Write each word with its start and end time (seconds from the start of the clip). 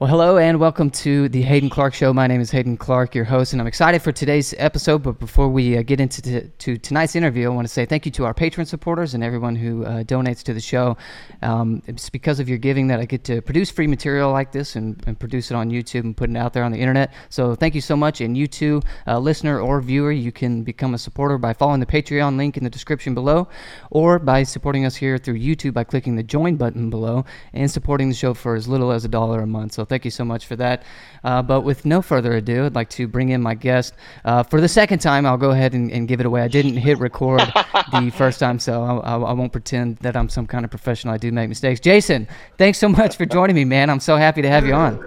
Well, 0.00 0.10
hello 0.10 0.38
and 0.38 0.58
welcome 0.58 0.90
to 0.90 1.28
the 1.28 1.42
Haden 1.42 1.70
Clark 1.70 1.94
Show. 1.94 2.12
My 2.12 2.26
name 2.26 2.40
is 2.40 2.50
Haden 2.50 2.78
Clark, 2.78 3.14
your 3.14 3.24
host, 3.24 3.52
and 3.52 3.62
I'm 3.62 3.68
excited 3.68 4.02
for 4.02 4.10
today's 4.10 4.52
episode. 4.58 5.04
But 5.04 5.20
before 5.20 5.48
we 5.48 5.78
uh, 5.78 5.82
get 5.82 6.00
into 6.00 6.20
t- 6.20 6.50
to 6.58 6.76
tonight's 6.76 7.14
interview, 7.14 7.46
I 7.46 7.54
want 7.54 7.68
to 7.68 7.72
say 7.72 7.86
thank 7.86 8.04
you 8.04 8.10
to 8.10 8.24
our 8.24 8.34
patron 8.34 8.66
supporters 8.66 9.14
and 9.14 9.22
everyone 9.22 9.54
who 9.54 9.84
uh, 9.84 10.02
donates 10.02 10.42
to 10.42 10.52
the 10.52 10.60
show. 10.60 10.96
Um, 11.42 11.80
it's 11.86 12.10
because 12.10 12.40
of 12.40 12.48
your 12.48 12.58
giving 12.58 12.88
that 12.88 12.98
I 12.98 13.04
get 13.04 13.22
to 13.24 13.40
produce 13.40 13.70
free 13.70 13.86
material 13.86 14.32
like 14.32 14.50
this 14.50 14.74
and, 14.74 15.00
and, 15.06 15.16
produce 15.16 15.52
it 15.52 15.54
on 15.54 15.70
YouTube 15.70 16.00
and 16.00 16.16
put 16.16 16.28
it 16.28 16.36
out 16.36 16.54
there 16.54 16.64
on 16.64 16.72
the 16.72 16.80
internet. 16.80 17.14
So 17.28 17.54
thank 17.54 17.76
you 17.76 17.80
so 17.80 17.94
much. 17.96 18.20
And 18.20 18.36
you 18.36 18.48
too, 18.48 18.82
uh, 19.06 19.20
listener 19.20 19.60
or 19.60 19.80
viewer, 19.80 20.10
you 20.10 20.32
can 20.32 20.64
become 20.64 20.94
a 20.94 20.98
supporter 20.98 21.38
by 21.38 21.52
following 21.52 21.78
the 21.78 21.86
Patreon 21.86 22.36
link 22.36 22.56
in 22.56 22.64
the 22.64 22.70
description 22.70 23.14
below, 23.14 23.46
or 23.92 24.18
by 24.18 24.42
supporting 24.42 24.86
us 24.86 24.96
here 24.96 25.18
through 25.18 25.38
YouTube 25.38 25.72
by 25.72 25.84
clicking 25.84 26.16
the 26.16 26.24
join 26.24 26.56
button 26.56 26.90
below 26.90 27.24
and 27.52 27.70
supporting 27.70 28.08
the 28.08 28.14
show 28.14 28.34
for 28.34 28.56
as 28.56 28.66
little 28.66 28.90
as 28.90 29.04
a 29.04 29.08
dollar 29.08 29.40
a 29.40 29.46
month. 29.46 29.74
So 29.74 29.83
thank 29.84 30.04
you 30.04 30.10
so 30.10 30.24
much 30.24 30.46
for 30.46 30.56
that. 30.56 30.82
Uh, 31.22 31.42
but 31.42 31.62
with 31.62 31.84
no 31.84 32.02
further 32.02 32.32
ado, 32.32 32.66
I'd 32.66 32.74
like 32.74 32.90
to 32.90 33.06
bring 33.08 33.30
in 33.30 33.42
my 33.42 33.54
guest. 33.54 33.94
Uh, 34.24 34.42
for 34.42 34.60
the 34.60 34.68
second 34.68 34.98
time, 34.98 35.26
I'll 35.26 35.36
go 35.36 35.50
ahead 35.50 35.74
and, 35.74 35.90
and, 35.90 36.06
give 36.06 36.20
it 36.20 36.26
away. 36.26 36.42
I 36.42 36.48
didn't 36.48 36.76
hit 36.76 36.98
record 36.98 37.40
the 37.40 38.10
first 38.16 38.38
time, 38.38 38.58
so 38.58 38.82
I, 38.82 38.96
I, 38.96 39.18
I, 39.18 39.32
won't 39.32 39.52
pretend 39.52 39.96
that 39.98 40.16
I'm 40.16 40.28
some 40.28 40.46
kind 40.46 40.64
of 40.64 40.70
professional. 40.70 41.14
I 41.14 41.18
do 41.18 41.32
make 41.32 41.48
mistakes. 41.48 41.80
Jason, 41.80 42.28
thanks 42.58 42.78
so 42.78 42.88
much 42.88 43.16
for 43.16 43.24
joining 43.24 43.56
me, 43.56 43.64
man. 43.64 43.88
I'm 43.90 44.00
so 44.00 44.16
happy 44.16 44.42
to 44.42 44.48
have 44.48 44.66
you 44.66 44.74
on. 44.74 45.02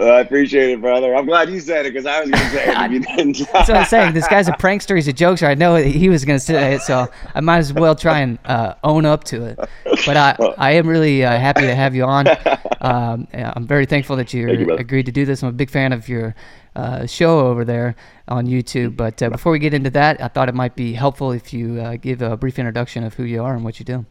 I 0.00 0.20
appreciate 0.20 0.70
it, 0.70 0.80
brother. 0.80 1.14
I'm 1.14 1.26
glad 1.26 1.50
you 1.50 1.60
said 1.60 1.86
it 1.86 1.92
because 1.92 2.06
I 2.06 2.20
was 2.20 2.30
going 2.30 2.42
to 2.42 2.50
say 2.50 2.64
it 2.68 2.76
if 2.76 2.92
you 2.92 3.00
didn't. 3.00 3.38
That's 3.52 3.68
what 3.68 3.76
I'm 3.76 3.86
saying. 3.86 4.14
This 4.14 4.28
guy's 4.28 4.48
a 4.48 4.52
prankster. 4.52 4.96
He's 4.96 5.08
a 5.08 5.12
jokester. 5.12 5.48
I 5.48 5.54
know 5.54 5.76
he 5.76 6.08
was 6.08 6.24
going 6.24 6.38
to 6.38 6.44
say 6.44 6.74
it, 6.74 6.82
so 6.82 7.08
I 7.34 7.40
might 7.40 7.58
as 7.58 7.72
well 7.72 7.94
try 7.94 8.20
and 8.20 8.38
uh, 8.44 8.74
own 8.84 9.04
up 9.06 9.24
to 9.24 9.44
it. 9.44 9.58
But 10.06 10.16
I, 10.16 10.36
I 10.56 10.72
am 10.72 10.86
really 10.86 11.24
uh, 11.24 11.38
happy 11.38 11.62
to 11.62 11.74
have 11.74 11.94
you 11.94 12.04
on. 12.04 12.26
Um, 12.80 13.26
I'm 13.34 13.66
very 13.66 13.86
thankful 13.86 14.14
that 14.16 14.32
you, 14.32 14.48
you 14.52 14.76
agreed 14.76 15.06
to 15.06 15.12
do 15.12 15.24
this. 15.24 15.42
I'm 15.42 15.48
a 15.48 15.52
big 15.52 15.68
fan 15.68 15.92
of 15.92 16.08
your 16.08 16.36
uh, 16.76 17.06
show 17.06 17.40
over 17.40 17.64
there 17.64 17.96
on 18.28 18.46
YouTube. 18.46 18.96
But 18.96 19.20
uh, 19.20 19.30
before 19.30 19.50
we 19.50 19.58
get 19.58 19.74
into 19.74 19.90
that, 19.90 20.22
I 20.22 20.28
thought 20.28 20.48
it 20.48 20.54
might 20.54 20.76
be 20.76 20.92
helpful 20.92 21.32
if 21.32 21.52
you 21.52 21.80
uh, 21.80 21.96
give 21.96 22.22
a 22.22 22.36
brief 22.36 22.56
introduction 22.56 23.02
of 23.02 23.14
who 23.14 23.24
you 23.24 23.42
are 23.42 23.54
and 23.54 23.64
what 23.64 23.80
you 23.80 23.84
do. 23.84 24.06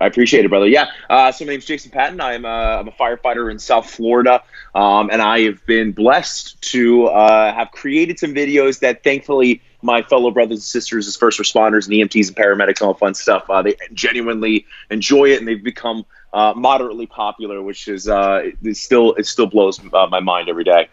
I 0.00 0.06
appreciate 0.06 0.46
it, 0.46 0.48
brother. 0.48 0.66
Yeah. 0.66 0.86
Uh, 1.10 1.30
so 1.30 1.44
my 1.44 1.52
name's 1.52 1.66
Jason 1.66 1.90
Patton. 1.90 2.20
I'm 2.20 2.46
a, 2.46 2.48
I'm 2.48 2.88
a 2.88 2.92
firefighter 2.92 3.50
in 3.50 3.58
South 3.58 3.88
Florida, 3.88 4.42
um, 4.74 5.10
and 5.12 5.20
I 5.20 5.40
have 5.40 5.64
been 5.66 5.92
blessed 5.92 6.60
to 6.72 7.06
uh, 7.06 7.52
have 7.52 7.70
created 7.70 8.18
some 8.18 8.34
videos 8.34 8.80
that, 8.80 9.04
thankfully, 9.04 9.60
my 9.82 10.02
fellow 10.02 10.30
brothers 10.30 10.58
and 10.58 10.62
sisters 10.62 11.06
as 11.06 11.16
first 11.16 11.38
responders 11.38 11.86
and 11.86 11.94
EMTs 11.94 12.28
and 12.28 12.36
paramedics 12.36 12.80
and 12.80 12.88
all 12.88 12.94
fun 12.94 13.14
stuff, 13.14 13.48
uh, 13.50 13.60
they 13.60 13.76
genuinely 13.92 14.66
enjoy 14.90 15.26
it, 15.26 15.38
and 15.38 15.46
they've 15.46 15.62
become 15.62 16.06
uh, 16.32 16.54
moderately 16.56 17.06
popular, 17.06 17.62
which 17.62 17.86
is 17.86 18.08
uh, 18.08 18.42
still 18.72 19.14
it 19.14 19.26
still 19.26 19.46
blows 19.46 19.80
uh, 19.92 20.06
my 20.06 20.20
mind 20.20 20.48
every 20.48 20.64
day. 20.64 20.88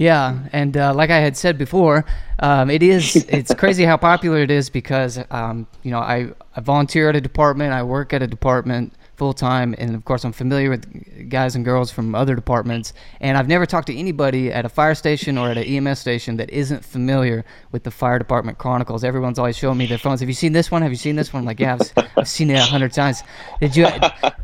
Yeah, 0.00 0.38
and 0.54 0.78
uh, 0.78 0.94
like 0.94 1.10
I 1.10 1.18
had 1.18 1.36
said 1.36 1.58
before, 1.58 2.06
um, 2.38 2.70
it 2.70 2.82
is 2.82 3.16
it's 3.28 3.52
crazy 3.52 3.84
how 3.84 3.98
popular 3.98 4.38
it 4.38 4.50
is 4.50 4.70
because 4.70 5.22
um, 5.30 5.66
you 5.82 5.90
know 5.90 5.98
I, 5.98 6.30
I 6.56 6.62
volunteer 6.62 7.10
at 7.10 7.16
a 7.16 7.20
department, 7.20 7.74
I 7.74 7.82
work 7.82 8.14
at 8.14 8.22
a 8.22 8.26
department 8.26 8.94
full 9.16 9.34
time, 9.34 9.74
and 9.76 9.94
of 9.94 10.06
course 10.06 10.24
I'm 10.24 10.32
familiar 10.32 10.70
with 10.70 11.28
guys 11.28 11.54
and 11.54 11.66
girls 11.66 11.90
from 11.90 12.14
other 12.14 12.34
departments, 12.34 12.94
and 13.20 13.36
I've 13.36 13.46
never 13.46 13.66
talked 13.66 13.88
to 13.88 13.94
anybody 13.94 14.50
at 14.50 14.64
a 14.64 14.70
fire 14.70 14.94
station 14.94 15.36
or 15.36 15.50
at 15.50 15.58
an 15.58 15.64
EMS 15.64 15.98
station 15.98 16.38
that 16.38 16.48
isn't 16.48 16.82
familiar 16.82 17.44
with 17.70 17.84
the 17.84 17.90
fire 17.90 18.18
department 18.18 18.56
chronicles. 18.56 19.04
Everyone's 19.04 19.38
always 19.38 19.58
showing 19.58 19.76
me 19.76 19.84
their 19.84 19.98
phones. 19.98 20.20
Have 20.20 20.30
you 20.30 20.34
seen 20.34 20.54
this 20.54 20.70
one? 20.70 20.80
Have 20.80 20.92
you 20.92 20.96
seen 20.96 21.16
this 21.16 21.30
one? 21.34 21.42
I'm 21.42 21.46
like, 21.46 21.60
yeah, 21.60 21.76
I've, 21.78 22.08
I've 22.16 22.28
seen 22.28 22.48
it 22.48 22.54
a 22.54 22.62
hundred 22.62 22.94
times. 22.94 23.22
Did 23.60 23.76
you 23.76 23.86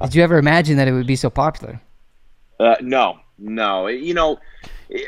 did 0.03 0.15
you 0.15 0.23
ever 0.23 0.37
imagine 0.37 0.77
that 0.77 0.87
it 0.87 0.93
would 0.93 1.07
be 1.07 1.17
so 1.17 1.31
popular? 1.31 1.81
Uh, 2.61 2.77
no, 2.83 3.21
no. 3.39 3.87
You 3.87 4.13
know 4.13 4.39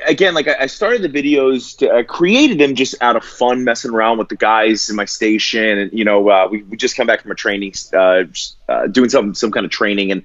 again, 0.07 0.35
like 0.35 0.49
I, 0.49 0.67
started 0.67 1.03
the 1.03 1.09
videos, 1.09 1.79
to, 1.79 1.93
I 1.93 2.03
created 2.03 2.59
them 2.59 2.75
just 2.75 2.95
out 3.01 3.17
of 3.17 3.25
fun, 3.25 3.65
messing 3.65 3.93
around 3.93 4.19
with 4.19 4.29
the 4.29 4.37
guys 4.37 4.91
in 4.91 4.97
my 4.97 5.05
station, 5.05 5.79
and 5.79 5.93
you 5.93 6.05
know, 6.05 6.29
uh, 6.29 6.49
we, 6.51 6.63
we 6.63 6.77
just 6.77 6.97
come 6.97 7.07
back 7.07 7.23
from 7.23 7.31
a 7.31 7.37
training, 7.37 7.75
uh, 7.93 8.25
uh, 8.69 8.87
doing 8.87 9.09
some 9.09 9.35
some 9.35 9.51
kind 9.51 9.65
of 9.65 9.73
training, 9.73 10.11
and 10.11 10.25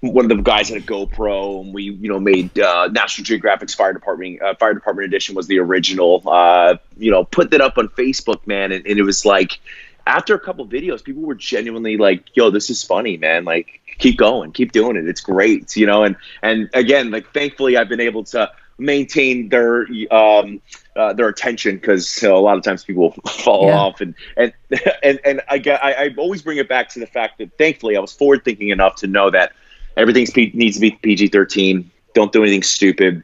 one 0.00 0.30
of 0.30 0.36
the 0.36 0.42
guys 0.42 0.68
had 0.68 0.78
a 0.78 0.82
GoPro, 0.82 1.62
and 1.62 1.74
we 1.74 1.84
you 1.84 2.08
know 2.08 2.20
made 2.20 2.58
uh, 2.58 2.88
National 2.88 3.24
Geographic's 3.24 3.74
Fire 3.74 3.92
Department 3.92 4.42
uh, 4.42 4.54
Fire 4.54 4.74
Department 4.74 5.06
Edition 5.06 5.34
was 5.34 5.46
the 5.46 5.58
original, 5.58 6.22
uh, 6.26 6.76
you 6.96 7.10
know, 7.10 7.24
put 7.24 7.50
that 7.52 7.60
up 7.60 7.78
on 7.78 7.88
Facebook, 7.88 8.46
man, 8.46 8.72
and, 8.72 8.86
and 8.86 8.98
it 8.98 9.02
was 9.02 9.24
like 9.24 9.58
after 10.06 10.34
a 10.34 10.40
couple 10.40 10.66
videos, 10.66 11.04
people 11.04 11.22
were 11.22 11.34
genuinely 11.34 11.96
like, 11.96 12.24
"Yo, 12.34 12.50
this 12.50 12.70
is 12.70 12.82
funny, 12.82 13.16
man! 13.16 13.44
Like, 13.44 13.80
keep 13.98 14.16
going, 14.16 14.52
keep 14.52 14.72
doing 14.72 14.96
it. 14.96 15.06
It's 15.06 15.20
great, 15.20 15.76
you 15.76 15.86
know." 15.86 16.04
And 16.04 16.16
and 16.42 16.70
again, 16.74 17.10
like, 17.10 17.32
thankfully, 17.32 17.76
I've 17.76 17.88
been 17.88 18.00
able 18.00 18.24
to 18.24 18.50
maintain 18.78 19.48
their 19.48 19.86
um, 20.10 20.60
uh, 20.96 21.12
their 21.12 21.28
attention 21.28 21.76
because 21.76 22.22
you 22.22 22.28
know, 22.28 22.36
a 22.36 22.40
lot 22.40 22.56
of 22.56 22.62
times 22.62 22.84
people 22.84 23.10
fall 23.26 23.66
yeah. 23.66 23.78
off 23.78 24.00
and 24.00 24.14
and 24.36 24.52
and 25.02 25.20
and 25.24 25.40
I, 25.48 25.58
get, 25.58 25.82
I 25.82 25.92
I 25.92 26.14
always 26.16 26.42
bring 26.42 26.58
it 26.58 26.68
back 26.68 26.88
to 26.90 27.00
the 27.00 27.06
fact 27.06 27.38
that 27.38 27.56
thankfully 27.58 27.96
I 27.96 28.00
was 28.00 28.12
forward 28.12 28.44
thinking 28.44 28.68
enough 28.68 28.96
to 28.96 29.06
know 29.06 29.30
that 29.30 29.52
everything 29.96 30.26
needs 30.54 30.76
to 30.76 30.80
be 30.80 30.92
PG 30.92 31.28
thirteen. 31.28 31.90
Don't 32.14 32.32
do 32.32 32.42
anything 32.42 32.62
stupid. 32.62 33.22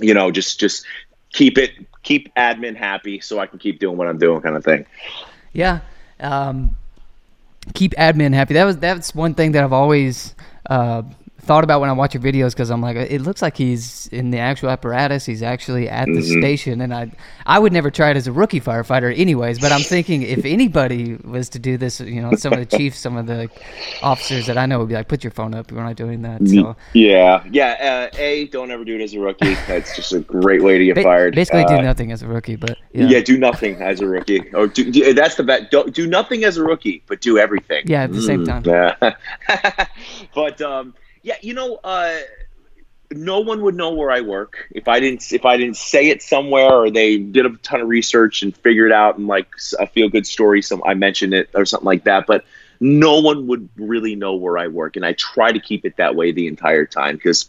You 0.00 0.14
know, 0.14 0.30
just 0.30 0.60
just 0.60 0.84
keep 1.32 1.58
it 1.58 1.70
keep 2.02 2.32
admin 2.34 2.76
happy 2.76 3.20
so 3.20 3.38
I 3.38 3.46
can 3.46 3.58
keep 3.58 3.78
doing 3.78 3.96
what 3.96 4.08
I'm 4.08 4.18
doing, 4.18 4.40
kind 4.40 4.56
of 4.56 4.64
thing. 4.64 4.86
Yeah. 5.52 5.80
Um, 6.18 6.76
keep 7.74 7.92
admin 7.92 8.34
happy. 8.34 8.54
That 8.54 8.64
was 8.64 8.76
that's 8.78 9.14
one 9.14 9.34
thing 9.34 9.52
that 9.52 9.64
I've 9.64 9.72
always 9.72 10.34
uh, 10.66 11.02
thought 11.50 11.64
about 11.64 11.80
when 11.80 11.90
I 11.90 11.94
watch 11.94 12.14
your 12.14 12.22
videos 12.22 12.52
because 12.52 12.70
I'm 12.70 12.80
like, 12.80 12.94
it 12.94 13.22
looks 13.22 13.42
like 13.42 13.56
he's 13.56 14.06
in 14.12 14.30
the 14.30 14.38
actual 14.38 14.70
apparatus. 14.70 15.26
He's 15.26 15.42
actually 15.42 15.88
at 15.88 16.06
the 16.06 16.12
mm-hmm. 16.12 16.40
station, 16.40 16.80
and 16.80 16.94
I, 16.94 17.10
I 17.44 17.58
would 17.58 17.72
never 17.72 17.90
try 17.90 18.12
it 18.12 18.16
as 18.16 18.28
a 18.28 18.32
rookie 18.32 18.60
firefighter, 18.60 19.12
anyways. 19.18 19.58
But 19.58 19.72
I'm 19.72 19.80
thinking 19.80 20.22
if 20.22 20.44
anybody 20.44 21.16
was 21.16 21.48
to 21.48 21.58
do 21.58 21.76
this, 21.76 21.98
you 21.98 22.22
know, 22.22 22.36
some 22.36 22.52
of 22.52 22.60
the 22.60 22.66
chiefs, 22.78 23.00
some 23.00 23.16
of 23.16 23.26
the 23.26 23.50
officers 24.00 24.46
that 24.46 24.58
I 24.58 24.66
know 24.66 24.78
would 24.78 24.90
be 24.90 24.94
like, 24.94 25.08
put 25.08 25.24
your 25.24 25.32
phone 25.32 25.52
up. 25.52 25.72
We're 25.72 25.82
not 25.82 25.96
doing 25.96 26.22
that. 26.22 26.46
So 26.46 26.76
yeah, 26.92 27.42
yeah. 27.50 28.10
Uh, 28.14 28.16
a, 28.16 28.46
don't 28.46 28.70
ever 28.70 28.84
do 28.84 28.94
it 28.94 29.02
as 29.02 29.14
a 29.14 29.18
rookie. 29.18 29.54
That's 29.66 29.96
just 29.96 30.12
a 30.12 30.20
great 30.20 30.62
way 30.62 30.78
to 30.78 30.84
get 30.84 30.94
ba- 30.94 31.02
fired. 31.02 31.34
Basically, 31.34 31.64
uh, 31.64 31.78
do 31.78 31.82
nothing 31.82 32.12
as 32.12 32.22
a 32.22 32.28
rookie, 32.28 32.54
but 32.54 32.78
yeah. 32.92 33.06
yeah, 33.06 33.20
do 33.22 33.36
nothing 33.36 33.82
as 33.82 34.00
a 34.00 34.06
rookie. 34.06 34.48
Or 34.54 34.68
do, 34.68 34.88
do, 34.88 35.12
that's 35.14 35.34
the 35.34 35.42
bet. 35.42 35.72
Don't 35.72 35.92
do 35.92 36.06
nothing 36.06 36.44
as 36.44 36.58
a 36.58 36.62
rookie, 36.62 37.02
but 37.08 37.20
do 37.20 37.38
everything. 37.38 37.82
Yeah, 37.88 38.04
at 38.04 38.12
the 38.12 38.18
mm, 38.18 38.26
same 38.26 38.44
time. 38.44 38.62
Yeah. 38.64 39.14
but 40.32 40.62
um 40.62 40.94
yeah, 41.22 41.36
you 41.40 41.54
know, 41.54 41.78
uh, 41.82 42.18
no 43.12 43.40
one 43.40 43.62
would 43.62 43.74
know 43.74 43.92
where 43.92 44.10
I 44.10 44.20
work 44.20 44.68
if 44.70 44.86
I 44.86 45.00
didn't 45.00 45.32
if 45.32 45.44
I 45.44 45.56
didn't 45.56 45.76
say 45.76 46.08
it 46.08 46.22
somewhere 46.22 46.72
or 46.72 46.90
they 46.90 47.18
did 47.18 47.44
a 47.44 47.50
ton 47.56 47.80
of 47.80 47.88
research 47.88 48.42
and 48.42 48.56
figured 48.56 48.92
it 48.92 48.94
out 48.94 49.18
and 49.18 49.26
like 49.26 49.48
a 49.78 49.86
feel 49.86 50.08
good 50.08 50.26
story. 50.26 50.62
Some 50.62 50.82
I 50.84 50.94
mentioned 50.94 51.34
it 51.34 51.50
or 51.54 51.64
something 51.64 51.86
like 51.86 52.04
that, 52.04 52.26
but 52.26 52.44
no 52.78 53.20
one 53.20 53.48
would 53.48 53.68
really 53.76 54.14
know 54.14 54.36
where 54.36 54.56
I 54.56 54.68
work, 54.68 54.96
and 54.96 55.04
I 55.04 55.12
try 55.14 55.52
to 55.52 55.60
keep 55.60 55.84
it 55.84 55.96
that 55.96 56.14
way 56.14 56.32
the 56.32 56.46
entire 56.46 56.86
time 56.86 57.16
because. 57.16 57.48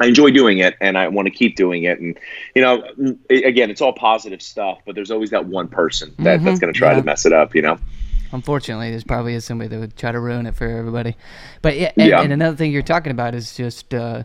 I 0.00 0.06
enjoy 0.06 0.30
doing 0.30 0.58
it 0.58 0.74
and 0.80 0.96
I 0.96 1.08
want 1.08 1.26
to 1.26 1.30
keep 1.30 1.54
doing 1.54 1.84
it. 1.84 2.00
And, 2.00 2.18
you 2.54 2.62
know, 2.62 2.82
again, 3.28 3.70
it's 3.70 3.82
all 3.82 3.92
positive 3.92 4.40
stuff, 4.40 4.80
but 4.86 4.94
there's 4.94 5.10
always 5.10 5.30
that 5.30 5.44
one 5.44 5.68
person 5.68 6.14
that, 6.20 6.38
mm-hmm. 6.38 6.46
that's 6.46 6.58
going 6.58 6.72
to 6.72 6.76
try 6.76 6.92
yeah. 6.92 6.96
to 6.96 7.04
mess 7.04 7.26
it 7.26 7.34
up, 7.34 7.54
you 7.54 7.60
know? 7.60 7.78
Unfortunately, 8.32 8.90
there's 8.90 9.04
probably 9.04 9.34
is 9.34 9.44
somebody 9.44 9.68
that 9.68 9.78
would 9.78 9.96
try 9.96 10.12
to 10.12 10.20
ruin 10.20 10.46
it 10.46 10.54
for 10.54 10.66
everybody. 10.66 11.16
But 11.60 11.76
yeah, 11.76 11.92
and, 11.96 12.08
yeah. 12.08 12.20
and 12.22 12.32
another 12.32 12.56
thing 12.56 12.72
you're 12.72 12.82
talking 12.82 13.12
about 13.12 13.34
is 13.34 13.54
just 13.54 13.92
uh, 13.92 14.24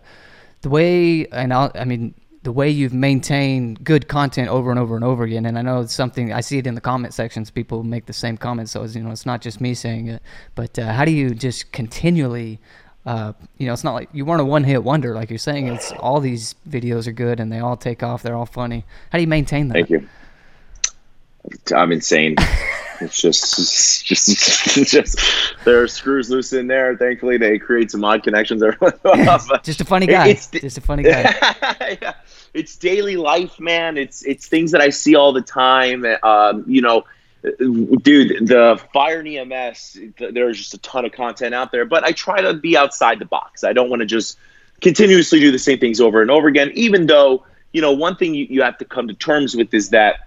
the 0.61 0.69
way, 0.69 1.27
and 1.27 1.53
I'll, 1.53 1.71
I 1.75 1.85
mean, 1.85 2.13
the 2.43 2.51
way 2.53 2.69
you've 2.69 2.93
maintained 2.93 3.83
good 3.83 4.07
content 4.07 4.47
over 4.47 4.69
and 4.71 4.79
over 4.79 4.95
and 4.95 5.03
over 5.03 5.25
again. 5.25 5.45
And 5.45 5.59
I 5.59 5.61
know 5.61 5.81
it's 5.81 5.93
something 5.93 6.31
I 6.31 6.39
see 6.39 6.57
it 6.57 6.65
in 6.65 6.75
the 6.75 6.81
comment 6.81 7.13
sections. 7.13 7.51
People 7.51 7.83
make 7.83 8.05
the 8.05 8.13
same 8.13 8.37
comments, 8.37 8.71
so 8.71 8.83
you 8.85 9.01
know 9.01 9.11
it's 9.11 9.25
not 9.25 9.41
just 9.41 9.59
me 9.59 9.73
saying 9.73 10.07
it. 10.07 10.21
But 10.55 10.79
uh, 10.79 10.93
how 10.93 11.03
do 11.03 11.11
you 11.11 11.31
just 11.31 11.73
continually? 11.73 12.59
Uh, 13.05 13.33
you 13.57 13.67
know, 13.67 13.73
it's 13.73 13.83
not 13.83 13.93
like 13.93 14.09
you 14.11 14.25
weren't 14.25 14.41
a 14.41 14.45
one-hit 14.45 14.83
wonder, 14.83 15.13
like 15.13 15.29
you're 15.29 15.37
saying. 15.37 15.67
It's 15.67 15.91
all 15.93 16.19
these 16.19 16.55
videos 16.69 17.07
are 17.07 17.13
good 17.13 17.39
and 17.39 17.51
they 17.51 17.59
all 17.59 17.77
take 17.77 18.03
off. 18.03 18.21
They're 18.21 18.35
all 18.35 18.45
funny. 18.45 18.85
How 19.11 19.17
do 19.17 19.21
you 19.21 19.27
maintain 19.27 19.69
that? 19.69 19.73
Thank 19.73 19.89
you. 19.89 20.07
I'm 21.75 21.91
insane. 21.91 22.35
It's 22.99 23.19
just, 23.19 23.59
it's 23.59 24.01
just, 24.03 24.77
it's 24.77 24.91
just 24.91 25.19
there 25.65 25.81
are 25.81 25.87
screws 25.87 26.29
loose 26.29 26.53
in 26.53 26.67
there. 26.67 26.95
Thankfully, 26.97 27.37
they 27.37 27.59
create 27.59 27.91
some 27.91 28.03
odd 28.03 28.23
connections. 28.23 28.61
just 29.63 29.81
a 29.81 29.85
funny 29.85 30.07
guy. 30.07 30.29
It's, 30.29 30.47
just 30.47 30.77
a 30.77 30.81
funny 30.81 31.03
guy. 31.03 31.97
yeah. 32.01 32.13
It's 32.53 32.75
daily 32.75 33.17
life, 33.17 33.59
man. 33.59 33.97
It's 33.97 34.25
it's 34.25 34.47
things 34.47 34.71
that 34.71 34.81
I 34.81 34.89
see 34.89 35.15
all 35.15 35.33
the 35.33 35.41
time. 35.41 36.05
Um, 36.23 36.63
you 36.67 36.81
know, 36.81 37.03
dude, 37.43 38.47
the 38.47 38.81
fire 38.93 39.19
and 39.19 39.53
EMS. 39.53 39.99
There's 40.17 40.57
just 40.57 40.73
a 40.73 40.79
ton 40.79 41.05
of 41.05 41.11
content 41.11 41.53
out 41.53 41.71
there, 41.71 41.85
but 41.85 42.03
I 42.03 42.11
try 42.11 42.41
to 42.41 42.53
be 42.53 42.77
outside 42.77 43.19
the 43.19 43.25
box. 43.25 43.63
I 43.63 43.73
don't 43.73 43.89
want 43.89 44.01
to 44.01 44.05
just 44.05 44.37
continuously 44.81 45.39
do 45.39 45.51
the 45.51 45.59
same 45.59 45.79
things 45.79 46.01
over 46.01 46.21
and 46.21 46.31
over 46.31 46.47
again. 46.47 46.71
Even 46.73 47.05
though, 47.05 47.45
you 47.73 47.81
know, 47.81 47.91
one 47.91 48.15
thing 48.15 48.33
you, 48.33 48.47
you 48.49 48.61
have 48.63 48.77
to 48.79 48.85
come 48.85 49.07
to 49.07 49.13
terms 49.13 49.55
with 49.55 49.73
is 49.73 49.89
that. 49.89 50.26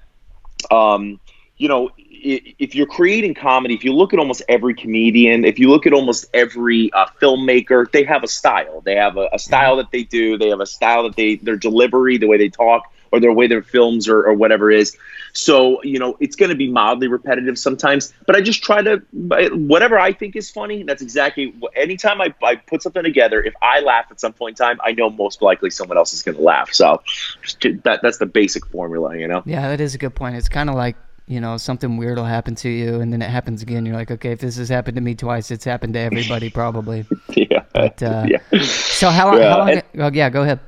Um, 0.71 1.21
you 1.57 1.69
know, 1.69 1.91
if 1.97 2.75
you're 2.75 2.87
creating 2.87 3.35
comedy, 3.35 3.75
if 3.75 3.85
you 3.85 3.93
look 3.95 4.13
at 4.13 4.19
almost 4.19 4.43
every 4.49 4.75
comedian, 4.75 5.45
if 5.45 5.59
you 5.59 5.71
look 5.71 5.87
at 5.87 5.93
almost 5.93 6.27
every 6.35 6.93
uh, 6.93 7.07
filmmaker, 7.21 7.91
they 7.93 8.05
have 8.05 8.23
a 8.25 8.29
style. 8.29 8.81
They 8.83 8.97
have 8.97 9.17
a, 9.17 9.29
a 9.33 9.39
style 9.39 9.77
that 9.77 9.91
they 9.91 10.05
do. 10.05 10.37
They 10.39 10.49
have 10.49 10.61
a 10.61 10.67
style 10.67 11.05
that 11.05 11.17
they 11.17 11.37
their 11.37 11.57
delivery, 11.57 12.19
the 12.19 12.27
way 12.27 12.39
they 12.39 12.49
talk, 12.49 12.93
or 13.13 13.21
their 13.21 13.33
way 13.33 13.47
their 13.47 13.63
films 13.63 14.09
or, 14.09 14.27
or 14.27 14.35
whatever 14.35 14.71
is. 14.71 14.97
So 15.33 15.83
you 15.83 15.99
know, 15.99 16.17
it's 16.21 16.37
going 16.37 16.51
to 16.51 16.57
be 16.57 16.71
mildly 16.71 17.09
repetitive 17.09 17.59
sometimes. 17.59 18.13
But 18.27 18.37
I 18.37 18.41
just 18.41 18.63
try 18.63 18.83
to 18.83 18.99
whatever 19.13 19.99
I 19.99 20.13
think 20.13 20.37
is 20.37 20.51
funny. 20.51 20.83
That's 20.83 21.03
exactly 21.03 21.55
anytime 21.77 22.21
I, 22.21 22.35
I 22.43 22.57
put 22.57 22.83
something 22.83 23.03
together. 23.03 23.43
If 23.43 23.55
I 23.63 23.81
laugh 23.81 24.07
at 24.11 24.21
some 24.21 24.33
point 24.33 24.59
in 24.59 24.67
time, 24.67 24.79
I 24.85 24.93
know 24.93 25.11
most 25.11 25.43
likely 25.43 25.71
someone 25.71 25.99
else 25.99 26.13
is 26.13 26.23
going 26.23 26.37
to 26.37 26.43
laugh. 26.43 26.73
So 26.73 27.03
that 27.63 28.01
that's 28.03 28.19
the 28.19 28.27
basic 28.27 28.67
formula, 28.67 29.17
you 29.17 29.29
know. 29.29 29.43
Yeah, 29.47 29.69
that 29.69 29.81
is 29.81 29.95
a 29.95 29.99
good 29.99 30.15
point. 30.15 30.37
It's 30.37 30.49
kind 30.49 30.69
of 30.69 30.77
like 30.77 30.97
you 31.31 31.41
know 31.41 31.57
something 31.57 31.97
weird 31.97 32.19
will 32.19 32.25
happen 32.25 32.57
to 32.57 32.69
you 32.69 33.01
and 33.01 33.13
then 33.13 33.23
it 33.23 33.31
happens 33.31 33.63
again 33.63 33.87
you're 33.87 33.95
like 33.95 34.11
okay 34.11 34.33
if 34.33 34.41
this 34.41 34.57
has 34.57 34.69
happened 34.69 34.97
to 34.97 35.01
me 35.01 35.15
twice 35.15 35.53
it's 35.53 35.65
happened 35.65 35.95
to 35.95 36.01
everybody 36.01 36.51
probably 36.51 37.07
yeah 37.37 37.63
but 37.73 38.03
uh, 38.03 38.27
yeah. 38.29 38.63
so 38.63 39.11
how, 39.11 39.37
yeah. 39.37 39.51
how 39.51 39.59
long 39.59 39.71
and, 39.71 39.83
oh, 39.99 40.11
yeah 40.13 40.29
go 40.29 40.43
ahead 40.43 40.59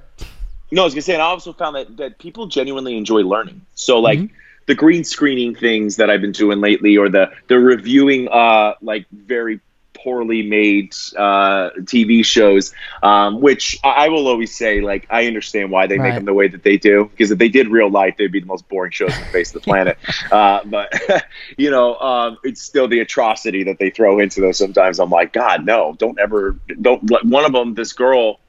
no 0.73 0.83
i 0.83 0.85
was 0.85 0.95
gonna 0.95 1.03
say 1.03 1.13
and 1.13 1.23
i 1.23 1.27
also 1.27 1.53
found 1.53 1.77
that 1.77 1.97
that 1.97 2.19
people 2.19 2.47
genuinely 2.47 2.97
enjoy 2.97 3.21
learning 3.21 3.61
so 3.75 4.01
like 4.01 4.19
mm-hmm. 4.19 4.35
the 4.67 4.75
green 4.75 5.05
screening 5.05 5.55
things 5.55 5.97
that 5.97 6.11
i've 6.11 6.21
been 6.21 6.33
doing 6.33 6.61
lately 6.61 6.97
or 6.97 7.09
the 7.09 7.31
the 7.47 7.59
reviewing 7.59 8.29
uh 8.29 8.75
like 8.81 9.07
very 9.11 9.61
poorly 10.03 10.43
made 10.43 10.95
uh, 11.17 11.71
TV 11.81 12.25
shows, 12.25 12.75
um, 13.03 13.41
which 13.41 13.79
I 13.85 14.09
will 14.09 14.27
always 14.27 14.55
say, 14.55 14.81
like, 14.81 15.07
I 15.11 15.27
understand 15.27 15.71
why 15.71 15.87
they 15.87 15.99
right. 15.99 16.09
make 16.09 16.15
them 16.17 16.25
the 16.25 16.35
way 16.35 16.49
that 16.49 16.63
they 16.63 16.77
do, 16.77 17.05
because 17.07 17.31
if 17.31 17.39
they 17.39 17.49
did 17.49 17.69
real 17.69 17.91
life, 17.91 18.17
they'd 18.17 18.33
be 18.33 18.41
the 18.41 18.47
most 18.47 18.69
boring 18.69 18.91
shows 18.91 19.15
on 19.15 19.21
the 19.21 19.27
face 19.27 19.55
of 19.55 19.63
the 19.63 19.65
planet. 19.71 19.99
uh, 20.31 20.61
but, 20.65 20.93
you 21.57 21.71
know, 21.71 21.97
um, 21.97 22.39
it's 22.43 22.61
still 22.61 22.89
the 22.89 23.01
atrocity 23.01 23.65
that 23.65 23.79
they 23.79 23.91
throw 23.91 24.19
into 24.19 24.41
those 24.41 24.59
sometimes. 24.59 24.99
I'm 24.99 25.11
like, 25.11 25.33
God, 25.33 25.65
no, 25.65 25.95
don't 25.99 26.19
ever, 26.19 26.57
don't. 26.81 27.03
One 27.25 27.45
of 27.45 27.53
them, 27.53 27.75
this 27.75 27.93
girl, 27.93 28.41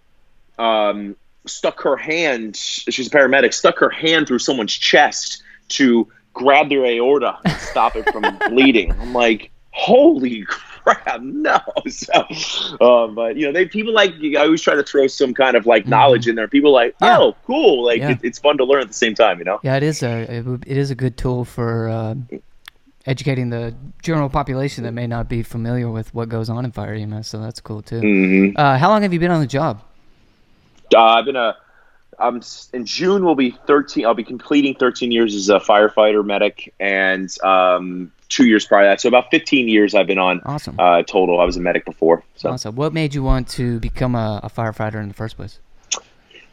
um, 0.57 1.15
stuck 1.45 1.81
her 1.81 1.97
hand, 1.97 2.55
she's 2.55 3.07
a 3.07 3.09
paramedic, 3.09 3.53
stuck 3.53 3.79
her 3.79 3.89
hand 3.89 4.27
through 4.27 4.39
someone's 4.39 4.73
chest 4.73 5.43
to 5.69 6.07
grab 6.33 6.69
their 6.69 6.85
aorta 6.85 7.37
and 7.45 7.59
stop 7.59 7.95
it 7.95 8.09
from 8.11 8.37
bleeding. 8.49 8.91
I'm 8.93 9.13
like, 9.13 9.51
holy 9.71 10.45
crap, 10.47 11.21
no. 11.21 11.59
So, 11.89 12.13
um, 12.81 13.15
but 13.15 13.35
you 13.35 13.45
know, 13.45 13.51
they 13.51 13.65
people 13.65 13.93
like 13.93 14.13
I 14.37 14.41
always 14.41 14.61
try 14.61 14.75
to 14.75 14.83
throw 14.83 15.07
some 15.07 15.33
kind 15.33 15.55
of 15.55 15.65
like 15.65 15.83
mm-hmm. 15.83 15.91
knowledge 15.91 16.27
in 16.27 16.35
there. 16.35 16.47
People 16.47 16.71
like, 16.71 16.95
yeah. 17.01 17.19
oh, 17.19 17.35
cool, 17.45 17.85
like 17.85 17.99
yeah. 17.99 18.11
it, 18.11 18.19
it's 18.23 18.39
fun 18.39 18.57
to 18.57 18.65
learn 18.65 18.81
at 18.81 18.87
the 18.87 18.93
same 18.93 19.15
time, 19.15 19.39
you 19.39 19.45
know. 19.45 19.59
Yeah, 19.63 19.75
it 19.75 19.83
is 19.83 20.01
a 20.01 20.21
it, 20.21 20.77
is 20.77 20.91
a 20.91 20.95
good 20.95 21.17
tool 21.17 21.45
for 21.45 21.89
uh, 21.89 22.15
educating 23.05 23.49
the 23.49 23.75
general 24.01 24.29
population 24.29 24.83
that 24.85 24.93
may 24.93 25.07
not 25.07 25.29
be 25.29 25.43
familiar 25.43 25.89
with 25.89 26.13
what 26.13 26.29
goes 26.29 26.49
on 26.49 26.65
in 26.65 26.71
fire 26.71 26.93
EMS. 26.93 27.27
So 27.27 27.39
that's 27.39 27.59
cool 27.59 27.81
too. 27.81 28.01
Mm-hmm. 28.01 28.57
Uh, 28.57 28.77
how 28.77 28.89
long 28.89 29.01
have 29.01 29.13
you 29.13 29.19
been 29.19 29.31
on 29.31 29.41
the 29.41 29.47
job? 29.47 29.83
Uh, 30.93 30.99
I've 30.99 31.25
been 31.25 31.35
a 31.35 31.57
I'm 32.19 32.41
in 32.73 32.85
June. 32.85 33.25
Will 33.25 33.35
be 33.35 33.51
13. 33.51 34.05
I'll 34.05 34.13
be 34.13 34.23
completing 34.23 34.75
13 34.75 35.11
years 35.11 35.35
as 35.35 35.49
a 35.49 35.59
firefighter 35.59 36.25
medic, 36.25 36.73
and 36.79 37.29
um, 37.43 38.11
two 38.29 38.45
years 38.45 38.65
prior 38.65 38.83
to 38.83 38.87
that. 38.89 39.01
So 39.01 39.07
about 39.07 39.29
15 39.31 39.67
years 39.67 39.95
I've 39.95 40.07
been 40.07 40.19
on. 40.19 40.41
Awesome. 40.45 40.75
Uh, 40.79 41.03
total. 41.03 41.39
I 41.39 41.45
was 41.45 41.57
a 41.57 41.61
medic 41.61 41.85
before. 41.85 42.23
So. 42.35 42.49
Awesome. 42.49 42.75
What 42.75 42.93
made 42.93 43.13
you 43.13 43.23
want 43.23 43.47
to 43.49 43.79
become 43.79 44.15
a, 44.15 44.39
a 44.43 44.49
firefighter 44.49 45.01
in 45.01 45.07
the 45.07 45.13
first 45.13 45.35
place? 45.35 45.59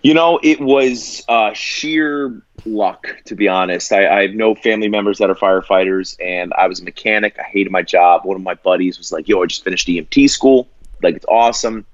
You 0.02 0.14
know, 0.14 0.40
it 0.42 0.60
was 0.60 1.22
uh, 1.28 1.52
sheer 1.52 2.40
luck, 2.64 3.06
to 3.26 3.34
be 3.34 3.48
honest. 3.48 3.92
I, 3.92 4.08
I, 4.08 4.22
have 4.22 4.30
no 4.32 4.54
family 4.54 4.88
members 4.88 5.18
that 5.18 5.28
are 5.28 5.34
firefighters, 5.34 6.16
and 6.24 6.54
I 6.54 6.68
was 6.68 6.80
a 6.80 6.84
mechanic. 6.84 7.38
I 7.38 7.42
hated 7.42 7.70
my 7.70 7.82
job. 7.82 8.24
One 8.24 8.36
of 8.36 8.42
my 8.42 8.54
buddies 8.54 8.96
was 8.96 9.12
like, 9.12 9.28
"Yo, 9.28 9.42
I 9.42 9.46
just 9.46 9.62
finished 9.62 9.86
EMT 9.88 10.30
school. 10.30 10.68
Like, 11.02 11.16
it's 11.16 11.26
awesome." 11.28 11.84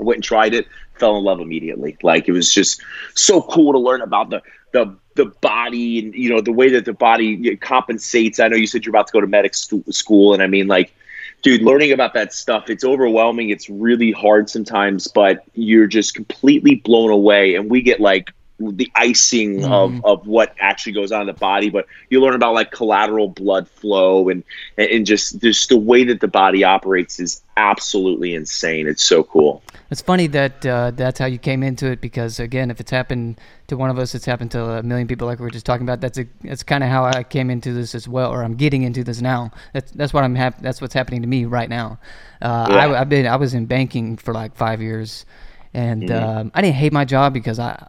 I 0.00 0.02
went 0.02 0.16
and 0.16 0.24
tried 0.24 0.54
it. 0.54 0.66
Fell 0.94 1.16
in 1.16 1.24
love 1.24 1.40
immediately. 1.40 1.96
Like, 2.02 2.28
it 2.28 2.32
was 2.32 2.52
just 2.52 2.82
so 3.14 3.42
cool 3.42 3.72
to 3.72 3.78
learn 3.78 4.02
about 4.02 4.30
the 4.30 4.42
the 4.72 4.96
the 5.14 5.26
body 5.26 5.98
and 5.98 6.14
you 6.14 6.30
know 6.30 6.40
the 6.40 6.52
way 6.52 6.70
that 6.70 6.84
the 6.84 6.92
body 6.92 7.56
compensates. 7.56 8.40
I 8.40 8.48
know 8.48 8.56
you 8.56 8.66
said 8.66 8.84
you're 8.84 8.92
about 8.92 9.08
to 9.08 9.12
go 9.12 9.20
to 9.20 9.26
medic 9.26 9.54
school, 9.54 10.34
and 10.34 10.42
I 10.42 10.46
mean 10.46 10.66
like, 10.66 10.94
dude, 11.42 11.62
learning 11.62 11.92
about 11.92 12.14
that 12.14 12.32
stuff 12.32 12.70
it's 12.70 12.84
overwhelming. 12.84 13.50
It's 13.50 13.68
really 13.68 14.12
hard 14.12 14.48
sometimes, 14.48 15.08
but 15.08 15.44
you're 15.54 15.86
just 15.86 16.14
completely 16.14 16.76
blown 16.76 17.10
away. 17.10 17.54
And 17.54 17.70
we 17.70 17.82
get 17.82 18.00
like 18.00 18.32
the 18.70 18.90
icing 18.94 19.60
mm. 19.60 19.70
of, 19.70 20.04
of 20.04 20.26
what 20.26 20.54
actually 20.60 20.92
goes 20.92 21.10
on 21.10 21.22
in 21.22 21.26
the 21.26 21.32
body, 21.32 21.70
but 21.70 21.86
you 22.10 22.20
learn 22.20 22.34
about 22.34 22.54
like 22.54 22.70
collateral 22.70 23.28
blood 23.28 23.68
flow 23.68 24.28
and 24.28 24.44
and 24.78 25.06
just 25.06 25.40
just 25.40 25.68
the 25.68 25.76
way 25.76 26.04
that 26.04 26.20
the 26.20 26.28
body 26.28 26.62
operates 26.64 27.18
is 27.18 27.42
absolutely 27.56 28.34
insane. 28.34 28.86
It's 28.86 29.02
so 29.02 29.22
cool. 29.24 29.62
It's 29.90 30.00
funny 30.00 30.26
that 30.28 30.64
uh, 30.64 30.92
that's 30.92 31.18
how 31.18 31.26
you 31.26 31.38
came 31.38 31.62
into 31.62 31.90
it 31.90 32.00
because 32.00 32.40
again, 32.40 32.70
if 32.70 32.80
it's 32.80 32.90
happened 32.90 33.38
to 33.68 33.76
one 33.76 33.90
of 33.90 33.98
us, 33.98 34.14
it's 34.14 34.24
happened 34.24 34.50
to 34.52 34.62
a 34.64 34.82
million 34.82 35.06
people, 35.06 35.26
like 35.26 35.38
we 35.38 35.44
were 35.44 35.50
just 35.50 35.66
talking 35.66 35.84
about. 35.84 36.00
That's 36.00 36.18
a, 36.18 36.26
that's 36.42 36.62
kind 36.62 36.82
of 36.82 36.90
how 36.90 37.04
I 37.04 37.22
came 37.22 37.50
into 37.50 37.72
this 37.72 37.94
as 37.94 38.08
well, 38.08 38.30
or 38.30 38.42
I'm 38.42 38.54
getting 38.54 38.82
into 38.82 39.04
this 39.04 39.20
now. 39.20 39.50
That's 39.72 39.90
that's 39.92 40.12
what 40.12 40.24
I'm 40.24 40.34
hap- 40.34 40.60
That's 40.60 40.80
what's 40.80 40.94
happening 40.94 41.22
to 41.22 41.28
me 41.28 41.44
right 41.44 41.68
now. 41.68 41.98
Uh, 42.40 42.68
yeah. 42.70 42.76
I, 42.76 42.98
have 42.98 43.08
been 43.08 43.26
I 43.26 43.36
was 43.36 43.54
in 43.54 43.66
banking 43.66 44.16
for 44.16 44.32
like 44.32 44.56
five 44.56 44.80
years, 44.80 45.26
and 45.74 46.04
mm-hmm. 46.04 46.38
um, 46.38 46.52
I 46.54 46.62
didn't 46.62 46.76
hate 46.76 46.92
my 46.92 47.04
job 47.04 47.32
because 47.32 47.58
I, 47.58 47.88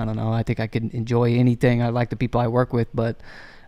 I 0.00 0.04
don't 0.04 0.16
know. 0.16 0.32
I 0.32 0.42
think 0.42 0.60
I 0.60 0.66
could 0.66 0.92
enjoy 0.94 1.34
anything. 1.34 1.82
I 1.82 1.90
like 1.90 2.10
the 2.10 2.16
people 2.16 2.40
I 2.40 2.48
work 2.48 2.72
with, 2.72 2.88
but 2.94 3.20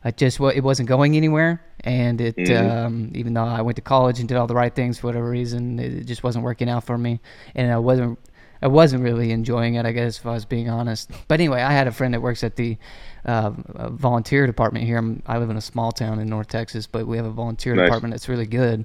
I 0.04 0.10
just 0.10 0.40
it 0.40 0.64
wasn't 0.64 0.88
going 0.88 1.16
anywhere. 1.16 1.62
And 1.80 2.20
it 2.20 2.36
mm-hmm. 2.36 2.70
um, 2.70 3.12
even 3.14 3.34
though 3.34 3.44
I 3.44 3.60
went 3.62 3.76
to 3.76 3.82
college 3.82 4.18
and 4.18 4.28
did 4.28 4.36
all 4.36 4.46
the 4.46 4.54
right 4.54 4.74
things 4.74 4.98
for 4.98 5.08
whatever 5.08 5.28
reason, 5.28 5.78
it 5.78 6.04
just 6.04 6.22
wasn't 6.22 6.44
working 6.44 6.68
out 6.68 6.84
for 6.84 6.98
me, 6.98 7.20
and 7.54 7.72
I 7.72 7.78
wasn't 7.78 8.18
I 8.62 8.68
wasn't 8.68 9.02
really 9.02 9.32
enjoying 9.32 9.74
it. 9.74 9.84
I 9.84 9.92
guess 9.92 10.18
if 10.18 10.26
I 10.26 10.32
was 10.32 10.44
being 10.44 10.70
honest. 10.70 11.10
But 11.28 11.40
anyway, 11.40 11.62
I 11.62 11.72
had 11.72 11.88
a 11.88 11.92
friend 11.92 12.14
that 12.14 12.20
works 12.20 12.44
at 12.44 12.56
the 12.56 12.78
uh, 13.24 13.50
volunteer 13.90 14.46
department 14.46 14.86
here. 14.86 14.98
I'm, 14.98 15.22
i 15.26 15.38
live 15.38 15.50
in 15.50 15.56
a 15.56 15.62
small 15.62 15.92
town 15.92 16.20
in 16.20 16.28
North 16.28 16.48
Texas, 16.48 16.86
but 16.86 17.06
we 17.06 17.16
have 17.16 17.26
a 17.26 17.30
volunteer 17.30 17.74
nice. 17.74 17.86
department 17.86 18.12
that's 18.12 18.28
really 18.28 18.46
good 18.46 18.84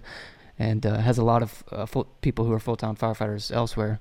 and 0.59 0.85
uh, 0.85 0.97
has 0.97 1.17
a 1.17 1.23
lot 1.23 1.43
of 1.43 1.63
uh, 1.71 1.85
full, 1.85 2.05
people 2.21 2.45
who 2.45 2.53
are 2.53 2.59
full 2.59 2.75
time 2.75 2.95
firefighters 2.95 3.51
elsewhere. 3.51 3.99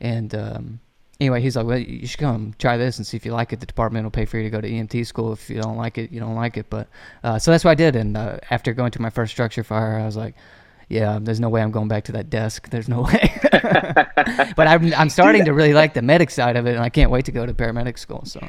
And 0.00 0.34
um, 0.34 0.80
anyway, 1.20 1.40
he's 1.40 1.54
like, 1.54 1.66
well, 1.66 1.78
you 1.78 2.06
should 2.06 2.18
come 2.18 2.54
try 2.58 2.76
this 2.76 2.96
and 2.96 3.06
see 3.06 3.16
if 3.16 3.26
you 3.26 3.32
like 3.32 3.52
it. 3.52 3.60
The 3.60 3.66
department 3.66 4.04
will 4.04 4.10
pay 4.10 4.24
for 4.24 4.38
you 4.38 4.44
to 4.44 4.50
go 4.50 4.60
to 4.60 4.68
EMT 4.68 5.06
school. 5.06 5.32
If 5.32 5.50
you 5.50 5.60
don't 5.60 5.76
like 5.76 5.98
it, 5.98 6.10
you 6.10 6.18
don't 6.18 6.34
like 6.34 6.56
it. 6.56 6.66
But 6.70 6.88
uh, 7.22 7.38
so 7.38 7.50
that's 7.50 7.64
what 7.64 7.72
I 7.72 7.74
did. 7.74 7.94
And 7.94 8.16
uh, 8.16 8.38
after 8.50 8.72
going 8.72 8.90
to 8.92 9.02
my 9.02 9.10
first 9.10 9.32
structure 9.32 9.62
fire, 9.62 9.98
I 9.98 10.06
was 10.06 10.16
like, 10.16 10.34
yeah, 10.88 11.18
there's 11.20 11.38
no 11.38 11.48
way 11.48 11.62
I'm 11.62 11.70
going 11.70 11.88
back 11.88 12.04
to 12.04 12.12
that 12.12 12.30
desk. 12.30 12.70
There's 12.70 12.88
no 12.88 13.02
way. 13.12 13.32
but 13.52 14.66
I'm, 14.66 14.92
I'm 14.94 15.10
starting 15.10 15.44
to 15.44 15.52
really 15.52 15.74
like 15.74 15.94
the 15.94 16.02
medic 16.02 16.30
side 16.30 16.56
of 16.56 16.66
it, 16.66 16.74
and 16.74 16.82
I 16.82 16.88
can't 16.88 17.10
wait 17.10 17.26
to 17.26 17.32
go 17.32 17.46
to 17.46 17.52
paramedic 17.52 17.98
school. 17.98 18.24
So. 18.24 18.40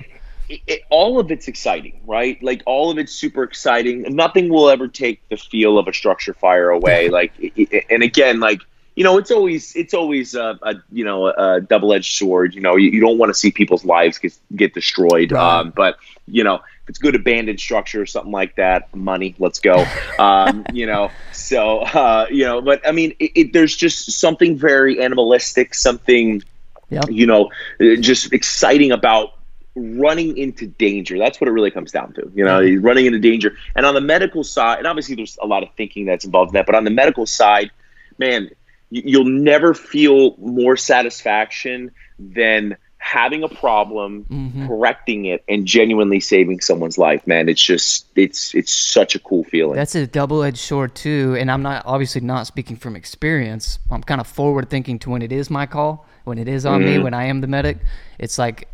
It, 0.49 0.61
it, 0.67 0.81
all 0.89 1.19
of 1.19 1.31
it's 1.31 1.47
exciting, 1.47 2.01
right? 2.05 2.41
Like 2.41 2.63
all 2.65 2.89
of 2.89 2.97
it's 2.97 3.13
super 3.13 3.43
exciting. 3.43 4.03
Nothing 4.09 4.49
will 4.49 4.69
ever 4.69 4.87
take 4.87 5.21
the 5.29 5.37
feel 5.37 5.77
of 5.77 5.87
a 5.87 5.93
structure 5.93 6.33
fire 6.33 6.69
away. 6.69 7.09
like, 7.09 7.31
it, 7.37 7.85
and 7.89 8.01
again, 8.01 8.39
like 8.39 8.61
you 8.95 9.03
know, 9.03 9.17
it's 9.17 9.31
always 9.31 9.75
it's 9.75 9.93
always 9.93 10.35
a, 10.35 10.59
a 10.61 10.75
you 10.91 11.05
know 11.05 11.27
a 11.27 11.61
double 11.61 11.93
edged 11.93 12.13
sword. 12.13 12.53
You 12.53 12.61
know, 12.61 12.75
you, 12.75 12.89
you 12.89 12.99
don't 12.99 13.17
want 13.17 13.29
to 13.29 13.33
see 13.33 13.51
people's 13.51 13.85
lives 13.85 14.17
get 14.17 14.37
get 14.55 14.73
destroyed. 14.73 15.31
Right. 15.31 15.59
Um, 15.59 15.73
but 15.75 15.97
you 16.27 16.43
know, 16.43 16.55
if 16.55 16.89
it's 16.89 16.99
good 16.99 17.15
abandoned 17.15 17.59
structure 17.59 18.01
or 18.01 18.05
something 18.05 18.31
like 18.31 18.55
that, 18.57 18.93
money, 18.93 19.35
let's 19.39 19.59
go. 19.59 19.85
Um, 20.19 20.65
you 20.71 20.85
know, 20.85 21.09
so 21.31 21.79
uh, 21.79 22.27
you 22.29 22.43
know, 22.43 22.61
but 22.61 22.87
I 22.87 22.91
mean, 22.91 23.15
it, 23.17 23.31
it, 23.33 23.53
there's 23.53 23.75
just 23.75 24.11
something 24.11 24.55
very 24.55 25.01
animalistic, 25.01 25.73
something 25.73 26.43
yep. 26.91 27.05
you 27.09 27.25
know, 27.25 27.49
just 27.79 28.31
exciting 28.31 28.91
about 28.91 29.33
running 29.75 30.37
into 30.37 30.67
danger. 30.67 31.17
That's 31.17 31.41
what 31.41 31.47
it 31.47 31.51
really 31.51 31.71
comes 31.71 31.91
down 31.91 32.13
to. 32.13 32.31
You 32.35 32.45
know, 32.45 32.59
mm-hmm. 32.59 32.85
running 32.85 33.07
into 33.07 33.19
danger. 33.19 33.55
And 33.75 33.85
on 33.85 33.95
the 33.95 34.01
medical 34.01 34.43
side, 34.43 34.79
and 34.79 34.87
obviously 34.87 35.15
there's 35.15 35.39
a 35.41 35.47
lot 35.47 35.63
of 35.63 35.69
thinking 35.75 36.05
that's 36.05 36.25
involved 36.25 36.49
in 36.49 36.53
that, 36.53 36.67
but 36.67 36.75
on 36.75 36.83
the 36.83 36.91
medical 36.91 37.25
side, 37.25 37.71
man 38.19 38.51
you'll 38.91 39.25
never 39.25 39.73
feel 39.73 40.35
more 40.37 40.77
satisfaction 40.77 41.91
than 42.19 42.77
having 42.97 43.41
a 43.41 43.49
problem, 43.49 44.25
mm-hmm. 44.29 44.67
correcting 44.67 45.25
it, 45.25 45.43
and 45.49 45.65
genuinely 45.65 46.19
saving 46.19 46.59
someone's 46.59 46.99
life. 46.99 47.25
Man, 47.25 47.49
it's 47.49 47.61
just 47.61 48.05
it's 48.15 48.53
it's 48.53 48.71
such 48.71 49.15
a 49.15 49.19
cool 49.19 49.43
feeling. 49.45 49.75
That's 49.75 49.95
a 49.95 50.05
double 50.05 50.43
edged 50.43 50.59
sword 50.59 50.93
too. 50.93 51.35
And 51.39 51.49
I'm 51.49 51.63
not 51.63 51.83
obviously 51.85 52.21
not 52.21 52.45
speaking 52.45 52.75
from 52.75 52.95
experience. 52.95 53.79
I'm 53.89 54.03
kind 54.03 54.21
of 54.21 54.27
forward 54.27 54.69
thinking 54.69 54.99
to 54.99 55.09
when 55.09 55.21
it 55.23 55.31
is 55.31 55.49
my 55.49 55.65
call, 55.65 56.05
when 56.25 56.37
it 56.37 56.47
is 56.47 56.65
on 56.65 56.81
mm-hmm. 56.81 56.97
me, 56.97 56.99
when 56.99 57.13
I 57.13 57.25
am 57.25 57.41
the 57.41 57.47
medic. 57.47 57.79
It's 58.19 58.37
like 58.37 58.67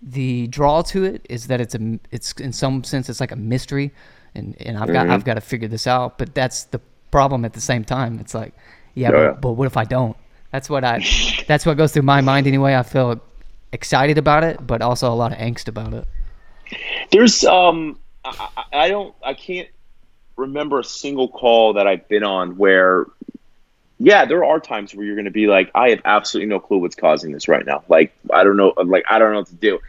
the 0.00 0.46
draw 0.46 0.82
to 0.82 1.04
it 1.04 1.26
is 1.28 1.48
that 1.48 1.60
it's 1.60 1.74
a 1.74 1.98
it's 2.10 2.32
in 2.32 2.52
some 2.52 2.82
sense 2.84 3.10
it's 3.10 3.20
like 3.20 3.32
a 3.32 3.36
mystery, 3.36 3.92
and 4.34 4.56
and 4.60 4.78
I've 4.78 4.92
got 4.92 5.04
mm-hmm. 5.04 5.12
I've 5.12 5.24
got 5.24 5.34
to 5.34 5.42
figure 5.42 5.68
this 5.68 5.86
out. 5.86 6.16
But 6.16 6.34
that's 6.34 6.64
the 6.64 6.80
problem 7.10 7.44
at 7.44 7.52
the 7.52 7.60
same 7.60 7.84
time. 7.84 8.18
It's 8.18 8.34
like 8.34 8.54
yeah, 8.94 9.10
oh, 9.10 9.32
but, 9.32 9.40
but 9.40 9.52
what 9.52 9.66
if 9.66 9.76
I 9.76 9.84
don't? 9.84 10.16
That's 10.50 10.68
what 10.68 10.84
I. 10.84 11.04
that's 11.46 11.66
what 11.66 11.76
goes 11.76 11.92
through 11.92 12.02
my 12.02 12.20
mind 12.20 12.46
anyway. 12.46 12.74
I 12.74 12.82
feel 12.82 13.20
excited 13.72 14.18
about 14.18 14.44
it, 14.44 14.66
but 14.66 14.82
also 14.82 15.12
a 15.12 15.14
lot 15.14 15.32
of 15.32 15.38
angst 15.38 15.68
about 15.68 15.94
it. 15.94 16.06
There's 17.10 17.44
um 17.44 17.98
I, 18.24 18.64
I 18.72 18.88
don't, 18.88 19.14
I 19.24 19.34
can't 19.34 19.68
remember 20.36 20.80
a 20.80 20.84
single 20.84 21.28
call 21.28 21.74
that 21.74 21.86
I've 21.86 22.08
been 22.08 22.24
on 22.24 22.56
where, 22.56 23.06
yeah, 23.98 24.24
there 24.24 24.44
are 24.44 24.60
times 24.60 24.94
where 24.94 25.04
you're 25.04 25.14
going 25.14 25.26
to 25.26 25.30
be 25.30 25.46
like, 25.46 25.70
I 25.74 25.90
have 25.90 26.00
absolutely 26.04 26.48
no 26.48 26.60
clue 26.60 26.78
what's 26.78 26.96
causing 26.96 27.32
this 27.32 27.48
right 27.48 27.64
now. 27.64 27.84
Like, 27.88 28.12
I 28.32 28.44
don't 28.44 28.56
know, 28.56 28.74
like, 28.84 29.04
I 29.08 29.18
don't 29.18 29.32
know 29.32 29.40
what 29.40 29.48
to 29.48 29.54
do. 29.54 29.80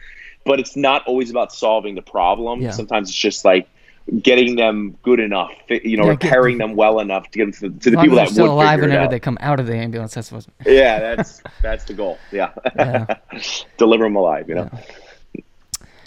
But 0.44 0.60
it's 0.60 0.76
not 0.76 1.06
always 1.06 1.30
about 1.30 1.52
solving 1.52 1.94
the 1.94 2.02
problem. 2.02 2.60
Yeah. 2.60 2.72
Sometimes 2.72 3.08
it's 3.08 3.18
just 3.18 3.44
like 3.44 3.68
getting 4.22 4.56
them 4.56 4.96
good 5.02 5.18
enough, 5.18 5.50
you 5.68 5.96
know, 5.96 6.04
Yeah, 6.04 6.14
get- 6.14 6.24
repairing 6.24 6.58
them 6.58 6.76
well 6.76 7.00
enough 7.00 7.30
to 7.30 7.38
get 7.38 7.44
them 7.60 7.72
to, 7.72 7.78
to 7.80 7.90
the 7.90 7.96
people 7.96 8.02
that 8.02 8.08
they're 8.16 8.24
would 8.24 8.28
still 8.32 8.52
alive 8.52 8.80
whenever 8.80 9.08
they 9.08 9.18
come 9.20 9.38
out 9.40 9.60
of 9.60 9.66
the 9.66 9.74
ambulance. 9.76 10.14
That's 10.14 10.30
what. 10.30 10.46
Yeah, 10.66 10.98
that's 11.00 11.42
that's 11.62 11.84
the 11.84 11.94
goal. 11.94 12.18
Yeah, 12.30 12.50
Yeah. 12.76 13.06
deliver 13.78 14.04
them 14.04 14.16
alive. 14.16 14.48
You 14.48 14.56
know. 14.56 14.70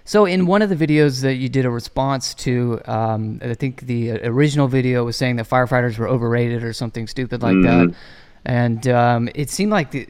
So 0.05 0.25
in 0.25 0.45
one 0.45 0.61
of 0.61 0.69
the 0.69 0.75
videos 0.75 1.21
that 1.23 1.33
you 1.35 1.49
did 1.49 1.65
a 1.65 1.69
response 1.69 2.33
to, 2.35 2.79
um, 2.85 3.39
I 3.43 3.53
think 3.55 3.81
the 3.81 4.11
original 4.25 4.67
video 4.69 5.03
was 5.03 5.17
saying 5.17 5.35
that 5.35 5.49
firefighters 5.49 5.97
were 5.97 6.07
overrated 6.07 6.63
or 6.63 6.71
something 6.71 7.07
stupid 7.07 7.41
like 7.43 7.55
Mm-hmm. 7.55 7.87
that, 7.89 7.95
and 8.45 8.87
um, 8.87 9.29
it 9.35 9.49
seemed 9.49 9.71
like 9.71 9.91
the, 9.91 10.07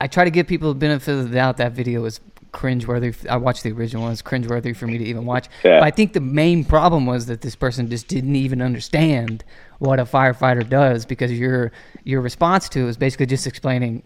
I 0.00 0.06
try 0.06 0.22
to 0.24 0.30
give 0.30 0.46
people 0.46 0.68
the 0.68 0.78
benefit 0.78 1.12
of 1.18 1.28
the 1.30 1.34
doubt. 1.34 1.56
That 1.56 1.72
video 1.72 2.02
was 2.02 2.20
cringeworthy. 2.52 3.26
I 3.28 3.36
watched 3.36 3.62
the 3.62 3.72
original 3.72 4.02
one; 4.04 4.12
it's 4.12 4.22
cringeworthy 4.22 4.76
for 4.76 4.86
me 4.86 4.98
to 4.98 5.04
even 5.04 5.24
watch. 5.24 5.48
Yeah. 5.64 5.80
But 5.80 5.84
I 5.84 5.90
think 5.90 6.12
the 6.12 6.20
main 6.20 6.64
problem 6.64 7.06
was 7.06 7.26
that 7.26 7.40
this 7.40 7.56
person 7.56 7.88
just 7.88 8.08
didn't 8.08 8.36
even 8.36 8.60
understand 8.62 9.44
what 9.78 9.98
a 9.98 10.04
firefighter 10.04 10.68
does 10.68 11.04
because 11.06 11.32
your 11.32 11.72
your 12.04 12.20
response 12.20 12.68
to 12.70 12.80
it 12.80 12.84
was 12.84 12.96
basically 12.96 13.26
just 13.26 13.46
explaining 13.46 14.02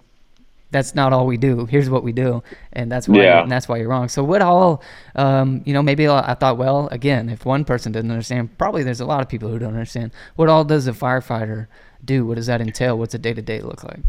that's 0.73 0.97
not 0.97 1.13
all 1.13 1.27
we 1.27 1.37
do. 1.37 1.65
Here's 1.67 1.89
what 1.89 2.03
we 2.03 2.13
do, 2.13 2.43
and 2.73 2.91
that's 2.91 3.09
why 3.09 3.23
Yeah. 3.23 3.43
and 3.43 3.51
that's 3.51 3.69
why 3.69 3.77
you're 3.77 3.89
wrong. 3.89 4.09
So 4.09 4.25
what 4.25 4.43
all, 4.43 4.83
um, 5.15 5.63
you 5.65 5.73
know, 5.73 5.83
maybe 5.83 6.09
I 6.09 6.33
I 6.33 6.35
thought, 6.35 6.57
well, 6.59 6.89
again, 6.91 7.29
if 7.29 7.45
one 7.45 7.65
person 7.65 7.93
doesn't 7.93 8.11
understand, 8.11 8.57
probably 8.59 8.83
there's 8.83 9.01
a 9.01 9.07
lot 9.07 9.21
of 9.23 9.29
people 9.29 9.49
who 9.49 9.59
don't 9.59 9.75
understand. 9.75 10.11
What 10.35 10.49
all 10.49 10.65
does 10.65 10.87
a 10.89 10.93
firefighter 10.93 11.67
do? 12.05 12.27
What 12.27 12.35
does 12.35 12.47
that 12.47 12.61
entail? 12.61 12.99
What's 12.99 13.15
a 13.15 13.19
day 13.19 13.33
to 13.35 13.43
day 13.43 13.61
look 13.61 13.85
like? 13.85 14.01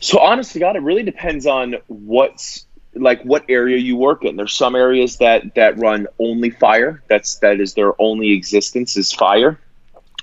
So 0.00 0.18
honestly, 0.18 0.60
God, 0.60 0.76
it 0.76 0.82
really 0.82 1.02
depends 1.04 1.46
on 1.46 1.76
what's 1.88 2.66
like 2.94 3.22
what 3.22 3.44
area 3.48 3.78
you 3.78 3.96
work 3.96 4.24
in. 4.24 4.36
There's 4.36 4.56
some 4.56 4.74
areas 4.74 5.16
that 5.18 5.54
that 5.54 5.78
run 5.78 6.06
only 6.18 6.50
fire. 6.50 7.02
That's 7.08 7.36
that 7.36 7.60
is 7.60 7.74
their 7.74 8.00
only 8.00 8.32
existence 8.32 8.96
is 8.96 9.12
fire. 9.12 9.58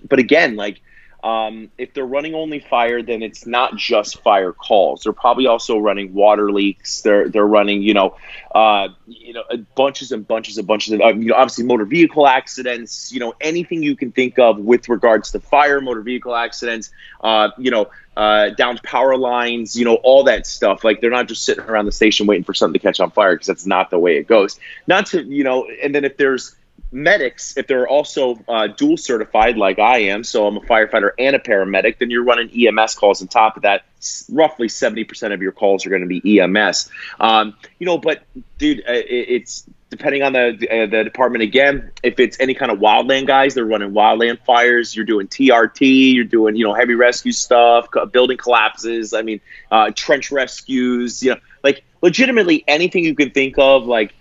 But 0.08 0.20
again, 0.20 0.56
like 0.56 0.82
um, 1.24 1.70
if 1.78 1.94
they're 1.94 2.06
running 2.06 2.34
only 2.34 2.60
fire, 2.60 3.02
then 3.02 3.22
it's 3.22 3.46
not 3.46 3.76
just 3.76 4.22
fire 4.22 4.54
calls. 4.54 5.04
They're 5.04 5.14
probably 5.14 5.48
also 5.48 5.78
running 5.78 6.14
water 6.14 6.52
leaks. 6.52 7.02
They're 7.02 7.28
they're 7.28 7.46
running, 7.46 7.82
you 7.82 7.94
know, 7.94 8.16
uh, 8.56 8.90
you 9.06 9.34
know, 9.34 9.44
bunches 9.76 10.12
and 10.12 10.26
bunches 10.26 10.58
and 10.58 10.66
bunches 10.66 10.94
of, 10.94 11.02
uh, 11.02 11.08
you 11.10 11.26
know, 11.26 11.36
obviously 11.36 11.66
motor 11.66 11.84
vehicle 11.84 12.26
accidents. 12.26 13.12
You 13.12 13.20
know, 13.20 13.34
anything 13.42 13.84
you 13.84 13.98
can 13.98 14.12
think 14.14 14.40
of 14.40 14.60
with 14.60 14.88
regards 14.88 15.32
to 15.32 15.42
fire, 15.42 15.82
motor 15.82 16.02
vehicle 16.02 16.36
accidents. 16.36 16.90
Uh, 17.22 17.50
you 17.58 17.72
know, 17.72 17.90
uh, 18.16 18.50
down 18.52 18.78
power 18.84 19.18
lines. 19.18 19.76
You 19.76 19.84
know, 19.84 19.96
all 19.96 20.24
that 20.24 20.48
stuff. 20.48 20.86
Like 20.86 21.02
they're 21.02 21.10
not 21.10 21.28
just 21.28 21.44
sitting 21.44 21.66
around 21.66 21.86
the 21.86 21.92
station 21.92 22.28
waiting 22.28 22.46
for 22.46 22.54
something 22.54 22.80
to 22.80 22.86
catch 22.86 23.02
on 23.02 23.12
fire 23.12 23.36
because 23.36 23.48
that's 23.48 23.66
not 23.66 23.90
the 23.90 24.00
way 24.00 24.18
it 24.18 24.28
goes. 24.28 24.58
Not 24.88 25.08
to 25.08 25.22
you 25.22 25.44
know, 25.44 25.68
and 25.84 25.94
then 25.94 26.06
if 26.06 26.16
there's 26.16 26.56
medics, 26.92 27.58
if 27.58 27.68
they're 27.68 27.88
also 27.88 28.40
uh, 28.48 28.68
dual 28.68 28.98
certified 28.98 29.58
like 29.58 29.80
I 29.80 30.00
am, 30.00 30.24
so 30.24 30.48
I'm 30.48 30.58
a 30.58 30.62
firefighter 30.62 31.12
and 31.18 31.36
a 31.36 31.40
paramedic, 31.40 32.00
then 32.00 32.10
you're 32.10 32.24
running 32.24 32.50
EMS 32.50 32.96
calls 32.96 33.22
on 33.22 33.28
top 33.28 33.58
of 33.58 33.64
that. 33.64 33.84
Roughly 34.30 34.68
70% 34.68 35.34
of 35.34 35.42
your 35.42 35.52
calls 35.52 35.86
are 35.86 35.90
going 35.90 36.08
to 36.08 36.08
be 36.08 36.40
EMS. 36.40 36.90
Um, 37.20 37.56
you 37.80 37.86
know, 37.86 37.98
but 37.98 38.24
dude, 38.58 38.80
uh, 38.80 38.94
it, 38.94 39.06
it's 39.30 39.66
depending 39.90 40.22
on 40.24 40.34
the 40.34 40.50
uh, 40.70 40.86
the 40.86 41.04
department 41.04 41.44
again. 41.44 41.92
If 42.04 42.20
it's 42.20 42.40
any 42.40 42.54
kind 42.54 42.72
of 42.72 42.80
wildland 42.80 43.28
guys, 43.28 43.56
they're 43.56 43.66
running 43.66 43.92
wildland 43.92 44.40
fires. 44.46 44.96
You're 44.96 45.06
doing 45.06 45.28
TRT. 45.28 46.14
You're 46.14 46.24
doing 46.24 46.56
you 46.56 46.66
know 46.66 46.74
heavy 46.74 46.96
rescue 46.96 47.32
stuff, 47.32 47.88
building 48.12 48.38
collapses. 48.38 49.14
I 49.14 49.22
mean, 49.22 49.42
uh, 49.72 49.92
trench 49.96 50.32
rescues. 50.32 51.24
You 51.24 51.32
know, 51.32 51.40
like 51.64 51.84
legitimately 52.02 52.64
anything 52.68 53.04
you 53.04 53.16
can 53.16 53.32
think 53.32 53.56
of, 53.58 53.86
like. 53.86 54.14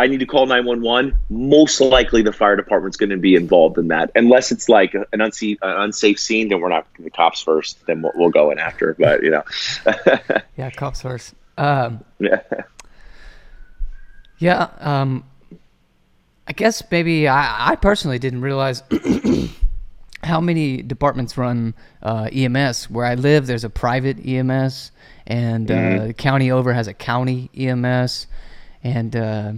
I 0.00 0.06
need 0.06 0.20
to 0.20 0.26
call 0.26 0.46
911, 0.46 1.14
most 1.28 1.78
likely 1.78 2.22
the 2.22 2.32
fire 2.32 2.56
department's 2.56 2.96
going 2.96 3.10
to 3.10 3.18
be 3.18 3.34
involved 3.34 3.76
in 3.76 3.88
that. 3.88 4.10
Unless 4.14 4.50
it's 4.50 4.66
like 4.66 4.94
an 4.94 5.20
unsafe, 5.20 5.58
an 5.60 5.82
unsafe 5.82 6.18
scene, 6.18 6.48
then 6.48 6.60
we're 6.60 6.70
not 6.70 6.86
the 6.98 7.10
cops 7.10 7.42
first. 7.42 7.84
Then 7.84 8.00
we'll, 8.00 8.12
we'll 8.14 8.30
go 8.30 8.50
in 8.50 8.58
after. 8.58 8.96
But 8.98 9.22
you 9.22 9.30
know, 9.30 9.42
Yeah, 10.56 10.70
cops 10.70 11.02
first. 11.02 11.34
Um, 11.58 12.02
yeah, 12.18 12.40
yeah, 14.38 14.68
um, 14.78 15.22
I 16.48 16.54
guess 16.54 16.82
maybe 16.90 17.28
I, 17.28 17.72
I 17.72 17.76
personally 17.76 18.18
didn't 18.18 18.40
realize 18.40 18.82
how 20.24 20.40
many 20.40 20.80
departments 20.80 21.36
run 21.36 21.74
uh, 22.02 22.30
EMS. 22.32 22.88
Where 22.88 23.04
I 23.04 23.16
live, 23.16 23.46
there's 23.46 23.64
a 23.64 23.70
private 23.70 24.26
EMS, 24.26 24.92
and 25.26 25.70
uh, 25.70 26.06
the 26.06 26.14
county 26.14 26.50
over 26.50 26.72
has 26.72 26.88
a 26.88 26.94
county 26.94 27.50
EMS, 27.54 28.28
and 28.82 29.14
uh, 29.14 29.52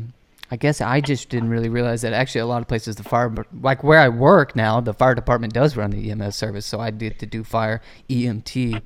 I 0.52 0.56
guess 0.56 0.82
I 0.82 1.00
just 1.00 1.30
didn't 1.30 1.49
really 1.49 1.71
realize 1.71 2.02
that 2.02 2.12
actually 2.12 2.42
a 2.42 2.47
lot 2.47 2.61
of 2.61 2.68
places 2.68 2.97
the 2.97 3.02
fire, 3.02 3.35
like 3.62 3.82
where 3.82 3.99
I 3.99 4.11
work 4.11 4.54
now, 4.54 4.82
the 4.82 4.92
fire 4.92 5.14
department 5.14 5.54
does 5.54 5.78
run 5.78 5.92
the 5.92 6.11
EMS 6.11 6.37
service, 6.37 6.66
so 6.66 6.78
I 6.78 6.90
did 6.90 7.18
to 7.21 7.26
do 7.26 7.42
fire 7.42 7.80
EMT. 8.11 8.82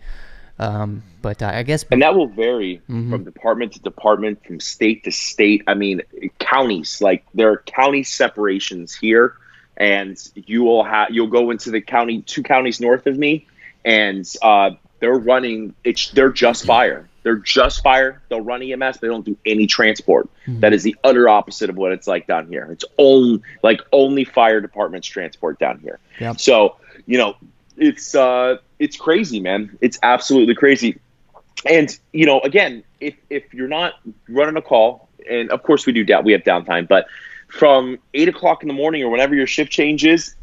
Um, 0.61 1.03
but 1.23 1.43
I 1.43 1.65
guess 1.65 1.85
and 1.91 2.01
that 2.03 2.15
will 2.15 2.29
vary 2.29 2.81
from 2.87 3.25
department 3.25 3.73
to 3.73 3.81
department, 3.81 4.47
from 4.47 4.61
state 4.61 5.03
to 5.05 5.11
state. 5.11 5.65
I 5.67 5.75
mean, 5.75 6.03
counties 6.39 7.01
like 7.01 7.25
there 7.35 7.51
are 7.51 7.65
county 7.67 8.05
separations 8.05 8.95
here, 8.95 9.35
and 9.77 10.17
you 10.35 10.63
will 10.63 10.85
have 10.85 11.11
you'll 11.11 11.27
go 11.27 11.51
into 11.51 11.73
the 11.73 11.81
county 11.81 12.23
two 12.23 12.45
counties 12.45 12.81
north 12.81 13.09
of 13.09 13.19
me, 13.19 13.49
and 13.85 14.25
uh, 14.41 14.71
they're 15.01 15.19
running 15.19 15.75
it's 15.83 16.11
they're 16.13 16.31
just 16.31 16.65
fire. 16.65 17.09
They're 17.27 17.35
just 17.35 17.83
fire. 17.83 18.23
They'll 18.29 18.41
run 18.41 18.63
EMS. 18.63 18.99
They 18.99 19.09
don't 19.09 19.25
do 19.25 19.37
any 19.45 19.67
transport. 19.67 20.29
That 20.47 20.73
is 20.73 20.85
the 20.85 20.95
utter 21.03 21.29
opposite 21.29 21.69
of 21.69 21.77
what 21.77 21.91
it's 21.91 22.07
like 22.07 22.29
down 22.29 22.47
here. 22.47 22.69
It's 22.71 22.85
own 22.99 23.43
like 23.65 23.81
only 23.91 24.23
fire 24.23 24.61
departments 24.61 25.09
transport 25.09 25.59
down 25.59 25.81
here. 25.81 25.99
Yep. 26.21 26.39
So 26.39 26.77
you 27.05 27.19
know, 27.19 27.35
it's 27.77 28.15
uh, 28.15 28.59
it's 28.79 28.97
crazy, 28.97 29.41
man. 29.41 29.77
It's 29.81 29.99
absolutely 30.05 30.55
crazy. 30.55 31.01
And 31.69 31.99
you 32.13 32.27
know, 32.27 32.39
again, 32.43 32.85
if 33.01 33.17
if 33.29 33.53
you're 33.53 33.67
not 33.67 33.95
running 34.29 34.57
a 34.57 34.63
call, 34.63 35.09
and 35.29 35.51
of 35.51 35.65
course 35.65 35.85
we 35.85 35.93
do 35.93 36.05
down, 36.05 36.23
we 36.23 36.31
have 36.31 36.45
downtime, 36.45 36.87
but 36.87 37.09
from 37.49 37.99
eight 38.15 38.29
o'clock 38.29 38.63
in 38.63 38.69
the 38.69 38.75
morning 38.75 39.03
or 39.03 39.09
whenever 39.09 39.35
your 39.35 39.49
shift 39.49 39.73
changes, 39.73 40.37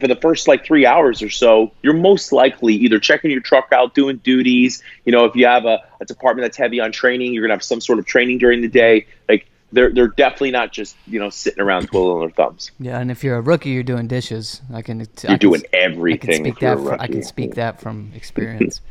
for 0.00 0.08
the 0.08 0.16
first 0.16 0.48
like 0.48 0.64
three 0.64 0.86
hours 0.86 1.22
or 1.22 1.30
so, 1.30 1.72
you're 1.82 1.92
most 1.94 2.32
likely 2.32 2.74
either 2.74 2.98
checking 2.98 3.30
your 3.30 3.40
truck 3.40 3.68
out, 3.72 3.94
doing 3.94 4.16
duties. 4.18 4.82
You 5.04 5.12
know, 5.12 5.24
if 5.24 5.36
you 5.36 5.46
have 5.46 5.64
a, 5.64 5.80
a 6.00 6.04
department 6.04 6.44
that's 6.44 6.56
heavy 6.56 6.80
on 6.80 6.92
training, 6.92 7.32
you're 7.32 7.42
gonna 7.44 7.54
have 7.54 7.62
some 7.62 7.80
sort 7.80 7.98
of 7.98 8.06
training 8.06 8.38
during 8.38 8.60
the 8.60 8.68
day. 8.68 9.06
Like 9.28 9.46
they're 9.72 9.90
they're 9.92 10.08
definitely 10.08 10.50
not 10.52 10.72
just 10.72 10.96
you 11.06 11.18
know 11.20 11.30
sitting 11.30 11.60
around 11.60 11.86
twiddling 11.86 12.20
their 12.20 12.30
thumbs. 12.30 12.70
Yeah, 12.78 12.98
and 12.98 13.10
if 13.10 13.22
you're 13.24 13.36
a 13.36 13.40
rookie, 13.40 13.70
you're 13.70 13.82
doing 13.82 14.06
dishes. 14.08 14.62
I 14.72 14.82
can. 14.82 15.00
I 15.00 15.04
You're 15.22 15.28
can 15.30 15.38
doing 15.38 15.62
s- 15.64 15.70
I 16.12 16.16
can 16.16 16.32
speak 16.32 16.58
that. 16.60 16.78
a 16.78 17.02
I 17.02 17.06
can 17.06 17.22
speak 17.22 17.54
that 17.54 17.80
from 17.80 18.12
experience. 18.14 18.80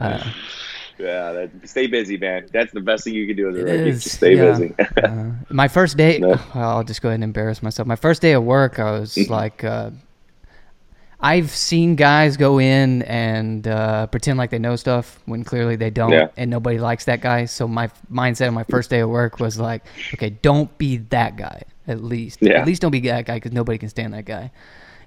Uh, 0.00 0.22
Yeah, 1.04 1.32
that, 1.32 1.50
stay 1.68 1.86
busy, 1.86 2.16
man. 2.16 2.46
That's 2.52 2.72
the 2.72 2.80
best 2.80 3.04
thing 3.04 3.14
you 3.14 3.26
can 3.26 3.36
do 3.36 3.48
as 3.50 3.56
a 3.56 3.64
rookie. 3.64 3.88
is, 3.90 4.02
Just 4.04 4.16
stay 4.16 4.36
yeah. 4.36 4.50
busy. 4.50 4.74
Uh, 5.04 5.30
my 5.50 5.68
first 5.68 5.96
day. 5.96 6.18
No. 6.24 6.40
I'll 6.54 6.84
just 6.84 7.02
go 7.02 7.08
ahead 7.08 7.16
and 7.16 7.24
embarrass 7.24 7.62
myself. 7.62 7.86
My 7.86 7.96
first 7.96 8.22
day 8.22 8.32
of 8.32 8.42
work, 8.44 8.78
I 8.78 8.90
was 8.98 9.14
Mm-hmm. 9.14 9.32
like, 9.32 9.62
uh, 9.64 9.90
I've 11.20 11.50
seen 11.50 11.94
guys 11.96 12.36
go 12.36 12.58
in 12.60 13.02
and 13.02 13.66
uh, 13.66 14.06
pretend 14.08 14.38
like 14.38 14.50
they 14.50 14.58
know 14.58 14.76
stuff 14.76 15.18
when 15.24 15.42
clearly 15.44 15.76
they 15.76 15.88
don't, 15.90 16.12
Yeah. 16.12 16.28
and 16.36 16.50
nobody 16.50 16.78
likes 16.78 17.06
that 17.06 17.20
guy. 17.22 17.46
So 17.46 17.66
my 17.66 17.84
f- 17.84 18.02
mindset 18.12 18.48
on 18.48 18.54
my 18.54 18.64
first 18.64 18.90
day 18.90 19.00
of 19.00 19.08
work 19.08 19.40
was 19.40 19.58
like, 19.58 19.84
okay, 20.14 20.30
don't 20.30 20.76
be 20.76 20.98
that 21.10 21.36
guy. 21.36 21.62
At 21.86 22.02
least, 22.02 22.38
Yeah. 22.42 22.60
at 22.60 22.66
least 22.66 22.82
don't 22.82 22.90
be 22.90 23.00
that 23.00 23.24
guy 23.26 23.36
because 23.36 23.52
nobody 23.52 23.78
can 23.78 23.88
stand 23.88 24.12
that 24.12 24.24
guy. 24.26 24.50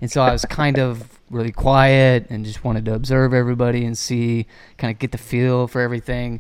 And 0.02 0.12
so 0.12 0.22
I 0.22 0.32
was 0.32 0.44
kind 0.46 0.80
of 0.80 1.17
really 1.30 1.52
quiet 1.52 2.28
and 2.30 2.46
just 2.46 2.64
wanted 2.64 2.86
to 2.86 2.94
observe 2.94 3.34
everybody 3.34 3.86
and 3.86 3.98
see, 3.98 4.48
kind 4.78 4.92
of 4.94 5.00
get 5.00 5.12
the 5.12 5.18
feel 5.18 5.68
for 5.68 5.82
everything. 5.82 6.40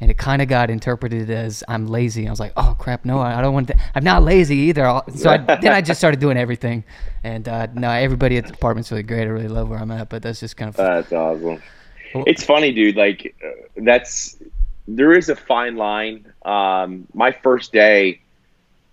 And 0.00 0.12
it 0.12 0.16
kind 0.16 0.40
of 0.40 0.46
got 0.46 0.70
interpreted 0.70 1.28
as 1.28 1.64
I'm 1.66 1.88
lazy. 1.88 2.28
I 2.28 2.30
was 2.30 2.38
like, 2.38 2.52
oh 2.56 2.76
crap, 2.78 3.04
no, 3.04 3.18
I 3.18 3.40
don't 3.40 3.52
want 3.52 3.66
to. 3.68 3.76
I'm 3.96 4.04
not 4.04 4.22
lazy 4.22 4.54
either. 4.56 4.86
I'll- 4.86 5.04
So 5.10 5.30
I, 5.30 5.38
then 5.38 5.72
I 5.72 5.80
just 5.80 5.98
started 5.98 6.20
doing 6.20 6.36
everything. 6.36 6.84
And 7.24 7.48
uh, 7.48 7.66
no, 7.74 7.90
everybody 7.90 8.36
at 8.36 8.44
the 8.46 8.52
department's 8.52 8.92
really 8.92 9.02
great. 9.02 9.22
I 9.22 9.30
really 9.30 9.48
love 9.48 9.68
where 9.68 9.78
I'm 9.80 9.90
at, 9.90 10.08
but 10.08 10.22
that's 10.22 10.38
just 10.38 10.56
kind 10.56 10.68
of 10.68 10.76
That's 10.76 11.12
awesome. 11.12 11.60
Well- 12.14 12.24
It's 12.28 12.44
funny, 12.44 12.72
dude. 12.72 12.94
Like, 12.96 13.34
uh, 13.44 13.50
that's 13.82 14.36
there 14.86 15.12
is 15.12 15.28
a 15.28 15.36
fine 15.36 15.76
line. 15.76 16.32
Um, 16.44 17.06
my 17.12 17.32
first 17.32 17.72
day, 17.72 18.20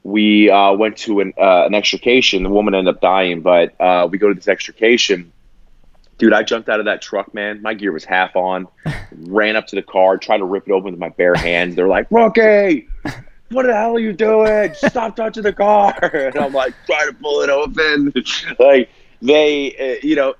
we 0.03 0.49
uh, 0.49 0.73
went 0.73 0.97
to 0.97 1.19
an 1.21 1.33
uh, 1.39 1.65
an 1.67 1.73
extrication. 1.75 2.43
The 2.43 2.49
woman 2.49 2.73
ended 2.75 2.93
up 2.95 2.99
dying, 3.01 3.41
but 3.41 3.79
uh, 3.79 4.07
we 4.11 4.17
go 4.17 4.27
to 4.27 4.33
this 4.33 4.47
extrication. 4.47 5.31
Dude, 6.17 6.33
I 6.33 6.43
jumped 6.43 6.69
out 6.69 6.79
of 6.79 6.85
that 6.85 7.01
truck, 7.01 7.33
man. 7.33 7.61
My 7.61 7.73
gear 7.73 7.91
was 7.91 8.05
half 8.05 8.35
on. 8.35 8.67
ran 9.11 9.55
up 9.55 9.67
to 9.67 9.75
the 9.75 9.81
car, 9.81 10.17
tried 10.17 10.37
to 10.37 10.45
rip 10.45 10.67
it 10.67 10.71
open 10.71 10.91
with 10.91 10.99
my 10.99 11.09
bare 11.09 11.35
hands. 11.35 11.75
They're 11.75 11.87
like, 11.87 12.07
"Rookie, 12.09 12.87
what 13.49 13.65
the 13.65 13.73
hell 13.73 13.95
are 13.95 13.99
you 13.99 14.13
doing? 14.13 14.73
Stop 14.73 15.15
touching 15.15 15.43
the 15.43 15.53
car. 15.53 15.93
And 16.13 16.37
I'm 16.37 16.53
like, 16.53 16.73
trying 16.85 17.07
to 17.07 17.13
pull 17.13 17.41
it 17.41 17.49
open. 17.49 18.13
like 18.59 18.89
they, 19.21 19.75
uh, 19.75 20.05
you 20.05 20.15
know, 20.15 20.33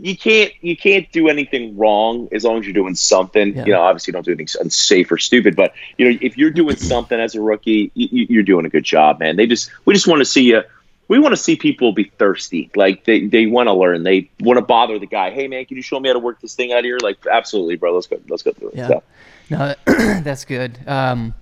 you 0.00 0.16
can't 0.16 0.50
you 0.62 0.76
can't 0.76 1.10
do 1.12 1.28
anything 1.28 1.76
wrong 1.76 2.28
as 2.32 2.44
long 2.44 2.58
as 2.58 2.64
you're 2.64 2.72
doing 2.72 2.94
something. 2.94 3.54
Yeah. 3.54 3.64
You 3.66 3.72
know, 3.72 3.82
obviously 3.82 4.12
don't 4.12 4.24
do 4.24 4.32
anything 4.32 4.48
unsafe 4.60 5.12
or 5.12 5.18
stupid, 5.18 5.56
but 5.56 5.74
you 5.98 6.10
know, 6.10 6.18
if 6.22 6.38
you're 6.38 6.50
doing 6.50 6.76
something 6.92 7.18
as 7.18 7.34
a 7.34 7.40
rookie, 7.40 7.90
you, 7.94 8.26
you're 8.28 8.42
doing 8.42 8.64
a 8.64 8.70
good 8.70 8.84
job, 8.84 9.20
man. 9.20 9.36
They 9.36 9.46
just 9.46 9.70
we 9.84 9.94
just 9.94 10.06
want 10.06 10.20
to 10.20 10.24
see 10.24 10.44
you. 10.44 10.62
We 11.08 11.18
want 11.18 11.32
to 11.32 11.36
see 11.36 11.56
people 11.56 11.92
be 11.92 12.04
thirsty, 12.04 12.70
like 12.74 13.04
they, 13.04 13.26
they 13.26 13.46
want 13.46 13.68
to 13.68 13.74
learn. 13.74 14.02
They 14.04 14.30
want 14.40 14.58
to 14.58 14.64
bother 14.64 14.98
the 14.98 15.06
guy. 15.06 15.30
Hey 15.30 15.48
man, 15.48 15.64
can 15.66 15.76
you 15.76 15.82
show 15.82 16.00
me 16.00 16.08
how 16.08 16.14
to 16.14 16.18
work 16.18 16.40
this 16.40 16.54
thing 16.54 16.72
out 16.72 16.84
here? 16.84 16.98
Like 17.02 17.18
absolutely, 17.26 17.76
bro. 17.76 17.94
Let's 17.94 18.06
go. 18.06 18.20
Let's 18.28 18.42
go 18.42 18.52
through 18.52 18.70
it. 18.70 18.76
Yeah. 18.76 18.88
So, 18.88 19.02
No, 19.50 19.74
that's 20.22 20.44
good. 20.44 20.78
Um, 20.86 21.34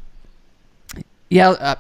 yeah, 1.31 1.51
uh, 1.51 1.75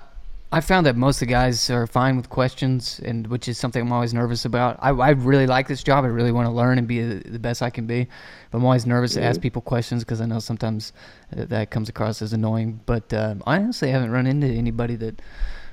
I 0.54 0.60
found 0.60 0.84
that 0.84 0.96
most 0.96 1.16
of 1.16 1.20
the 1.20 1.32
guys 1.32 1.70
are 1.70 1.86
fine 1.86 2.16
with 2.16 2.28
questions, 2.28 3.00
and 3.02 3.26
which 3.26 3.48
is 3.48 3.56
something 3.56 3.80
I'm 3.80 3.92
always 3.92 4.12
nervous 4.12 4.44
about. 4.44 4.76
I, 4.80 4.90
I 4.90 5.10
really 5.10 5.46
like 5.46 5.66
this 5.66 5.82
job. 5.82 6.04
I 6.04 6.08
really 6.08 6.30
want 6.30 6.46
to 6.46 6.52
learn 6.52 6.76
and 6.76 6.86
be 6.86 7.00
the, 7.00 7.28
the 7.30 7.38
best 7.38 7.62
I 7.62 7.70
can 7.70 7.86
be. 7.86 8.06
But 8.50 8.58
I'm 8.58 8.64
always 8.64 8.84
nervous 8.84 9.14
to 9.14 9.22
ask 9.22 9.40
people 9.40 9.62
questions 9.62 10.04
because 10.04 10.20
I 10.20 10.26
know 10.26 10.40
sometimes 10.40 10.92
uh, 11.34 11.46
that 11.46 11.70
comes 11.70 11.88
across 11.88 12.20
as 12.20 12.34
annoying. 12.34 12.80
But 12.84 13.12
um, 13.14 13.42
I 13.46 13.56
honestly 13.56 13.90
haven't 13.90 14.10
run 14.10 14.26
into 14.26 14.46
anybody 14.46 14.94
that 14.96 15.22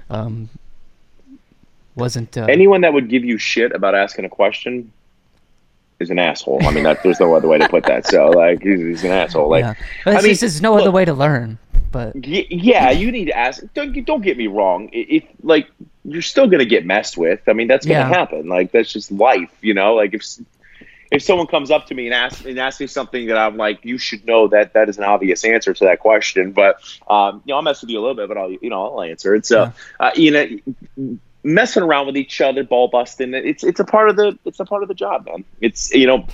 um, 0.09 0.49
wasn't. 1.99 2.37
Uh, 2.37 2.45
anyone 2.49 2.81
that 2.81 2.93
would 2.93 3.09
give 3.09 3.23
you 3.23 3.37
shit 3.37 3.71
about 3.73 3.95
asking 3.95 4.25
a 4.25 4.29
question 4.29 4.91
is 5.99 6.09
an 6.09 6.19
asshole. 6.19 6.65
I 6.65 6.71
mean, 6.71 6.83
that, 6.85 7.03
there's 7.03 7.19
no 7.19 7.33
other 7.35 7.47
way 7.47 7.57
to 7.57 7.67
put 7.67 7.83
that. 7.85 8.07
So 8.07 8.29
like, 8.29 8.61
he's, 8.63 8.79
he's 8.79 9.03
an 9.03 9.11
asshole. 9.11 9.49
Like, 9.49 9.63
yeah. 9.65 9.73
I 10.05 10.21
mean, 10.21 10.29
just 10.31 10.41
there's 10.41 10.61
no 10.61 10.77
other 10.77 10.91
way 10.91 11.03
to 11.05 11.13
learn. 11.13 11.57
But 11.91 12.15
Y- 12.15 12.45
yeah, 12.49 12.91
you 12.91 13.11
need 13.11 13.25
to 13.25 13.37
ask. 13.37 13.63
Don't 13.73 13.93
don't 14.05 14.21
get 14.21 14.37
me 14.37 14.45
wrong. 14.47 14.89
If 14.93 15.23
like 15.41 15.67
you're 16.05 16.21
still 16.21 16.47
gonna 16.47 16.65
get 16.65 16.85
messed 16.85 17.17
with. 17.17 17.41
I 17.49 17.53
mean, 17.53 17.67
that's 17.67 17.85
gonna 17.85 17.99
Yeah. 18.01 18.07
happen. 18.07 18.47
Like 18.47 18.71
that's 18.71 18.93
just 18.93 19.11
life, 19.11 19.51
you 19.61 19.73
know. 19.73 19.95
Like 19.95 20.13
if 20.13 20.23
if 21.11 21.23
someone 21.23 21.47
comes 21.47 21.71
up 21.71 21.87
to 21.87 21.95
me 21.95 22.05
and 22.05 22.13
asks 22.13 22.45
and 22.45 22.59
asks 22.59 22.79
me 22.79 22.85
something 22.85 23.25
that 23.29 23.37
I'm 23.37 23.57
like, 23.57 23.83
you 23.83 23.97
should 23.97 24.23
know 24.27 24.47
that 24.49 24.73
that 24.73 24.87
is 24.87 24.99
an 24.99 25.03
obvious 25.03 25.43
answer 25.43 25.73
to 25.73 25.83
that 25.85 25.99
question. 25.99 26.51
But 26.51 26.75
um, 27.09 27.41
you 27.45 27.51
know, 27.53 27.55
I'll 27.55 27.61
mess 27.63 27.81
with 27.81 27.89
you 27.89 27.97
a 27.97 28.01
little 28.01 28.13
bit, 28.15 28.27
but 28.27 28.37
I'll 28.37 28.51
you 28.51 28.69
know 28.69 28.85
I'll 28.85 29.01
answer 29.01 29.33
it. 29.33 29.47
So 29.47 29.73
uh, 29.99 30.11
you 30.15 30.31
know. 30.31 31.19
Messing 31.43 31.83
around 31.83 32.05
with 32.07 32.17
each 32.17 32.41
other, 32.41 32.63
ball 32.63 32.87
busting. 32.89 33.33
It's 33.33 33.63
it's 33.63 33.79
a 33.79 33.85
part 33.85 34.09
of 34.09 34.15
the 34.17 34.37
it's 34.45 34.59
a 34.59 34.65
part 34.65 34.81
of 34.83 34.89
the 34.89 34.95
job, 34.95 35.25
man. 35.25 35.45
It's 35.61 35.89
you 35.93 36.05
know, 36.05 36.27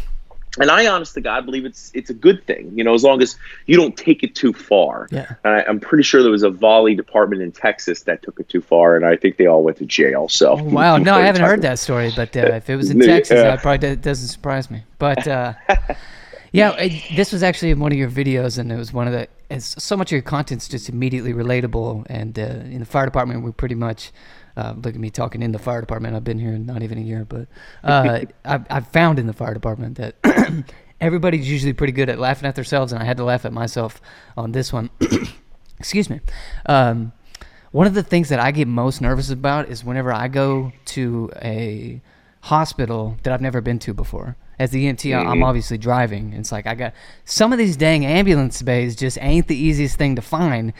and 0.57 0.71
I 0.71 0.87
honest 0.87 1.13
to 1.13 1.21
God 1.21 1.45
believe 1.45 1.63
it's 1.63 1.91
it's 1.93 2.09
a 2.09 2.13
good 2.13 2.43
thing. 2.47 2.71
You 2.75 2.83
know, 2.83 2.93
as 2.95 3.03
long 3.03 3.21
as 3.21 3.35
you 3.67 3.77
don't 3.77 3.95
take 3.95 4.23
it 4.23 4.33
too 4.33 4.51
far. 4.51 5.07
yeah. 5.11 5.35
And 5.43 5.55
I, 5.55 5.63
I'm 5.67 5.79
pretty 5.79 6.03
sure 6.03 6.23
there 6.23 6.31
was 6.31 6.41
a 6.43 6.49
volley 6.49 6.95
department 6.95 7.43
in 7.43 7.51
Texas 7.51 8.01
that 8.03 8.23
took 8.23 8.39
it 8.39 8.49
too 8.49 8.61
far, 8.61 8.95
and 8.95 9.05
I 9.05 9.15
think 9.15 9.37
they 9.37 9.45
all 9.45 9.63
went 9.63 9.77
to 9.77 9.85
jail. 9.85 10.27
So 10.27 10.57
Oh, 10.59 10.63
wow, 10.63 10.97
no, 11.09 11.13
I 11.13 11.21
haven't 11.21 11.43
heard 11.43 11.61
that 11.61 11.77
story, 11.77 12.11
but 12.15 12.35
uh, 12.35 12.53
if 12.55 12.69
it 12.69 12.75
was 12.75 12.89
in. 12.89 12.99
Texas, 13.05 13.41
that 13.41 13.61
probably 13.61 13.89
do- 13.89 13.95
doesn't 13.97 14.29
surprise 14.29 14.71
me. 14.71 14.83
But 14.97 15.27
uh, 15.27 15.53
yeah, 16.51 16.71
I, 16.71 17.03
this 17.15 17.31
was 17.31 17.43
actually 17.43 17.71
in 17.71 17.79
one 17.79 17.91
of 17.91 17.97
your 17.97 18.09
videos, 18.09 18.57
and 18.57 18.71
it 18.71 18.77
was 18.77 18.91
one 18.91 19.07
of 19.07 19.13
the. 19.13 19.27
So 19.59 19.95
much 19.95 20.07
of 20.07 20.13
your 20.13 20.23
content's 20.23 20.67
just 20.67 20.89
immediately 20.89 21.31
relatable, 21.33 22.07
and 22.09 22.39
uh, 22.39 22.41
in 22.41 22.79
the 22.79 22.85
fire 22.85 23.05
department, 23.05 23.43
we 23.43 23.51
pretty 23.51 23.75
much. 23.75 24.11
Uh, 24.57 24.73
look 24.77 24.93
at 24.95 24.99
me 25.01 25.09
talking 25.09 25.41
in 25.43 25.51
the 25.51 25.59
fire 25.59 25.81
department. 25.81 26.15
I've 26.15 26.23
been 26.23 26.39
here 26.39 26.57
not 26.57 26.81
even 26.81 26.97
a 26.97 27.01
year, 27.01 27.25
but 27.25 27.47
uh, 27.83 28.21
I've, 28.45 28.65
I've 28.69 28.87
found 28.87 29.19
in 29.19 29.27
the 29.27 29.33
fire 29.33 29.53
department 29.53 29.97
that 29.97 30.15
everybody's 31.01 31.49
usually 31.49 31.73
pretty 31.73 31.93
good 31.93 32.09
at 32.09 32.19
laughing 32.19 32.47
at 32.47 32.55
themselves, 32.55 32.91
and 32.93 33.01
I 33.01 33.05
had 33.05 33.17
to 33.17 33.23
laugh 33.23 33.45
at 33.45 33.53
myself 33.53 34.01
on 34.37 34.51
this 34.53 34.71
one. 34.71 34.89
Excuse 35.79 36.09
me. 36.09 36.21
Um, 36.67 37.11
one 37.71 37.87
of 37.87 37.93
the 37.93 38.03
things 38.03 38.29
that 38.29 38.39
I 38.39 38.51
get 38.51 38.67
most 38.69 39.01
nervous 39.01 39.29
about 39.29 39.67
is 39.67 39.83
whenever 39.83 40.13
I 40.13 40.29
go 40.29 40.71
to 40.85 41.29
a 41.41 42.01
hospital 42.41 43.17
that 43.23 43.33
I've 43.33 43.41
never 43.41 43.59
been 43.59 43.79
to 43.79 43.93
before. 43.93 44.37
As 44.57 44.71
the 44.71 44.85
EMT, 44.85 45.13
I- 45.13 45.29
I'm 45.31 45.43
obviously 45.43 45.77
driving. 45.77 46.31
It's 46.31 46.51
like 46.53 46.65
I 46.67 46.75
got 46.75 46.93
some 47.25 47.51
of 47.51 47.57
these 47.57 47.75
dang 47.75 48.05
ambulance 48.05 48.61
bays 48.61 48.95
just 48.95 49.17
ain't 49.19 49.47
the 49.49 49.57
easiest 49.57 49.97
thing 49.97 50.15
to 50.15 50.21
find. 50.21 50.71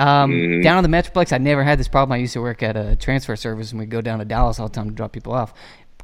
Um, 0.00 0.30
Mhm. 0.32 0.62
Down 0.62 0.76
on 0.78 0.82
the 0.82 0.88
Metroplex, 0.88 1.32
I 1.32 1.38
never 1.38 1.62
had 1.62 1.78
this 1.78 1.88
problem. 1.88 2.12
I 2.12 2.16
used 2.18 2.32
to 2.32 2.40
work 2.40 2.62
at 2.62 2.76
a 2.76 2.96
transfer 2.96 3.36
service, 3.36 3.70
and 3.70 3.78
we'd 3.78 3.90
go 3.90 4.00
down 4.00 4.18
to 4.20 4.24
Dallas 4.24 4.58
all 4.58 4.68
the 4.68 4.74
time 4.74 4.88
to 4.88 4.94
drop 4.94 5.12
people 5.12 5.32
off 5.32 5.52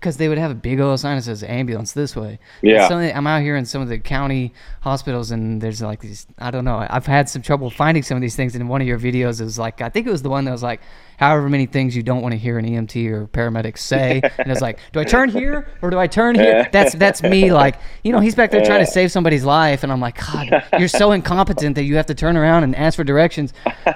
because 0.01 0.17
they 0.19 0.29
would 0.29 0.39
have 0.39 0.51
a 0.51 0.55
big 0.55 0.79
old 0.81 1.01
sign 1.01 1.17
that 1.17 1.23
says 1.23 1.43
ambulance 1.43 1.93
this 1.93 2.15
way. 2.15 2.39
Yeah. 2.63 2.87
I'm 2.89 3.27
out 3.27 3.43
here 3.43 3.57
in 3.57 3.65
some 3.65 3.83
of 3.83 3.89
the 3.89 3.99
county 3.99 4.53
hospitals, 4.83 5.31
and 5.31 5.61
there's 5.61 5.83
like 5.83 6.01
these. 6.01 6.27
I 6.39 6.51
don't 6.51 6.65
know. 6.65 6.87
I've 6.89 7.07
had 7.07 7.29
some 7.29 7.43
trouble 7.43 7.71
finding 7.71 8.03
some 8.03 8.17
of 8.17 8.21
these 8.21 8.37
things. 8.37 8.55
And 8.55 8.63
in 8.63 8.69
one 8.69 8.81
of 8.81 8.87
your 8.87 8.99
videos, 8.99 9.41
it 9.41 9.45
was 9.45 9.59
like 9.59 9.81
I 9.81 9.89
think 9.89 10.07
it 10.07 10.11
was 10.11 10.23
the 10.23 10.29
one 10.31 10.45
that 10.45 10.53
was 10.53 10.63
like, 10.63 10.81
however 11.19 11.49
many 11.49 11.67
things 11.67 11.97
you 11.97 12.03
don't 12.03 12.21
want 12.23 12.33
to 12.33 12.39
hear 12.39 12.59
an 12.59 12.67
EMT 12.67 13.11
or 13.11 13.27
paramedic 13.29 13.79
say, 13.79 14.21
and 14.39 14.53
it's 14.53 14.61
like, 14.61 14.79
do 14.93 15.01
I 15.01 15.05
turn 15.05 15.29
here 15.31 15.69
or 15.83 15.91
do 15.91 15.99
I 15.99 16.07
turn 16.07 16.35
here? 16.35 16.69
That's 16.73 16.95
that's 16.95 17.23
me. 17.23 17.53
Like 17.53 17.77
you 18.05 18.13
know, 18.13 18.21
he's 18.21 18.35
back 18.35 18.51
there 18.51 18.65
trying 18.65 18.85
to 18.85 18.91
save 18.91 19.11
somebody's 19.11 19.45
life, 19.45 19.83
and 19.83 19.91
I'm 19.91 20.01
like, 20.01 20.19
God, 20.19 20.65
you're 20.79 20.89
so 20.89 21.13
incompetent 21.13 21.75
that 21.77 21.85
you 21.85 21.97
have 21.97 22.07
to 22.07 22.15
turn 22.15 22.37
around 22.37 22.65
and 22.65 22.77
ask 22.77 22.97
for 22.97 23.05
directions 23.05 23.53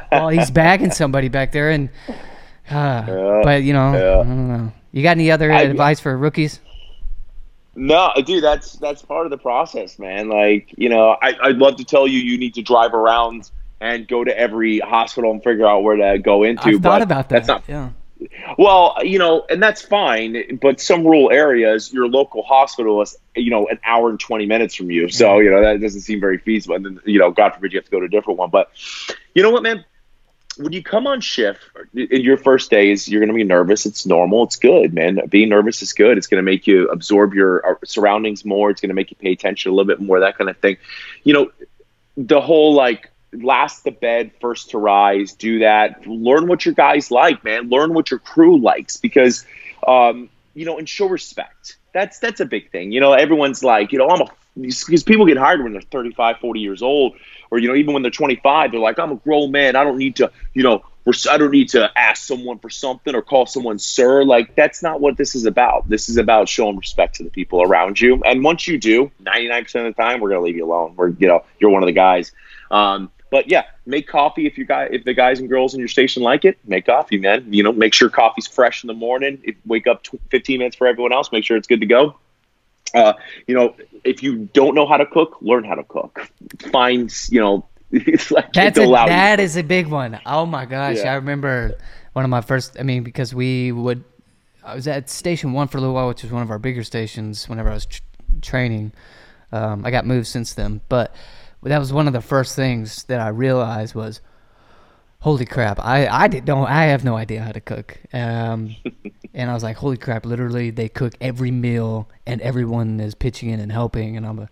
while 0.09 0.29
he's 0.29 0.51
bagging 0.51 0.91
somebody 0.91 1.29
back 1.29 1.53
there, 1.53 1.71
and. 1.71 1.89
Uh, 2.71 3.05
Yeah. 3.09 3.41
but 3.43 3.63
you 3.65 3.73
know, 3.73 3.93
Yeah. 3.93 4.21
I 4.21 4.25
don't 4.25 4.49
know. 4.49 4.73
You 4.93 5.03
got 5.03 5.13
any 5.13 5.31
other 5.31 5.51
I- 5.53 5.63
advice 5.63 6.01
for 6.01 6.17
rookies? 6.17 6.61
No, 7.77 8.13
dude, 8.27 8.43
that's 8.43 8.73
that's 8.75 9.01
part 9.03 9.27
of 9.27 9.31
the 9.31 9.39
process, 9.39 9.99
man. 9.99 10.29
Like, 10.29 10.75
you 10.77 10.89
know, 10.89 11.17
I, 11.23 11.35
I'd 11.41 11.57
love 11.57 11.77
to 11.77 11.85
tell 11.85 12.07
you 12.07 12.19
you 12.19 12.37
need 12.37 12.55
to 12.55 12.63
drive 12.63 12.95
around 12.95 13.49
and 13.81 14.09
go 14.09 14.25
to 14.25 14.37
every 14.37 14.81
hospital 14.81 15.31
and 15.31 15.43
figure 15.43 15.67
out 15.67 15.83
where 15.85 15.97
to 15.97 16.19
go 16.19 16.43
into. 16.43 16.69
I've 16.69 16.83
thought 16.83 17.01
about 17.01 17.29
that. 17.29 17.47
That's 17.47 17.49
not 17.49 17.65
yeah. 17.69 17.91
well, 18.59 18.97
you 19.03 19.19
know, 19.19 19.47
and 19.49 19.63
that's 19.63 19.83
fine. 19.83 20.59
But 20.61 20.81
some 20.81 21.05
rural 21.05 21.31
areas, 21.31 21.93
your 21.93 22.09
local 22.09 22.43
hospital 22.43 23.01
is, 23.03 23.17
you 23.37 23.51
know, 23.51 23.69
an 23.69 23.79
hour 23.85 24.11
and 24.11 24.19
twenty 24.19 24.47
minutes 24.47 24.75
from 24.75 24.91
you. 24.91 25.09
So 25.09 25.39
you 25.39 25.51
know 25.51 25.63
that 25.63 25.81
doesn't 25.81 26.03
seem 26.03 26.21
very 26.21 26.39
feasible. 26.39 26.75
And 26.75 26.85
then, 26.85 27.01
you 27.05 27.21
know, 27.21 27.31
God 27.31 27.55
forbid 27.55 27.73
you 27.73 27.79
have 27.79 27.85
to 27.85 27.91
go 27.91 28.01
to 28.01 28.07
a 28.07 28.11
different 28.11 28.39
one. 28.39 28.51
But 28.51 28.71
you 29.35 29.43
know 29.45 29.51
what, 29.51 29.63
man? 29.63 29.85
When 30.61 30.73
you 30.73 30.83
come 30.83 31.07
on 31.07 31.21
shift 31.21 31.61
in 31.95 32.21
your 32.21 32.37
first 32.37 32.71
days, 32.71 33.09
you're 33.09 33.21
going 33.21 33.29
to 33.29 33.35
be 33.35 33.45
nervous. 33.45 33.87
It's 33.87 34.05
normal. 34.05 34.45
It's 34.45 34.57
good, 34.57 34.93
man. 34.93 35.21
Being 35.29 35.49
nervous 35.49 35.81
is 35.81 35.95
good. 35.95 36.19
It's 36.19 36.27
going 36.27 36.37
to 36.37 36.43
make 36.43 36.67
you 36.67 36.89
absorb 36.89 37.33
your 37.33 37.67
uh, 37.67 37.75
surroundings 37.85 38.45
more. 38.45 38.71
It's 38.71 38.81
going 38.81 38.91
to 38.91 38.95
make 38.95 39.11
you 39.11 39.17
pay 39.17 39.33
attention 39.33 39.71
a 39.71 39.75
little 39.75 39.87
bit 39.87 40.01
more. 40.01 40.21
That 40.21 40.37
kind 40.37 40.51
of 40.51 40.59
thing. 40.59 40.77
You 41.25 41.33
know, 41.33 41.53
the 42.17 42.41
whole 42.41 42.75
like 42.75 43.11
last 43.33 43.83
to 43.83 43.91
bed, 43.91 44.33
first 44.41 44.71
to 44.71 44.79
rise, 44.79 45.33
do 45.33 45.61
that. 45.61 46.07
Learn 46.07 46.47
what 46.47 46.65
your 46.65 46.75
guys 46.75 47.11
like, 47.11 47.43
man. 47.45 47.69
Learn 47.69 47.95
what 47.95 48.11
your 48.11 48.21
crew 48.21 48.59
likes 48.59 48.97
because, 48.97 49.47
um, 49.87 50.29
you 50.55 50.67
know, 50.67 50.79
and 50.79 50.89
show 50.89 51.07
respect. 51.07 51.77
That's 51.95 52.19
that's 52.19 52.41
a 52.41 52.45
big 52.45 52.71
thing. 52.71 52.93
You 52.93 53.01
know, 53.01 53.13
everyone's 53.13 53.65
like, 53.65 53.93
you 53.93 53.99
know, 53.99 54.09
I'm 54.09 54.21
a 54.21 54.29
because 54.63 55.03
people 55.03 55.27
get 55.27 55.37
hired 55.37 55.63
when 55.63 55.73
they're 55.73 55.83
35, 55.83 56.39
40 56.39 56.61
years 56.61 56.83
old, 56.83 57.17
or 57.51 57.59
you 57.59 57.69
know, 57.69 57.75
even 57.75 57.95
when 57.95 58.03
they're 58.03 58.11
25, 58.11 58.71
they're 58.71 58.81
like, 58.81 58.99
I'm 58.99 59.13
a 59.13 59.17
grown 59.17 59.51
man. 59.51 59.77
I 59.77 59.85
don't 59.85 59.99
need 59.99 60.17
to, 60.17 60.31
you 60.55 60.63
know, 60.63 60.85
I 61.29 61.39
don't 61.39 61.51
need 61.51 61.71
to 61.71 61.91
ask 61.99 62.25
someone 62.25 62.59
for 62.59 62.71
something 62.71 63.15
or 63.15 63.23
call 63.23 63.47
someone 63.47 63.79
sir. 63.79 64.23
Like 64.25 64.55
that's 64.55 64.83
not 64.83 65.01
what 65.01 65.17
this 65.17 65.35
is 65.35 65.47
about. 65.47 65.89
This 65.89 66.09
is 66.09 66.17
about 66.17 66.49
showing 66.49 66.77
respect 66.77 67.17
to 67.17 67.25
the 67.25 67.31
people 67.31 67.63
around 67.63 68.01
you. 68.01 68.23
And 68.25 68.45
once 68.45 68.69
you 68.69 68.79
do, 68.79 69.11
99% 69.23 69.87
of 69.87 69.97
the 69.97 70.03
time, 70.03 70.21
we're 70.21 70.29
gonna 70.29 70.43
leave 70.43 70.57
you 70.57 70.67
alone. 70.67 70.95
We're 70.97 71.09
you 71.09 71.27
know, 71.27 71.45
you're 71.59 71.71
one 71.71 71.83
of 71.83 71.87
the 71.87 71.93
guys. 71.93 72.33
Um, 72.71 73.11
but 73.31 73.49
yeah, 73.49 73.65
make 73.87 74.09
coffee 74.09 74.47
if 74.47 74.59
you 74.59 74.65
guy 74.65 74.89
if 74.91 75.05
the 75.05 75.15
guys 75.15 75.41
and 75.41 75.49
girls 75.49 75.73
in 75.73 75.79
your 75.79 75.89
station 75.89 76.23
like 76.23 76.45
it. 76.45 76.59
Make 76.65 76.87
coffee, 76.87 77.19
man. 77.19 77.53
You 77.53 77.63
know, 77.63 77.73
make 77.73 77.95
sure 77.95 78.11
coffee's 78.11 78.47
fresh 78.47 78.85
in 78.85 78.89
the 78.89 78.95
morning. 78.95 79.41
If, 79.45 79.57
wake 79.65 79.87
up 79.87 80.03
tw 80.03 80.17
15 80.31 80.59
minutes 80.59 80.77
for 80.77 80.87
everyone 80.87 81.13
else. 81.13 81.33
Make 81.33 81.45
sure 81.45 81.57
it's 81.57 81.69
good 81.69 81.81
to 81.81 81.87
go. 81.87 82.17
Uh, 82.95 83.13
you 83.47 83.55
know, 83.55 83.75
if 84.05 84.23
you 84.23 84.49
don't 84.53 84.75
know 84.75 84.87
how 84.87 84.97
to 84.97 85.07
cook, 85.07 85.37
learn 85.41 85.65
how 85.65 85.75
to 85.75 85.85
cook. 85.85 86.31
Find 86.73 87.13
you 87.31 87.41
know, 87.41 87.67
it's 87.91 88.31
like 88.31 88.53
That's 88.53 88.79
a, 88.79 88.87
that 88.87 89.41
is 89.41 89.57
a 89.57 89.63
big 89.63 89.87
one. 89.89 90.21
Oh 90.27 90.47
my 90.47 90.65
gosh, 90.65 90.99
Yeah. 90.99 91.13
I 91.13 91.15
remember 91.17 91.77
one 92.13 92.25
of 92.25 92.31
my 92.31 92.41
first. 92.41 92.77
I 92.79 92.83
mean, 92.83 93.03
because 93.03 93.35
we 93.35 93.73
would, 93.73 94.05
I 94.65 94.75
was 94.75 94.87
at 94.87 95.11
Station 95.11 95.53
One 95.53 95.69
for 95.69 95.79
a 95.79 95.81
little 95.81 95.95
while, 95.95 96.09
which 96.09 96.23
was 96.23 96.33
one 96.33 96.43
of 96.43 96.51
our 96.51 96.59
bigger 96.59 96.85
stations. 96.85 97.49
Whenever 97.49 97.71
I 97.71 97.75
was 97.75 97.87
tr- 97.87 98.03
training, 98.43 98.93
um, 99.53 99.85
I 99.85 99.91
got 99.91 100.07
moved 100.07 100.27
since 100.27 100.55
then, 100.55 100.81
but 100.89 101.15
that 101.63 101.79
was 101.79 101.93
one 101.93 102.07
of 102.07 102.13
the 102.13 102.21
first 102.21 102.57
things 102.57 103.05
that 103.05 103.21
I 103.21 103.29
realized 103.29 103.95
was, 103.95 104.21
holy 105.21 105.47
crap! 105.47 105.79
I 105.81 106.07
I 106.09 106.29
did, 106.29 106.45
don't 106.45 106.67
I 106.67 106.87
have 106.87 107.05
no 107.05 107.17
idea 107.17 107.43
how 107.43 107.53
to 107.53 107.61
cook. 107.61 107.99
Um, 108.13 108.77
and 109.35 109.51
I 109.51 109.55
was 109.55 109.63
like, 109.63 109.77
holy 109.77 109.97
crap! 109.97 110.27
Literally, 110.27 110.71
they 110.71 110.89
cook 110.89 111.15
every 111.21 111.51
meal, 111.51 112.09
and 112.27 112.41
everyone 112.41 113.01
is 113.01 113.15
pitching 113.15 113.51
in 113.51 113.61
and 113.61 113.71
helping, 113.73 114.17
and 114.17 114.27
I'm 114.27 114.39
a. 114.41 114.49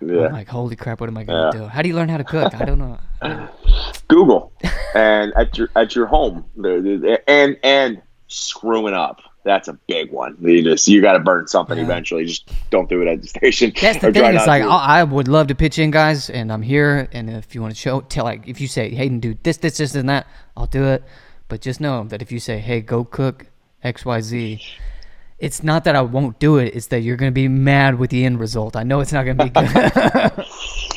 Yeah. 0.00 0.26
am 0.26 0.32
like, 0.32 0.48
holy 0.48 0.76
crap! 0.76 1.00
What 1.00 1.08
am 1.08 1.18
I 1.18 1.24
gonna 1.24 1.50
do? 1.50 1.64
How 1.66 1.82
do 1.82 1.88
you 1.88 1.96
learn 1.96 2.08
how 2.08 2.18
to 2.18 2.24
cook? 2.24 2.54
I 2.54 2.64
don't 2.64 2.78
know. 2.78 2.98
Google 4.08 4.52
and 4.94 5.32
at 5.34 5.56
your 5.58 5.70
at 5.76 5.94
your 5.94 6.06
home, 6.06 6.44
and 7.26 7.56
and 7.62 8.02
screwing 8.28 8.94
up. 8.94 9.20
That's 9.44 9.68
a 9.68 9.72
big 9.86 10.10
one. 10.12 10.36
You 10.40 10.62
just 10.62 10.86
you 10.88 11.00
got 11.00 11.12
to 11.12 11.20
burn 11.20 11.46
something 11.46 11.78
Yeah. 11.78 11.84
eventually. 11.84 12.26
Just 12.26 12.50
don't 12.70 12.88
do 12.88 13.00
it 13.02 13.08
at 13.08 13.22
the 13.22 13.28
station. 13.28 13.72
That's 13.80 13.98
the 14.02 14.12
thing. 14.12 14.34
It's 14.34 14.46
like 14.46 14.62
to. 14.62 14.68
I 14.68 15.00
I 15.00 15.04
would 15.04 15.28
love 15.28 15.46
to 15.46 15.54
pitch 15.54 15.78
in, 15.78 15.90
guys, 15.90 16.28
and 16.28 16.52
I'm 16.52 16.62
here. 16.62 17.08
And 17.12 17.30
if 17.30 17.54
you 17.54 17.62
want 17.62 17.74
to 17.74 17.80
show, 17.80 18.00
tell 18.02 18.24
like 18.24 18.46
if 18.46 18.60
you 18.60 18.68
say, 18.68 18.90
Haden, 18.90 19.20
do 19.20 19.36
this, 19.42 19.56
this, 19.58 19.78
this, 19.78 19.94
and 19.94 20.08
that, 20.08 20.26
I'll 20.56 20.66
do 20.66 20.84
it. 20.84 21.02
But 21.48 21.60
just 21.62 21.80
know 21.80 22.04
that 22.04 22.20
if 22.20 22.30
you 22.30 22.40
say, 22.40 22.58
hey, 22.58 22.80
go 22.82 23.04
cook 23.04 23.46
X, 23.82 24.04
Y, 24.04 24.20
Z, 24.20 24.60
it's 25.38 25.62
not 25.62 25.84
that 25.84 25.96
I 25.96 26.02
won't 26.02 26.38
do 26.38 26.58
it. 26.58 26.74
It's 26.74 26.88
that 26.88 27.00
you're 27.00 27.16
gonna 27.16 27.30
be 27.30 27.48
mad 27.48 27.98
with 27.98 28.10
the 28.10 28.24
end 28.24 28.40
result. 28.40 28.76
I 28.76 28.82
know 28.82 29.00
it's 29.00 29.12
not 29.12 29.24
gonna 29.24 29.44
be 29.44 29.50
good. 29.50 30.44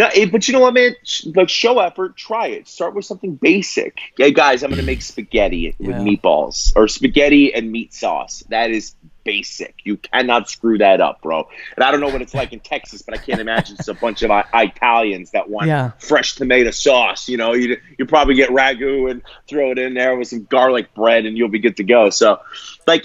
Yeah, 0.00 0.08
eh, 0.14 0.24
but 0.32 0.48
you 0.48 0.54
know 0.54 0.60
what, 0.60 0.72
man? 0.72 0.96
Like 1.34 1.50
show 1.50 1.78
effort, 1.78 2.16
try 2.16 2.46
it. 2.46 2.66
Start 2.66 2.94
with 2.94 3.04
something 3.04 3.34
basic. 3.34 4.00
Hey 4.16 4.30
guys, 4.32 4.62
I'm 4.62 4.70
gonna 4.70 4.82
make 4.82 5.02
spaghetti 5.02 5.74
with 5.78 5.90
Yeah. 5.90 5.98
meatballs 5.98 6.72
or 6.74 6.88
spaghetti 6.88 7.52
and 7.52 7.70
meat 7.70 7.92
sauce. 7.92 8.42
That 8.48 8.70
is 8.70 8.94
basic. 9.24 9.74
You 9.84 9.98
cannot 9.98 10.48
screw 10.48 10.78
that 10.78 11.02
up, 11.02 11.20
bro. 11.20 11.46
And 11.76 11.84
I 11.84 11.90
don't 11.90 12.00
know 12.00 12.08
what 12.08 12.22
it's 12.22 12.32
like 12.32 12.54
in 12.54 12.60
Texas, 12.60 13.02
but 13.02 13.12
I 13.12 13.18
can't 13.18 13.42
imagine 13.42 13.76
it's 13.78 13.88
a 13.88 13.92
bunch 13.94 14.22
of 14.22 14.30
I- 14.30 14.46
Italians 14.54 15.32
that 15.32 15.50
want 15.50 15.66
Yeah. 15.68 15.90
fresh 15.98 16.34
tomato 16.34 16.70
sauce. 16.70 17.28
You 17.28 17.36
know, 17.36 17.52
you 17.52 17.76
you 17.98 18.06
probably 18.06 18.36
get 18.36 18.48
ragu 18.48 19.10
and 19.10 19.20
throw 19.48 19.70
it 19.70 19.78
in 19.78 19.92
there 19.92 20.16
with 20.16 20.28
some 20.28 20.44
garlic 20.44 20.94
bread, 20.94 21.26
and 21.26 21.36
you'll 21.36 21.48
be 21.50 21.58
good 21.58 21.76
to 21.76 21.84
go. 21.84 22.08
So, 22.08 22.40
like, 22.86 23.04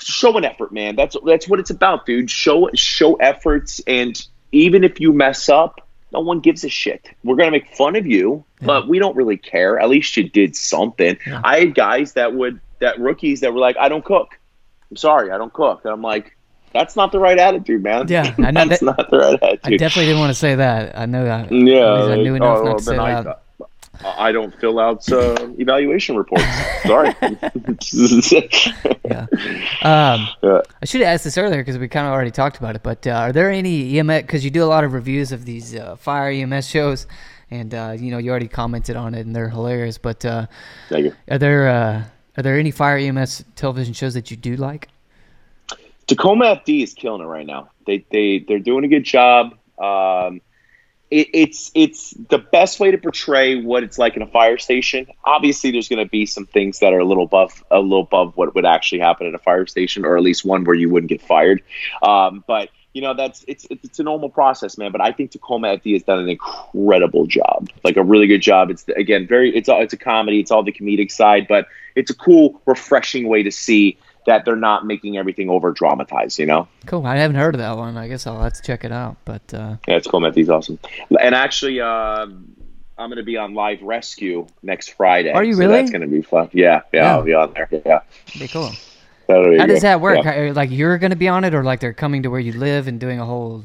show 0.00 0.36
an 0.36 0.44
effort, 0.44 0.72
man. 0.72 0.96
That's 0.96 1.16
that's 1.24 1.46
what 1.46 1.60
it's 1.60 1.70
about, 1.70 2.04
dude. 2.04 2.28
Show 2.32 2.68
show 2.74 3.14
efforts, 3.14 3.80
and 3.86 4.20
even 4.50 4.82
if 4.82 4.98
you 4.98 5.12
mess 5.12 5.48
up, 5.48 5.78
no 6.12 6.20
one 6.20 6.40
gives 6.40 6.64
a 6.64 6.68
shit. 6.68 7.08
We're 7.24 7.36
gonna 7.36 7.50
make 7.50 7.74
fun 7.74 7.96
of 7.96 8.06
you, 8.06 8.44
but 8.60 8.88
we 8.88 8.98
don't 8.98 9.16
really 9.16 9.36
care. 9.36 9.78
At 9.78 9.88
least 9.88 10.16
you 10.16 10.28
did 10.28 10.54
something. 10.56 11.18
I 11.44 11.60
had 11.60 11.74
guys 11.74 12.12
that 12.14 12.34
would 12.34 12.60
that 12.80 12.98
rookies 13.00 13.40
that 13.40 13.52
were 13.52 13.60
like, 13.60 13.76
I 13.78 13.88
don't 13.88 14.04
cook. 14.04 14.38
I'm 14.90 14.96
sorry, 14.96 15.30
I 15.30 15.38
don't 15.38 15.52
cook. 15.52 15.82
And 15.84 15.92
I'm 15.92 16.02
like, 16.02 16.36
that's 16.72 16.96
not 16.96 17.12
the 17.12 17.18
right 17.18 17.38
attitude, 17.38 17.82
man. 17.82 18.08
Yeah, 18.08 18.34
I 18.38 18.50
know 18.52 18.66
that's 18.66 18.80
that- 18.80 18.96
not 18.98 19.10
the 19.10 19.18
right 19.18 19.42
attitude. 19.42 19.74
I 19.74 19.76
definitely 19.76 20.06
didn't 20.06 20.20
want 20.20 20.30
to 20.30 20.38
say 20.38 20.54
that. 20.56 20.98
I 20.98 21.06
know 21.06 21.24
that. 21.24 21.50
Yeah, 21.50 22.12
I 22.12 22.16
knew 22.16 22.34
enough 22.34 22.58
oh, 22.58 22.64
not 22.64 22.78
to 22.78 22.84
say 22.84 22.96
I, 22.96 23.22
that. 23.22 23.42
I 24.04 24.32
don't 24.32 24.58
fill 24.58 24.78
out 24.78 25.10
uh, 25.12 25.36
evaluation 25.58 26.16
reports. 26.16 26.44
Sorry. 26.84 27.14
Yeah. 29.04 29.26
Um, 29.82 30.28
Yeah. 30.42 30.60
I 30.80 30.86
should 30.86 31.00
have 31.02 31.08
asked 31.08 31.24
this 31.24 31.36
earlier 31.36 31.60
because 31.60 31.76
we 31.76 31.88
kind 31.88 32.06
of 32.06 32.12
already 32.12 32.30
talked 32.30 32.56
about 32.56 32.76
it. 32.76 32.82
But 32.82 33.06
uh, 33.06 33.10
are 33.10 33.32
there 33.32 33.50
any 33.50 33.98
EMS? 33.98 34.22
Because 34.22 34.44
you 34.44 34.50
do 34.50 34.62
a 34.62 34.66
lot 34.66 34.84
of 34.84 34.92
reviews 34.92 35.32
of 35.32 35.44
these 35.44 35.74
uh, 35.74 35.96
fire 35.96 36.30
EMS 36.30 36.68
shows, 36.68 37.06
and 37.50 37.74
uh, 37.74 37.94
you 37.98 38.10
know 38.10 38.18
you 38.18 38.30
already 38.30 38.48
commented 38.48 38.96
on 38.96 39.14
it, 39.14 39.26
and 39.26 39.34
they're 39.34 39.50
hilarious. 39.50 39.98
But 39.98 40.24
uh, 40.24 40.46
are 40.90 41.38
there 41.38 41.68
uh, 41.68 42.04
are 42.36 42.42
there 42.42 42.58
any 42.58 42.70
fire 42.70 42.96
EMS 42.96 43.44
television 43.56 43.92
shows 43.92 44.14
that 44.14 44.30
you 44.30 44.36
do 44.36 44.56
like? 44.56 44.88
Tacoma 46.06 46.56
FD 46.56 46.82
is 46.82 46.94
killing 46.94 47.22
it 47.22 47.26
right 47.26 47.46
now. 47.46 47.70
They 47.86 48.04
they 48.10 48.38
they're 48.38 48.58
doing 48.58 48.84
a 48.84 48.88
good 48.88 49.04
job. 49.04 49.54
Um, 49.78 50.40
it, 51.12 51.28
it's 51.34 51.70
it's 51.74 52.10
the 52.30 52.38
best 52.38 52.80
way 52.80 52.90
to 52.90 52.98
portray 52.98 53.60
what 53.60 53.82
it's 53.82 53.98
like 53.98 54.16
in 54.16 54.22
a 54.22 54.26
fire 54.26 54.56
station. 54.56 55.06
Obviously, 55.24 55.70
there's 55.70 55.88
going 55.88 56.02
to 56.02 56.10
be 56.10 56.24
some 56.24 56.46
things 56.46 56.78
that 56.78 56.94
are 56.94 57.00
a 57.00 57.04
little 57.04 57.24
above 57.24 57.62
a 57.70 57.80
little 57.80 58.00
above 58.00 58.36
what 58.36 58.54
would 58.54 58.64
actually 58.64 59.00
happen 59.00 59.26
at 59.26 59.34
a 59.34 59.38
fire 59.38 59.66
station, 59.66 60.06
or 60.06 60.16
at 60.16 60.22
least 60.22 60.44
one 60.44 60.64
where 60.64 60.74
you 60.74 60.88
wouldn't 60.88 61.10
get 61.10 61.20
fired. 61.20 61.62
Um, 62.02 62.42
but 62.46 62.70
you 62.94 63.02
know 63.02 63.12
that's 63.14 63.44
it's 63.46 63.66
it's 63.68 64.00
a 64.00 64.02
normal 64.02 64.30
process, 64.30 64.78
man. 64.78 64.90
But 64.90 65.02
I 65.02 65.12
think 65.12 65.32
Tacoma 65.32 65.76
FD 65.76 65.92
has 65.92 66.02
done 66.02 66.18
an 66.18 66.30
incredible 66.30 67.26
job, 67.26 67.68
like 67.84 67.98
a 67.98 68.02
really 68.02 68.26
good 68.26 68.40
job. 68.40 68.70
It's 68.70 68.88
again 68.88 69.26
very 69.26 69.54
it's 69.54 69.68
all 69.68 69.82
it's 69.82 69.92
a 69.92 69.98
comedy, 69.98 70.40
it's 70.40 70.50
all 70.50 70.62
the 70.62 70.72
comedic 70.72 71.10
side, 71.10 71.46
but 71.46 71.66
it's 71.94 72.10
a 72.10 72.14
cool, 72.14 72.58
refreshing 72.64 73.28
way 73.28 73.42
to 73.42 73.50
see 73.50 73.98
that 74.26 74.44
they're 74.44 74.56
not 74.56 74.86
making 74.86 75.16
everything 75.16 75.50
over 75.50 75.72
dramatized. 75.72 76.38
You 76.38 76.46
know. 76.46 76.68
Cool. 76.86 77.06
I 77.06 77.16
haven't 77.16 77.36
heard 77.36 77.54
of 77.54 77.58
that 77.60 77.76
one. 77.76 77.96
I 77.96 78.08
guess 78.08 78.26
I'll 78.26 78.40
have 78.40 78.54
to 78.54 78.62
check 78.62 78.84
it 78.84 78.92
out. 78.92 79.16
But 79.24 79.42
uh, 79.52 79.76
Yeah, 79.88 79.96
it's 79.96 80.06
cool, 80.06 80.20
Matthew's 80.20 80.50
awesome. 80.50 80.78
And 81.20 81.34
actually, 81.34 81.80
uh, 81.80 82.26
I'm 82.98 83.08
going 83.08 83.16
to 83.16 83.22
be 83.22 83.36
on 83.36 83.54
Live 83.54 83.82
Rescue 83.82 84.46
next 84.62 84.90
Friday. 84.90 85.32
Are 85.32 85.44
you 85.44 85.54
so 85.54 85.60
really? 85.60 85.74
That's 85.74 85.90
going 85.90 86.02
to 86.02 86.08
be 86.08 86.22
fun. 86.22 86.50
Yeah, 86.52 86.82
yeah, 86.92 87.02
Yeah. 87.02 87.16
I'll 87.16 87.22
be 87.22 87.34
on 87.34 87.52
there. 87.54 87.68
Yeah. 87.84 88.00
be 88.38 88.48
cool. 88.48 88.70
That'll 89.26 89.50
be 89.50 89.58
How 89.58 89.66
does 89.66 89.82
that 89.82 90.00
work? 90.00 90.24
Yeah. 90.24 90.52
Like 90.54 90.70
you're 90.70 90.98
going 90.98 91.10
to 91.10 91.16
be 91.16 91.28
on 91.28 91.44
it, 91.44 91.54
or 91.54 91.62
like 91.62 91.80
they're 91.80 91.92
coming 91.92 92.22
to 92.24 92.30
where 92.30 92.40
you 92.40 92.52
live 92.52 92.88
and 92.88 93.00
doing 93.00 93.18
a 93.20 93.24
whole 93.24 93.64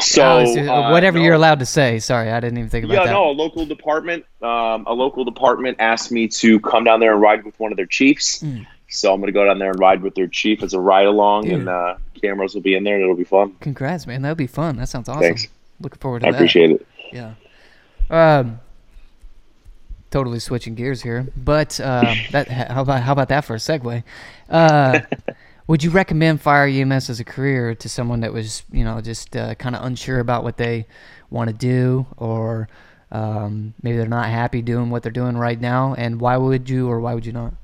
So, 0.00 0.22
Oh, 0.46 0.68
uh, 0.68 0.90
whatever 0.92 1.18
no. 1.18 1.24
you're 1.24 1.34
allowed 1.34 1.58
to 1.60 1.66
say. 1.66 1.98
Sorry, 1.98 2.30
I 2.30 2.40
didn't 2.40 2.58
even 2.58 2.70
think 2.70 2.84
about 2.84 2.94
it. 2.94 2.96
Yeah, 2.98 3.04
that. 3.06 3.12
no, 3.12 3.30
a 3.30 3.32
local 3.32 3.66
department, 3.66 4.24
um, 4.42 4.84
a 4.86 4.92
local 4.92 5.24
department 5.24 5.76
asked 5.80 6.10
me 6.12 6.28
to 6.28 6.58
come 6.60 6.84
down 6.84 7.00
there 7.00 7.12
and 7.12 7.20
ride 7.20 7.44
with 7.44 7.58
one 7.60 7.70
of 7.72 7.76
their 7.76 7.86
chiefs. 7.86 8.40
Hmm. 8.40 8.62
So 8.88 9.12
I'm 9.12 9.20
going 9.20 9.28
to 9.28 9.32
go 9.32 9.44
down 9.44 9.58
there 9.60 9.70
and 9.70 9.78
ride 9.78 10.02
with 10.02 10.14
their 10.16 10.26
chief 10.26 10.62
as 10.64 10.74
a 10.74 10.80
ride 10.80 11.06
along, 11.06 11.44
Dude. 11.44 11.52
and 11.60 11.68
uh, 11.68 11.96
cameras 12.20 12.54
will 12.54 12.60
be 12.62 12.74
in 12.74 12.82
there, 12.82 12.94
and 12.96 13.02
it'll 13.04 13.14
be 13.14 13.22
fun. 13.24 13.54
Congrats, 13.60 14.06
man. 14.06 14.22
That'll 14.22 14.34
be 14.34 14.48
fun. 14.48 14.76
That 14.78 14.88
sounds 14.88 15.08
awesome. 15.08 15.22
Thanks. 15.22 15.46
Looking 15.80 15.98
forward 16.00 16.22
to 16.22 16.28
I 16.28 16.30
that. 16.32 16.36
appreciate 16.36 16.70
it. 16.72 16.86
Yeah. 17.12 17.34
Um. 18.10 18.58
Totally 20.10 20.40
switching 20.40 20.74
gears 20.74 21.02
here, 21.02 21.28
but 21.36 21.78
uh, 21.78 22.12
that 22.32 22.48
how 22.70 22.82
about 22.82 23.02
how 23.02 23.12
about 23.12 23.28
that 23.28 23.44
for 23.44 23.54
a 23.54 23.58
segue? 23.58 24.02
Uh, 24.48 25.00
would 25.70 25.84
you 25.84 25.90
recommend 25.90 26.40
fire 26.40 26.66
EMS 26.66 27.10
as 27.10 27.20
a 27.20 27.24
career 27.24 27.76
to 27.76 27.88
someone 27.88 28.20
that 28.20 28.32
was 28.32 28.64
you 28.72 28.82
know 28.82 29.00
just 29.00 29.36
uh, 29.36 29.54
kind 29.54 29.76
of 29.76 29.84
unsure 29.84 30.18
about 30.18 30.42
what 30.42 30.56
they 30.56 30.84
want 31.30 31.48
to 31.48 31.54
do, 31.54 32.04
or 32.16 32.68
um, 33.12 33.72
maybe 33.80 33.96
they're 33.96 34.08
not 34.08 34.28
happy 34.28 34.62
doing 34.62 34.90
what 34.90 35.04
they're 35.04 35.12
doing 35.12 35.36
right 35.36 35.60
now? 35.60 35.94
And 35.94 36.20
why 36.20 36.36
would 36.36 36.68
you 36.68 36.88
or 36.88 36.98
why 36.98 37.14
would 37.14 37.24
you 37.24 37.30
not? 37.30 37.54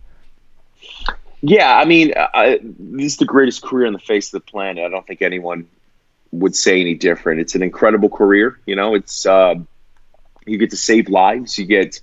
Yeah, 1.40 1.76
I 1.76 1.84
mean, 1.84 2.12
I, 2.16 2.60
this 2.62 3.14
is 3.14 3.16
the 3.18 3.24
greatest 3.24 3.62
career 3.62 3.88
on 3.88 3.92
the 3.92 3.98
face 3.98 4.32
of 4.32 4.40
the 4.40 4.52
planet. 4.52 4.84
I 4.84 4.88
don't 4.88 5.04
think 5.04 5.20
anyone 5.20 5.66
would 6.30 6.54
say 6.54 6.80
any 6.80 6.94
different. 6.94 7.40
It's 7.40 7.56
an 7.56 7.62
incredible 7.64 8.08
career. 8.08 8.60
You 8.66 8.76
know, 8.76 8.94
it's 8.94 9.26
uh, 9.26 9.56
you 10.46 10.58
get 10.58 10.70
to 10.70 10.76
save 10.76 11.08
lives. 11.08 11.58
You 11.58 11.66
get 11.66 12.00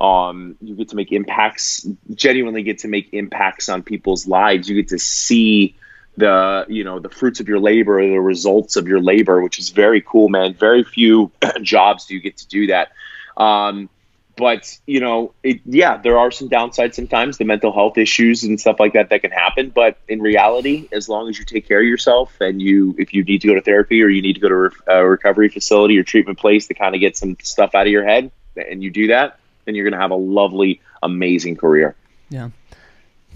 um, 0.00 0.56
you 0.60 0.74
get 0.74 0.90
to 0.90 0.96
make 0.96 1.12
impacts. 1.12 1.86
Genuinely 2.14 2.62
get 2.62 2.78
to 2.78 2.88
make 2.88 3.12
impacts 3.12 3.68
on 3.68 3.82
people's 3.82 4.26
lives. 4.26 4.68
You 4.68 4.76
get 4.76 4.88
to 4.88 4.98
see 4.98 5.76
the 6.16 6.64
you 6.68 6.84
know 6.84 6.98
the 6.98 7.08
fruits 7.08 7.40
of 7.40 7.48
your 7.48 7.60
labor, 7.60 8.00
the 8.02 8.18
results 8.18 8.76
of 8.76 8.88
your 8.88 9.00
labor, 9.00 9.42
which 9.42 9.58
is 9.58 9.70
very 9.70 10.00
cool, 10.00 10.28
man. 10.28 10.54
Very 10.54 10.84
few 10.84 11.30
jobs 11.62 12.06
do 12.06 12.14
you 12.14 12.20
get 12.20 12.38
to 12.38 12.48
do 12.48 12.66
that. 12.68 12.92
Um, 13.36 13.88
but 14.36 14.78
you 14.86 15.00
know, 15.00 15.32
it, 15.42 15.60
yeah, 15.64 15.96
there 15.96 16.18
are 16.18 16.30
some 16.30 16.50
downsides 16.50 16.94
sometimes, 16.94 17.38
the 17.38 17.44
mental 17.44 17.72
health 17.72 17.96
issues 17.96 18.44
and 18.44 18.60
stuff 18.60 18.78
like 18.78 18.92
that 18.92 19.08
that 19.08 19.22
can 19.22 19.30
happen. 19.30 19.70
But 19.70 19.96
in 20.08 20.20
reality, 20.20 20.88
as 20.92 21.08
long 21.08 21.28
as 21.30 21.38
you 21.38 21.46
take 21.46 21.66
care 21.66 21.80
of 21.80 21.86
yourself 21.86 22.38
and 22.40 22.60
you, 22.60 22.94
if 22.98 23.14
you 23.14 23.24
need 23.24 23.40
to 23.42 23.48
go 23.48 23.54
to 23.54 23.62
therapy 23.62 24.02
or 24.02 24.08
you 24.08 24.20
need 24.20 24.34
to 24.34 24.40
go 24.40 24.48
to 24.48 24.70
a 24.86 25.06
recovery 25.06 25.48
facility 25.48 25.98
or 25.98 26.02
treatment 26.02 26.38
place 26.38 26.66
to 26.66 26.74
kind 26.74 26.94
of 26.94 27.00
get 27.00 27.16
some 27.16 27.36
stuff 27.42 27.74
out 27.74 27.86
of 27.86 27.92
your 27.92 28.04
head, 28.04 28.30
and 28.56 28.82
you 28.82 28.90
do 28.90 29.08
that, 29.08 29.38
then 29.66 29.74
you're 29.74 29.84
going 29.84 29.92
to 29.92 30.00
have 30.00 30.10
a 30.12 30.14
lovely, 30.16 30.80
amazing 31.02 31.56
career. 31.56 31.94
Yeah. 32.30 32.50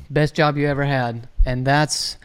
Best 0.08 0.34
job 0.34 0.56
you 0.56 0.66
ever 0.66 0.84
had. 0.84 1.28
And 1.44 1.66
that's 1.66 2.16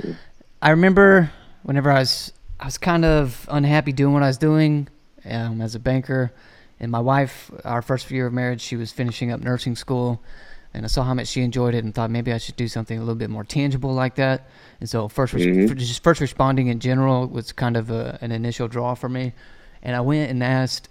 I 0.61 0.69
remember 0.69 1.31
whenever 1.63 1.91
I 1.91 1.99
was 1.99 2.31
I 2.59 2.65
was 2.65 2.77
kind 2.77 3.03
of 3.03 3.47
unhappy 3.51 3.91
doing 3.91 4.13
what 4.13 4.23
I 4.23 4.27
was 4.27 4.37
doing 4.37 4.87
um, 5.29 5.61
as 5.61 5.75
a 5.75 5.79
banker 5.79 6.31
and 6.79 6.91
my 6.91 6.99
wife 6.99 7.51
our 7.63 7.81
first 7.81 8.09
year 8.11 8.27
of 8.27 8.33
marriage 8.33 8.61
she 8.61 8.75
was 8.75 8.91
finishing 8.91 9.31
up 9.31 9.41
nursing 9.41 9.75
school 9.75 10.21
and 10.73 10.83
I 10.85 10.87
saw 10.87 11.03
how 11.03 11.13
much 11.13 11.27
she 11.27 11.41
enjoyed 11.41 11.73
it 11.75 11.83
and 11.83 11.93
thought 11.93 12.09
maybe 12.09 12.33
I 12.33 12.37
should 12.37 12.55
do 12.55 12.67
something 12.67 12.97
a 12.97 13.01
little 13.01 13.15
bit 13.15 13.29
more 13.29 13.43
tangible 13.43 13.93
like 13.93 14.15
that. 14.15 14.47
And 14.79 14.89
so 14.89 15.07
first 15.07 15.33
Mhm. 15.33 15.75
just 15.77 16.03
first 16.03 16.19
responding 16.21 16.67
in 16.67 16.79
general 16.79 17.27
was 17.27 17.51
kind 17.51 17.77
of 17.77 17.91
a, 17.91 18.17
an 18.21 18.31
initial 18.31 18.67
draw 18.67 18.95
for 18.95 19.07
me. 19.09 19.33
And 19.83 19.95
I 19.95 20.01
went 20.01 20.31
and 20.31 20.43
asked 20.43 20.89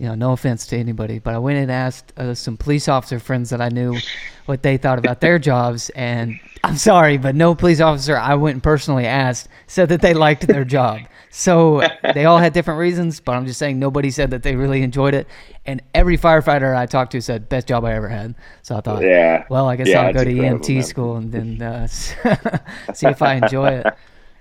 you 0.00 0.06
know, 0.06 0.14
no 0.14 0.32
offense 0.32 0.66
to 0.68 0.76
anybody, 0.78 1.18
but 1.18 1.34
I 1.34 1.38
went 1.38 1.58
and 1.58 1.70
asked 1.70 2.12
uh, 2.16 2.34
some 2.34 2.56
police 2.56 2.88
officer 2.88 3.18
friends 3.20 3.50
that 3.50 3.60
I 3.60 3.68
knew 3.68 3.98
what 4.46 4.62
they 4.62 4.78
thought 4.78 4.98
about 4.98 5.20
their 5.20 5.38
jobs, 5.38 5.90
and 5.90 6.40
I'm 6.64 6.76
sorry, 6.76 7.18
but 7.18 7.34
no 7.34 7.54
police 7.54 7.80
officer 7.80 8.16
I 8.16 8.34
went 8.34 8.54
and 8.54 8.62
personally 8.62 9.04
asked 9.06 9.48
said 9.66 9.90
that 9.90 10.00
they 10.00 10.14
liked 10.14 10.46
their 10.46 10.64
job. 10.64 11.00
So 11.32 11.86
they 12.14 12.24
all 12.24 12.38
had 12.38 12.52
different 12.54 12.80
reasons, 12.80 13.20
but 13.20 13.32
I'm 13.32 13.46
just 13.46 13.58
saying 13.58 13.78
nobody 13.78 14.10
said 14.10 14.30
that 14.30 14.42
they 14.42 14.56
really 14.56 14.82
enjoyed 14.82 15.14
it, 15.14 15.28
and 15.66 15.82
every 15.94 16.16
firefighter 16.18 16.74
I 16.74 16.86
talked 16.86 17.12
to 17.12 17.20
said 17.20 17.48
best 17.50 17.68
job 17.68 17.84
I 17.84 17.92
ever 17.92 18.08
had. 18.08 18.34
So 18.62 18.76
I 18.76 18.80
thought, 18.80 19.02
Yeah. 19.02 19.44
well, 19.50 19.68
I 19.68 19.76
guess 19.76 19.88
Yeah, 19.88 20.00
I'll 20.06 20.14
go 20.14 20.24
to 20.24 20.30
EMT 20.30 20.74
man. 20.76 20.82
school 20.82 21.16
and 21.16 21.30
then 21.30 21.60
uh, 21.62 21.86
see 22.94 23.06
if 23.06 23.20
I 23.22 23.34
enjoy 23.34 23.70
it. 23.72 23.86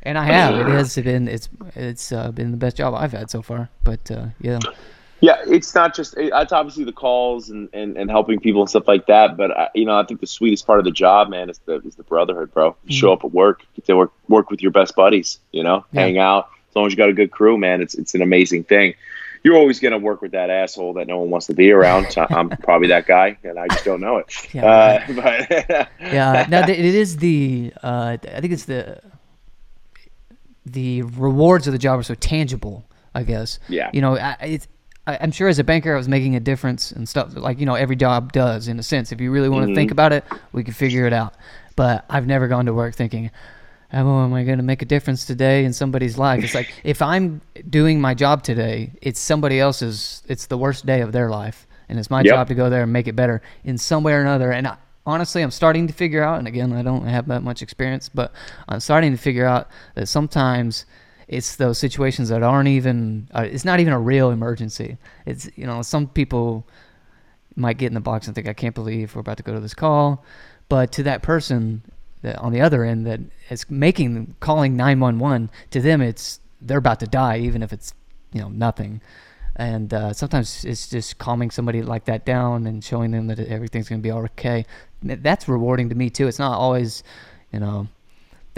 And 0.03 0.17
I 0.17 0.23
have. 0.35 0.55
It 0.55 0.67
has 0.67 0.95
been 0.95 1.27
it's 1.27 1.49
it's 1.75 2.11
uh, 2.13 2.31
been 2.31 2.51
the 2.51 2.57
best 2.57 2.77
job 2.77 2.93
I've 2.95 3.11
had 3.11 3.29
so 3.29 3.41
far. 3.41 3.69
But 3.83 4.09
uh, 4.09 4.27
yeah. 4.41 4.59
Yeah, 5.21 5.37
it's 5.47 5.75
not 5.75 5.93
just 5.95 6.17
it- 6.17 6.31
it's 6.33 6.51
obviously 6.53 6.83
the 6.85 6.93
calls 6.93 7.49
and, 7.49 7.67
and, 7.73 7.97
and 7.97 8.09
helping 8.09 8.39
people 8.39 8.61
and 8.61 8.69
stuff 8.69 8.87
like 8.87 9.05
that. 9.07 9.35
But 9.37 9.51
I, 9.57 9.69
you 9.75 9.85
know, 9.85 9.99
I 9.99 10.05
think 10.05 10.21
the 10.21 10.27
sweetest 10.27 10.65
part 10.65 10.79
of 10.79 10.85
the 10.85 10.91
job, 10.91 11.29
man, 11.29 11.49
is 11.49 11.59
the 11.65 11.79
is 11.81 11.95
the 11.95 12.03
brotherhood, 12.03 12.53
bro. 12.53 12.75
You 12.85 12.95
show 12.95 13.11
up 13.13 13.23
at 13.25 13.31
work, 13.33 13.63
get 13.75 13.85
to 13.85 13.95
work 13.97 14.13
work 14.27 14.49
with 14.49 14.61
your 14.61 14.71
best 14.71 14.95
buddies. 14.95 15.39
You 15.51 15.63
know, 15.63 15.85
Yeah. 15.91 16.01
hang 16.01 16.17
out. 16.19 16.49
As 16.69 16.75
long 16.75 16.85
as 16.85 16.93
you 16.93 16.97
got 16.97 17.09
a 17.09 17.13
good 17.13 17.31
crew, 17.31 17.57
man, 17.57 17.81
it's 17.81 17.95
it's 17.95 18.13
an 18.15 18.21
amazing 18.21 18.63
thing. 18.63 18.93
you're 19.43 19.55
always 19.55 19.79
going 19.79 19.93
to 19.93 19.97
work 19.97 20.21
with 20.21 20.31
that 20.33 20.49
asshole 20.49 20.93
that 20.93 21.07
no 21.07 21.17
one 21.19 21.29
wants 21.29 21.47
to 21.47 21.53
be 21.53 21.71
around. 21.71 22.05
I'm 22.29 22.49
probably 22.63 22.89
that 22.89 23.07
guy, 23.07 23.37
and 23.43 23.57
I 23.57 23.67
just 23.67 23.85
don't 23.85 24.01
know 24.01 24.17
it. 24.17 24.25
Yeah, 24.53 24.65
uh, 24.65 25.13
but 25.15 25.89
yeah. 26.01 26.45
Now 26.49 26.61
it 26.67 26.69
is 26.79 27.17
the. 27.17 27.73
Uh, 27.83 28.17
I 28.21 28.39
think 28.41 28.53
it's 28.53 28.65
the. 28.65 29.01
The 30.65 31.01
rewards 31.01 31.67
of 31.67 31.73
the 31.73 31.79
job 31.79 31.99
are 31.99 32.03
so 32.03 32.15
tangible. 32.15 32.85
I 33.15 33.23
guess. 33.23 33.59
Yeah. 33.67 33.89
You 33.93 34.01
know, 34.01 34.17
it's. 34.41 34.67
I'm 35.17 35.31
sure 35.31 35.47
as 35.47 35.59
a 35.59 35.63
banker, 35.63 35.93
I 35.93 35.97
was 35.97 36.07
making 36.07 36.35
a 36.35 36.39
difference 36.39 36.91
and 36.91 37.07
stuff 37.07 37.35
like 37.35 37.59
you 37.59 37.65
know 37.65 37.75
every 37.75 37.95
job 37.95 38.33
does 38.33 38.67
in 38.67 38.79
a 38.79 38.83
sense. 38.83 39.11
If 39.11 39.21
you 39.21 39.31
really 39.31 39.49
want 39.49 39.63
to 39.63 39.67
mm-hmm. 39.67 39.75
think 39.75 39.91
about 39.91 40.13
it, 40.13 40.23
we 40.51 40.63
can 40.63 40.73
figure 40.73 41.05
it 41.05 41.13
out. 41.13 41.35
But 41.75 42.05
I've 42.09 42.27
never 42.27 42.47
gone 42.47 42.65
to 42.65 42.73
work 42.73 42.95
thinking, 42.95 43.31
how 43.89 44.23
am 44.23 44.33
I 44.33 44.43
going 44.43 44.57
to 44.57 44.63
make 44.63 44.81
a 44.81 44.85
difference 44.85 45.25
today 45.25 45.65
in 45.65 45.73
somebody's 45.73 46.17
life? 46.17 46.43
It's 46.43 46.53
like 46.53 46.71
if 46.83 47.01
I'm 47.01 47.41
doing 47.69 47.99
my 47.99 48.13
job 48.13 48.43
today, 48.43 48.91
it's 49.01 49.19
somebody 49.19 49.59
else's. 49.59 50.21
It's 50.27 50.45
the 50.45 50.57
worst 50.57 50.85
day 50.85 51.01
of 51.01 51.11
their 51.11 51.29
life, 51.29 51.67
and 51.87 51.97
it's 51.97 52.09
my 52.09 52.21
yep. 52.21 52.33
job 52.33 52.47
to 52.49 52.55
go 52.55 52.69
there 52.69 52.83
and 52.83 52.93
make 52.93 53.07
it 53.07 53.15
better 53.15 53.41
in 53.63 53.77
some 53.77 54.03
way 54.03 54.13
or 54.13 54.21
another. 54.21 54.51
And 54.51 54.67
I, 54.67 54.77
honestly, 55.05 55.41
I'm 55.41 55.51
starting 55.51 55.87
to 55.87 55.93
figure 55.93 56.21
out. 56.21 56.37
And 56.37 56.47
again, 56.47 56.71
I 56.71 56.83
don't 56.83 57.05
have 57.05 57.27
that 57.29 57.41
much 57.41 57.61
experience, 57.61 58.09
but 58.09 58.31
I'm 58.67 58.79
starting 58.79 59.11
to 59.11 59.17
figure 59.17 59.45
out 59.45 59.69
that 59.95 60.07
sometimes 60.07 60.85
it's 61.29 61.55
those 61.55 61.77
situations 61.77 62.29
that 62.29 62.43
aren't 62.43 62.67
even. 62.67 63.29
Uh, 63.33 63.47
it's 63.49 63.63
not 63.63 63.79
even 63.79 63.93
a 63.93 63.99
real 63.99 64.31
emergency. 64.31 64.97
It's 65.25 65.49
you 65.55 65.65
know 65.65 65.81
some 65.83 66.07
people 66.07 66.67
might 67.55 67.77
get 67.77 67.87
in 67.87 67.93
the 67.93 68.01
box 68.01 68.25
and 68.25 68.35
think 68.35 68.47
I 68.47 68.53
can't 68.53 68.75
believe 68.75 69.15
we're 69.15 69.21
about 69.21 69.37
to 69.37 69.43
go 69.43 69.53
to 69.53 69.59
this 69.59 69.75
call, 69.75 70.25
but 70.67 70.91
to 70.93 71.03
that 71.03 71.21
person 71.21 71.83
that 72.23 72.37
on 72.39 72.51
the 72.51 72.61
other 72.61 72.83
end 72.83 73.05
that 73.05 73.19
is 73.49 73.69
making 73.69 74.35
calling 74.39 74.75
911 74.75 75.49
to 75.71 75.81
them 75.81 76.01
it's 76.01 76.39
they're 76.61 76.77
about 76.77 76.99
to 76.99 77.07
die 77.07 77.39
even 77.39 77.63
if 77.63 77.71
it's 77.71 77.93
you 78.33 78.41
know 78.41 78.49
nothing 78.49 79.01
and 79.55 79.93
uh, 79.93 80.13
sometimes 80.13 80.63
it's 80.65 80.87
just 80.87 81.17
calming 81.17 81.51
somebody 81.51 81.81
like 81.81 82.05
that 82.05 82.25
down 82.25 82.67
and 82.67 82.83
showing 82.83 83.11
them 83.11 83.27
that 83.27 83.39
everything's 83.39 83.89
going 83.89 84.01
to 84.01 84.03
be 84.03 84.11
okay 84.11 84.65
that's 85.01 85.47
rewarding 85.47 85.89
to 85.89 85.95
me 85.95 86.09
too 86.09 86.27
it's 86.27 86.39
not 86.39 86.57
always 86.57 87.03
you 87.53 87.59
know 87.59 87.87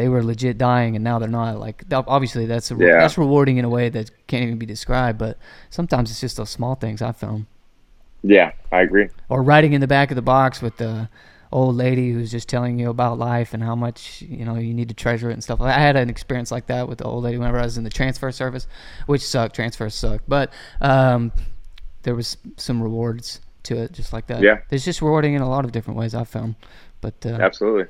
they 0.02 0.10
were 0.10 0.24
legit 0.24 0.58
dying 0.58 0.96
and 0.96 1.04
now 1.04 1.20
they're 1.20 1.30
not 1.30 1.60
like 1.60 1.84
obviously 1.92 2.46
that's 2.48 2.72
a, 2.72 2.76
yeah. 2.76 3.00
that's 3.00 3.18
rewarding 3.18 3.58
in 3.58 3.66
a 3.66 3.70
way 3.70 3.88
that 3.88 4.10
can't 4.28 4.44
even 4.44 4.58
be 4.58 4.66
described 4.66 5.20
but 5.20 5.38
sometimes 5.70 6.10
it's 6.10 6.20
just 6.20 6.38
those 6.38 6.50
small 6.50 6.74
things 6.76 7.02
i 7.02 7.12
found 7.12 7.46
yeah 8.24 8.52
i 8.72 8.82
agree 8.82 9.08
or 9.30 9.44
writing 9.44 9.74
in 9.74 9.82
the 9.82 9.88
back 9.88 10.10
of 10.10 10.16
the 10.16 10.22
box 10.22 10.62
with 10.62 10.78
the 10.78 11.08
old 11.52 11.76
lady 11.76 12.12
who's 12.12 12.32
just 12.32 12.48
telling 12.48 12.80
you 12.80 12.90
about 12.90 13.20
life 13.20 13.54
and 13.54 13.62
how 13.62 13.76
much 13.76 14.22
you 14.22 14.46
know 14.46 14.56
you 14.56 14.74
need 14.74 14.88
to 14.88 14.94
treasure 14.94 15.30
it 15.30 15.34
and 15.34 15.44
stuff. 15.44 15.60
I 15.62 15.72
had 15.74 15.96
an 15.96 16.10
experience 16.10 16.52
like 16.52 16.68
that 16.68 16.88
with 16.88 17.00
the 17.00 17.04
old 17.06 17.24
lady 17.24 17.38
whenever 17.38 17.60
I 17.60 17.64
was 17.64 17.78
in 17.78 17.84
the 17.84 17.90
transfer 17.90 18.32
service, 18.32 18.68
which 19.06 19.22
sucked. 19.22 19.56
Transfers 19.56 19.94
suck, 19.94 20.22
but 20.28 20.52
um, 20.80 21.32
there 22.04 22.16
was 22.16 22.38
some 22.58 22.82
rewards 22.82 23.42
to 23.64 23.78
it, 23.78 23.92
just 23.92 24.14
like 24.14 24.28
that. 24.28 24.42
Yeah, 24.42 24.60
it's 24.70 24.86
just 24.86 25.02
rewarding 25.02 25.34
in 25.34 25.42
a 25.42 25.50
lot 25.50 25.66
of 25.66 25.72
different 25.72 26.00
ways. 26.00 26.16
I've 26.16 26.30
found. 26.30 26.56
But 27.02 27.26
uh, 27.26 27.40
absolutely, 27.42 27.86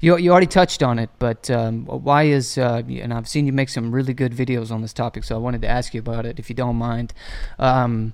you 0.00 0.16
you 0.18 0.30
already 0.32 0.46
touched 0.46 0.82
on 0.82 0.98
it. 0.98 1.10
But 1.18 1.48
um, 1.50 1.86
why 1.86 2.24
is 2.24 2.58
uh, 2.58 2.82
and 2.88 3.14
I've 3.14 3.28
seen 3.28 3.46
you 3.46 3.52
make 3.52 3.68
some 3.68 3.92
really 3.92 4.12
good 4.12 4.32
videos 4.32 4.70
on 4.70 4.82
this 4.82 4.92
topic, 4.92 5.24
so 5.24 5.34
I 5.36 5.38
wanted 5.38 5.62
to 5.62 5.68
ask 5.68 5.94
you 5.94 6.00
about 6.00 6.26
it, 6.26 6.38
if 6.38 6.50
you 6.50 6.54
don't 6.54 6.76
mind. 6.76 7.14
Um, 7.58 8.12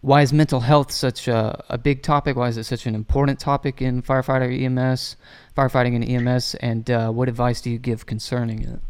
why 0.00 0.22
is 0.22 0.32
mental 0.32 0.60
health 0.60 0.92
such 0.92 1.26
a, 1.26 1.64
a 1.68 1.76
big 1.76 2.02
topic? 2.02 2.36
Why 2.36 2.48
is 2.48 2.56
it 2.56 2.64
such 2.64 2.86
an 2.86 2.94
important 2.94 3.40
topic 3.40 3.82
in 3.82 4.02
firefighter 4.02 4.48
EMS, 4.48 5.16
firefighting 5.56 5.96
and 5.96 6.08
EMS? 6.08 6.54
And 6.56 6.88
uh, 6.90 7.10
what 7.10 7.28
advice 7.28 7.60
do 7.60 7.70
you 7.70 7.78
give 7.78 8.06
concerning 8.06 8.62
it? 8.62 8.80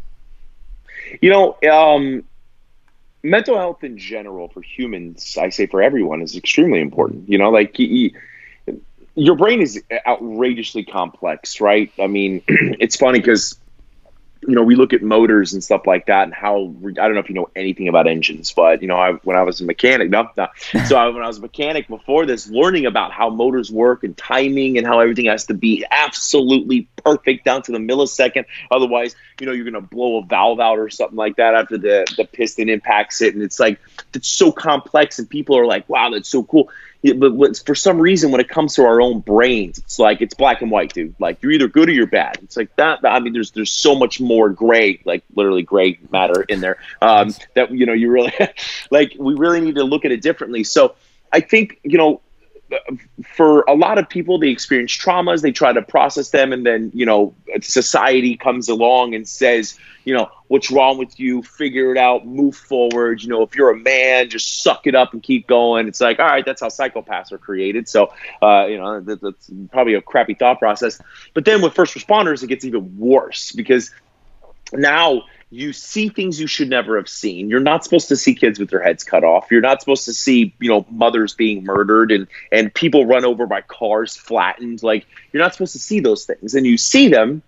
You 1.23 1.31
know, 1.31 1.57
um, 1.71 2.25
mental 3.23 3.57
health 3.57 3.83
in 3.83 3.97
general 3.97 4.49
for 4.49 4.61
humans, 4.61 5.39
I 5.41 5.49
say 5.51 5.67
for 5.67 5.83
everyone, 5.83 6.21
is 6.23 6.37
extremely 6.37 6.81
important. 6.81 7.29
You 7.29 7.39
know, 7.39 7.51
like 7.51 7.79
your 9.17 9.35
brain 9.35 9.61
is 9.61 9.83
outrageously 10.07 10.85
complex, 10.85 11.61
right? 11.61 11.91
I 11.99 12.07
mean, 12.07 12.43
it's 12.49 12.97
funny 12.97 13.19
because 13.19 13.59
you 14.47 14.55
know, 14.55 14.63
we 14.63 14.77
look 14.77 14.93
at 14.93 15.03
motors 15.03 15.55
and 15.55 15.65
stuff 15.65 15.87
like 15.87 16.07
that, 16.07 16.25
and 16.25 16.35
how 16.35 16.73
I 16.87 16.93
don't 16.93 17.15
know 17.15 17.21
if 17.21 17.29
you 17.29 17.35
know 17.35 17.49
anything 17.57 17.89
about 17.89 18.07
engines, 18.07 18.53
but 18.53 18.81
you 18.81 18.89
know, 18.89 18.97
I, 18.97 19.13
when 19.13 19.37
I 19.37 19.43
was 19.43 19.61
a 19.61 19.65
mechanic, 19.65 20.11
no, 20.11 20.31
no. 20.37 20.47
so 20.87 20.97
I, 20.97 21.09
when 21.09 21.23
I 21.23 21.27
was 21.27 21.39
a 21.39 21.41
mechanic 21.41 21.89
before 21.89 22.27
this, 22.27 22.49
learning 22.49 22.87
about 22.87 23.13
how 23.13 23.29
motors 23.29 23.73
work 23.73 24.05
and 24.05 24.17
timing 24.17 24.79
and 24.79 24.87
how 24.87 25.01
everything 25.01 25.25
has 25.27 25.47
to 25.47 25.55
be 25.55 25.85
absolutely 25.91 26.89
perfect 27.03 27.45
down 27.45 27.63
to 27.63 27.73
the 27.73 27.79
millisecond. 27.79 28.45
Otherwise, 28.71 29.17
you 29.41 29.47
know, 29.47 29.53
you're 29.53 29.65
gonna 29.65 29.81
blow 29.81 30.19
a 30.19 30.25
valve 30.25 30.61
out 30.61 30.79
or 30.79 30.91
something 30.91 31.17
like 31.17 31.37
that 31.37 31.55
after 31.55 31.77
the 31.77 32.07
the 32.17 32.25
piston 32.25 32.69
impacts 32.69 33.23
it, 33.23 33.35
and 33.35 33.43
it's 33.43 33.59
like 33.59 33.81
it's 34.15 34.29
so 34.29 34.53
complex, 34.53 35.19
and 35.19 35.29
people 35.29 35.59
are 35.59 35.67
like, 35.67 35.89
"Wow, 35.89 36.11
that's 36.11 36.29
so 36.29 36.45
cool." 36.45 36.71
But 37.15 37.59
for 37.65 37.75
some 37.75 37.99
reason 37.99 38.31
when 38.31 38.41
it 38.41 38.49
comes 38.49 38.75
to 38.75 38.83
our 38.83 39.01
own 39.01 39.21
brains 39.21 39.79
it's 39.79 39.99
like 39.99 40.21
it's 40.21 40.35
black 40.35 40.63
and 40.63 40.71
white 40.71 40.93
dude. 40.93 41.15
Like 41.19 41.43
you're 41.43 41.53
either 41.53 41.69
good 41.69 41.89
or 41.89 41.93
you're 41.93 42.07
bad. 42.07 42.39
It's 42.43 42.57
like 42.57 42.75
that 42.77 43.01
i 43.05 43.21
mean 43.21 43.33
there's 43.33 43.51
there's 43.53 43.71
so 43.71 43.95
much 43.95 44.21
more 44.21 44.51
gray 44.51 45.01
like 45.05 45.25
literally 45.35 45.63
gray 45.63 45.99
matter 46.11 46.43
in 46.43 46.61
there 46.61 46.79
um, 47.03 47.35
that 47.55 47.71
you 47.71 47.87
know 47.87 47.93
you 47.93 48.11
really 48.11 48.33
like 48.91 49.15
we 49.19 49.35
really 49.35 49.61
need 49.61 49.77
to 49.77 49.85
look 49.85 50.05
at 50.05 50.13
it 50.13 50.23
differently. 50.23 50.65
So 50.65 50.95
i 51.33 51.41
think 51.41 51.81
you 51.83 51.99
know 51.99 52.21
for 53.25 53.63
a 53.63 53.75
lot 53.75 53.99
of 53.99 54.09
people 54.09 54.39
they 54.39 54.49
experience 54.49 54.97
traumas 54.97 55.41
they 55.41 55.53
try 55.53 55.73
to 55.73 55.83
process 55.83 56.31
them 56.31 56.53
and 56.53 56.67
then 56.67 56.91
you 56.95 57.07
know 57.07 57.35
society 57.61 58.37
comes 58.37 58.69
along 58.69 59.15
and 59.15 59.29
says 59.29 59.79
you 60.07 60.15
know 60.15 60.31
what's 60.47 60.71
wrong 60.71 60.99
with 60.99 61.19
you? 61.19 61.43
Figure 61.43 61.91
it 61.91 61.99
out 61.99 62.25
move 62.25 62.57
forward. 62.57 63.23
You 63.23 63.29
know 63.29 63.43
if 63.43 63.57
you're 63.57 63.71
a 63.71 63.77
man 63.77 64.31
just 64.31 64.63
suck 64.63 64.87
it 64.87 64.95
up 64.95 65.13
and 65.13 65.23
keep 65.23 65.47
going. 65.49 65.89
It's 65.89 66.01
like 66.01 66.21
all 66.21 66.27
right 66.27 66.45
that's 66.45 66.61
how 66.61 66.69
psychopaths 66.69 67.33
are 67.33 67.39
created. 67.39 67.89
So 67.89 68.13
uh, 68.41 68.67
you 68.67 68.79
know 68.79 69.01
that, 69.01 69.21
that's 69.21 69.51
probably 69.73 69.95
a 69.95 70.01
crappy 70.01 70.35
thought 70.35 70.61
process. 70.61 71.01
But 71.35 71.45
then 71.45 71.61
with 71.61 71.75
first 71.75 71.95
responders 71.95 72.43
it 72.43 72.47
gets 72.47 72.65
even 72.65 72.97
worse 72.97 73.53
because 73.53 73.91
now 74.73 75.25
you 75.57 75.73
see 75.73 76.09
things 76.09 76.39
you 76.39 76.47
should 76.47 76.69
never 76.69 76.97
have 76.97 77.09
seen. 77.09 77.49
You're 77.49 77.61
not 77.61 77.83
supposed 77.83 78.09
to 78.09 78.17
see 78.17 78.35
kids 78.35 78.59
with 78.59 78.69
their 78.69 78.83
heads 78.83 79.05
cut 79.05 79.25
off. 79.25 79.51
You're 79.51 79.63
not 79.63 79.81
supposed 79.81 80.05
to 80.05 80.13
see, 80.13 80.55
you 80.61 80.69
know, 80.69 80.85
mothers 80.91 81.35
being 81.35 81.65
murdered 81.65 82.13
and 82.13 82.27
and 82.53 82.73
people 82.73 83.07
run 83.07 83.25
over 83.25 83.47
by 83.47 83.63
cars 83.63 84.17
flattened. 84.17 84.83
Like 84.83 85.07
you're 85.33 85.43
not 85.43 85.55
supposed 85.55 85.73
to 85.73 85.79
see 85.79 86.01
those 86.01 86.27
things. 86.27 86.55
And 86.55 86.67
you 86.67 86.77
see 86.77 87.09
them 87.09 87.43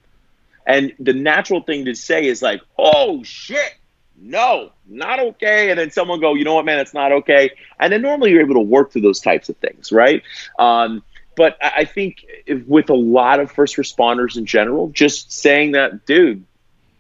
and 0.67 0.95
the 0.99 1.13
natural 1.13 1.63
thing 1.63 1.85
to 1.85 1.95
say 1.95 2.27
is 2.27 2.43
like, 2.43 2.61
"Oh 2.79 3.23
shit. 3.23 3.75
No, 4.21 4.73
not 4.87 5.21
okay." 5.21 5.71
And 5.71 5.79
then 5.79 5.91
someone 5.91 6.21
go, 6.21 6.35
"You 6.35 6.45
know 6.45 6.55
what, 6.55 6.65
man, 6.65 6.79
it's 6.79 6.95
not 6.95 7.13
okay." 7.13 7.51
And 7.79 7.93
then 7.93 8.03
normally 8.03 8.31
you're 8.31 8.41
able 8.41 8.55
to 8.55 8.61
work 8.61 8.93
through 8.93 9.03
those 9.03 9.21
types 9.21 9.49
of 9.49 9.57
things, 9.59 9.93
right? 9.93 10.23
Um, 10.59 11.03
but 11.37 11.57
I 11.63 11.85
think 11.85 12.27
with 12.67 12.91
a 12.91 12.97
lot 12.97 13.39
of 13.39 13.53
first 13.53 13.77
responders 13.77 14.37
in 14.37 14.45
general, 14.45 14.89
just 14.89 15.31
saying 15.31 15.73
that, 15.73 16.05
dude, 16.05 16.45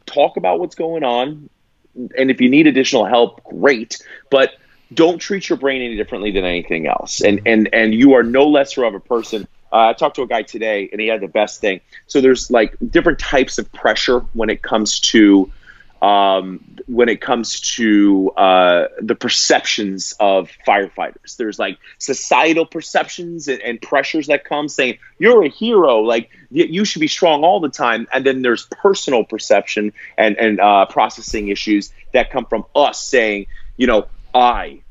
talk 0.08 0.36
about 0.36 0.60
what's 0.60 0.74
going 0.74 1.04
on. 1.04 1.48
And 1.94 2.30
if 2.30 2.40
you 2.40 2.48
need 2.48 2.66
additional 2.66 3.04
help, 3.04 3.42
great. 3.44 3.98
But 4.30 4.52
don't 4.92 5.18
treat 5.18 5.48
your 5.48 5.58
brain 5.58 5.82
any 5.82 5.96
differently 5.96 6.30
than 6.30 6.44
anything 6.44 6.86
else. 6.86 7.20
And 7.20 7.42
and 7.46 7.68
and 7.72 7.94
you 7.94 8.14
are 8.14 8.22
no 8.22 8.48
lesser 8.48 8.84
of 8.84 8.94
a 8.94 9.00
person. 9.00 9.46
Uh, 9.70 9.88
I 9.88 9.92
talked 9.92 10.16
to 10.16 10.22
a 10.22 10.26
guy 10.26 10.42
today, 10.42 10.88
and 10.90 11.00
he 11.00 11.08
had 11.08 11.20
the 11.20 11.28
best 11.28 11.60
thing. 11.60 11.80
So 12.06 12.20
there's 12.20 12.50
like 12.50 12.74
different 12.90 13.18
types 13.18 13.58
of 13.58 13.70
pressure 13.72 14.20
when 14.32 14.48
it 14.48 14.62
comes 14.62 15.00
to 15.00 15.52
um, 16.00 16.76
when 16.86 17.08
it 17.08 17.20
comes 17.20 17.60
to 17.76 18.30
uh, 18.36 18.88
the 19.00 19.14
perceptions 19.14 20.14
of 20.20 20.50
firefighters. 20.66 21.36
There's 21.36 21.58
like 21.58 21.78
societal 21.98 22.66
perceptions 22.66 23.48
and, 23.48 23.60
and, 23.62 23.82
pressures 23.82 24.28
that 24.28 24.44
come 24.44 24.68
saying 24.68 24.98
you're 25.18 25.44
a 25.44 25.48
hero, 25.48 26.00
like 26.00 26.30
you 26.50 26.84
should 26.84 27.00
be 27.00 27.08
strong 27.08 27.42
all 27.42 27.60
the 27.60 27.68
time. 27.68 28.06
And 28.12 28.24
then 28.24 28.42
there's 28.42 28.66
personal 28.66 29.24
perception 29.24 29.92
and 30.16 30.36
and 30.36 30.60
uh, 30.60 30.86
processing 30.86 31.48
issues 31.48 31.92
that 32.12 32.30
come 32.30 32.46
from 32.46 32.64
us 32.74 33.02
saying, 33.02 33.46
you 33.76 33.86
know, 33.86 34.06
I 34.34 34.82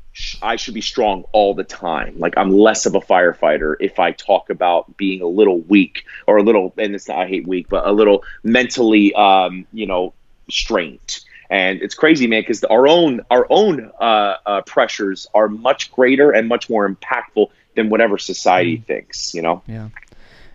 I 0.42 0.56
should 0.56 0.74
be 0.74 0.80
strong 0.80 1.24
all 1.32 1.54
the 1.54 1.64
time. 1.64 2.18
Like 2.18 2.34
I'm 2.36 2.50
less 2.50 2.86
of 2.86 2.94
a 2.94 3.00
firefighter 3.00 3.76
if 3.80 3.98
I 3.98 4.12
talk 4.12 4.50
about 4.50 4.96
being 4.96 5.22
a 5.22 5.26
little 5.26 5.60
weak 5.60 6.04
or 6.26 6.38
a 6.38 6.42
little, 6.42 6.74
and 6.76 6.94
it's 6.94 7.08
not, 7.08 7.18
I 7.18 7.28
hate 7.28 7.46
weak, 7.46 7.68
but 7.68 7.86
a 7.86 7.92
little 7.92 8.24
mentally, 8.42 9.14
um, 9.14 9.66
you 9.72 9.86
know, 9.86 10.14
strained. 10.50 11.20
And 11.50 11.80
it's 11.80 11.94
crazy, 11.94 12.26
man, 12.26 12.42
because 12.42 12.62
our 12.64 12.86
own 12.86 13.22
our 13.30 13.46
own 13.48 13.90
uh, 14.00 14.36
uh, 14.44 14.60
pressures 14.62 15.26
are 15.34 15.48
much 15.48 15.90
greater 15.92 16.30
and 16.30 16.46
much 16.46 16.68
more 16.68 16.88
impactful 16.88 17.50
than 17.74 17.88
whatever 17.88 18.18
society 18.18 18.78
mm. 18.78 18.86
thinks. 18.86 19.34
You 19.34 19.42
know. 19.42 19.62
Yeah. 19.66 19.88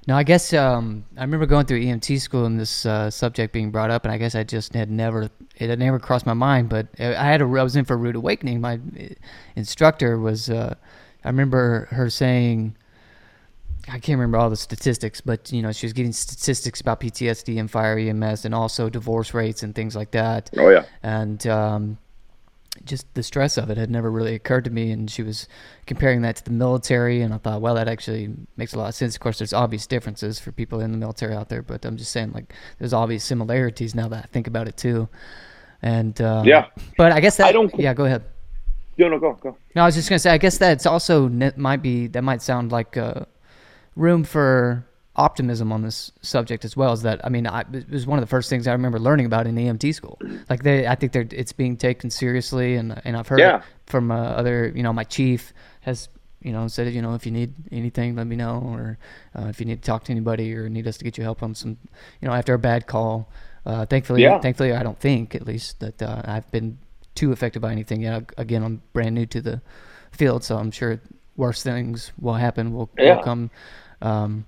Now, 0.06 0.18
I 0.18 0.24
guess 0.24 0.52
um, 0.52 1.06
I 1.18 1.22
remember 1.22 1.46
going 1.46 1.66
through 1.66 1.80
EMT 1.80 2.20
school 2.20 2.46
and 2.46 2.60
this 2.60 2.86
uh, 2.86 3.10
subject 3.10 3.54
being 3.54 3.72
brought 3.72 3.90
up, 3.90 4.04
and 4.04 4.12
I 4.12 4.18
guess 4.18 4.36
I 4.36 4.44
just 4.44 4.74
had 4.74 4.92
never 4.92 5.30
it 5.58 5.70
had 5.70 5.80
never 5.80 5.98
crossed 5.98 6.26
my 6.26 6.34
mind. 6.34 6.70
But 6.70 6.88
I 7.00 7.26
had 7.26 7.42
a 7.42 7.46
I 7.46 7.64
was 7.64 7.76
in 7.76 7.86
for 7.86 7.94
a 7.94 7.98
rude 7.98 8.16
awakening. 8.16 8.62
My 8.62 8.76
uh, 8.76 9.04
instructor 9.56 10.20
was 10.20 10.50
uh, 10.50 10.76
I 11.24 11.28
remember 11.28 11.88
her 11.92 12.10
saying 12.10 12.76
I 13.90 14.00
can't 14.00 14.18
remember 14.18 14.38
all 14.38 14.50
the 14.50 14.56
statistics, 14.56 15.20
but 15.22 15.52
you 15.52 15.62
know, 15.62 15.72
she 15.72 15.86
was 15.86 15.94
getting 15.94 16.14
statistics 16.14 16.80
about 16.80 17.00
PTSD 17.02 17.60
and 17.60 17.70
fire 17.70 17.98
EMS, 17.98 18.46
and 18.46 18.56
also 18.56 18.90
divorce 18.90 19.34
rates 19.34 19.62
and 19.64 19.76
things 19.76 19.96
like 19.96 20.12
that. 20.12 20.50
Oh 20.58 20.70
yeah. 20.70 20.86
And 21.04 21.46
um, 21.48 21.98
just 22.86 23.14
the 23.14 23.22
stress 23.24 23.58
of 23.58 23.70
it 23.70 23.78
had 23.78 23.92
never 23.92 24.10
really 24.10 24.36
occurred 24.36 24.64
to 24.66 24.72
me. 24.72 24.92
And 24.92 25.12
she 25.12 25.22
was 25.22 25.48
comparing 25.86 26.22
that 26.22 26.38
to 26.38 26.44
the 26.46 26.52
military, 26.52 27.22
and 27.22 27.34
I 27.34 27.38
thought, 27.38 27.62
well, 27.62 27.76
that 27.76 27.88
actually 27.90 28.34
makes 28.56 28.74
a 28.74 28.80
lot 28.80 28.88
of 28.90 28.96
sense. 28.96 29.16
Of 29.16 29.22
course, 29.22 29.38
there's 29.40 29.54
obvious 29.54 29.86
differences 29.86 30.40
for 30.40 30.52
people 30.54 30.80
in 30.80 30.92
the 30.92 30.98
military 30.98 31.36
out 31.36 31.50
there, 31.50 31.62
but 31.62 31.84
I'm 31.84 31.98
just 31.98 32.12
saying, 32.12 32.32
like, 32.32 32.54
there's 32.80 32.94
obvious 32.94 33.24
similarities 33.26 33.94
now 33.96 34.08
that 34.08 34.24
I 34.24 34.28
think 34.28 34.48
about 34.48 34.68
it 34.70 34.78
too. 34.78 35.10
And 35.82 36.20
um, 36.22 36.46
Yeah. 36.48 36.68
but 36.98 37.12
I 37.12 37.20
guess 37.20 37.36
that 37.38 37.48
I 37.48 37.52
don't- 37.52 37.78
Yeah, 37.78 37.94
go 37.94 38.06
ahead. 38.06 38.24
No, 38.98 39.10
no, 39.10 39.20
go, 39.20 39.34
go. 39.34 39.58
No, 39.76 39.82
I 39.82 39.86
was 39.86 39.96
just 39.96 40.08
gonna 40.08 40.20
say. 40.20 40.30
I 40.32 40.38
guess 40.38 40.58
that's 40.58 40.86
also 40.86 41.28
might 41.58 41.82
be 41.82 42.08
that 42.08 42.22
might 42.24 42.42
sound 42.44 42.72
like 42.72 42.96
uh, 42.96 43.26
room 43.96 44.24
for 44.24 44.86
optimism 45.16 45.72
on 45.72 45.84
this 45.84 46.12
subject 46.22 46.66
as 46.66 46.76
well. 46.76 46.92
Is 46.94 47.04
that 47.04 47.24
I 47.24 47.30
mean, 47.30 47.46
I, 47.46 47.62
it 47.72 47.90
was 47.90 48.08
one 48.08 48.18
of 48.18 48.24
the 48.24 48.30
first 48.30 48.50
things 48.50 48.68
I 48.68 48.72
remember 48.72 49.00
learning 49.00 49.26
about 49.28 49.46
in 49.48 49.56
EMT 49.56 49.94
school. 49.94 50.20
Like 50.50 50.64
they, 50.64 50.88
I 50.88 50.96
think 50.96 51.12
they're 51.12 51.28
it's 51.32 51.54
being 51.54 51.78
taken 51.78 52.10
seriously, 52.10 52.76
and 52.76 53.00
and 53.06 53.16
I've 53.16 53.28
heard 53.28 53.40
Yeah. 53.40 53.62
from 53.86 54.12
uh, 54.12 54.16
other. 54.16 54.72
You 54.76 54.84
know, 54.84 54.94
my 54.94 55.04
chief 55.04 55.54
has 55.82 56.10
you 56.42 56.52
know 56.52 56.68
said 56.68 56.92
you 56.94 57.02
know 57.02 57.14
if 57.14 57.26
you 57.26 57.32
need 57.32 57.54
anything, 57.72 58.16
let 58.16 58.28
me 58.28 58.36
know, 58.36 58.62
or 58.66 58.98
uh, 59.38 59.48
if 59.48 59.60
you 59.60 59.66
need 59.66 59.82
to 59.84 59.86
talk 59.86 60.04
to 60.06 60.12
anybody 60.12 60.54
or 60.56 60.68
need 60.70 60.88
us 60.88 60.98
to 60.98 61.04
get 61.04 61.18
you 61.18 61.24
help 61.24 61.44
on 61.44 61.54
some, 61.54 61.78
you 62.22 62.28
know, 62.28 62.34
after 62.34 62.54
a 62.54 62.60
bad 62.60 62.88
call. 62.88 63.30
Uh, 63.66 63.86
thankfully, 63.86 64.22
Yeah. 64.24 64.40
thankfully, 64.40 64.74
I 64.74 64.84
don't 64.84 65.00
think 65.00 65.36
at 65.36 65.46
least 65.48 65.80
that 65.80 66.02
uh, 66.02 66.22
I've 66.26 66.50
been 66.52 66.80
too 67.16 67.32
affected 67.32 67.62
by 67.62 67.72
anything 67.72 68.02
yet. 68.02 68.30
Again, 68.38 68.62
I'm 68.64 68.82
brand 68.92 69.16
new 69.16 69.26
to 69.28 69.40
the 69.42 69.62
field, 70.12 70.44
so 70.44 70.58
I'm 70.58 70.70
sure 70.72 71.00
worse 71.38 71.64
things 71.64 72.12
will 72.20 72.34
happen. 72.34 72.74
Will, 72.74 72.90
Yeah. 72.98 73.16
will 73.16 73.24
come. 73.24 73.52
Um, 74.04 74.46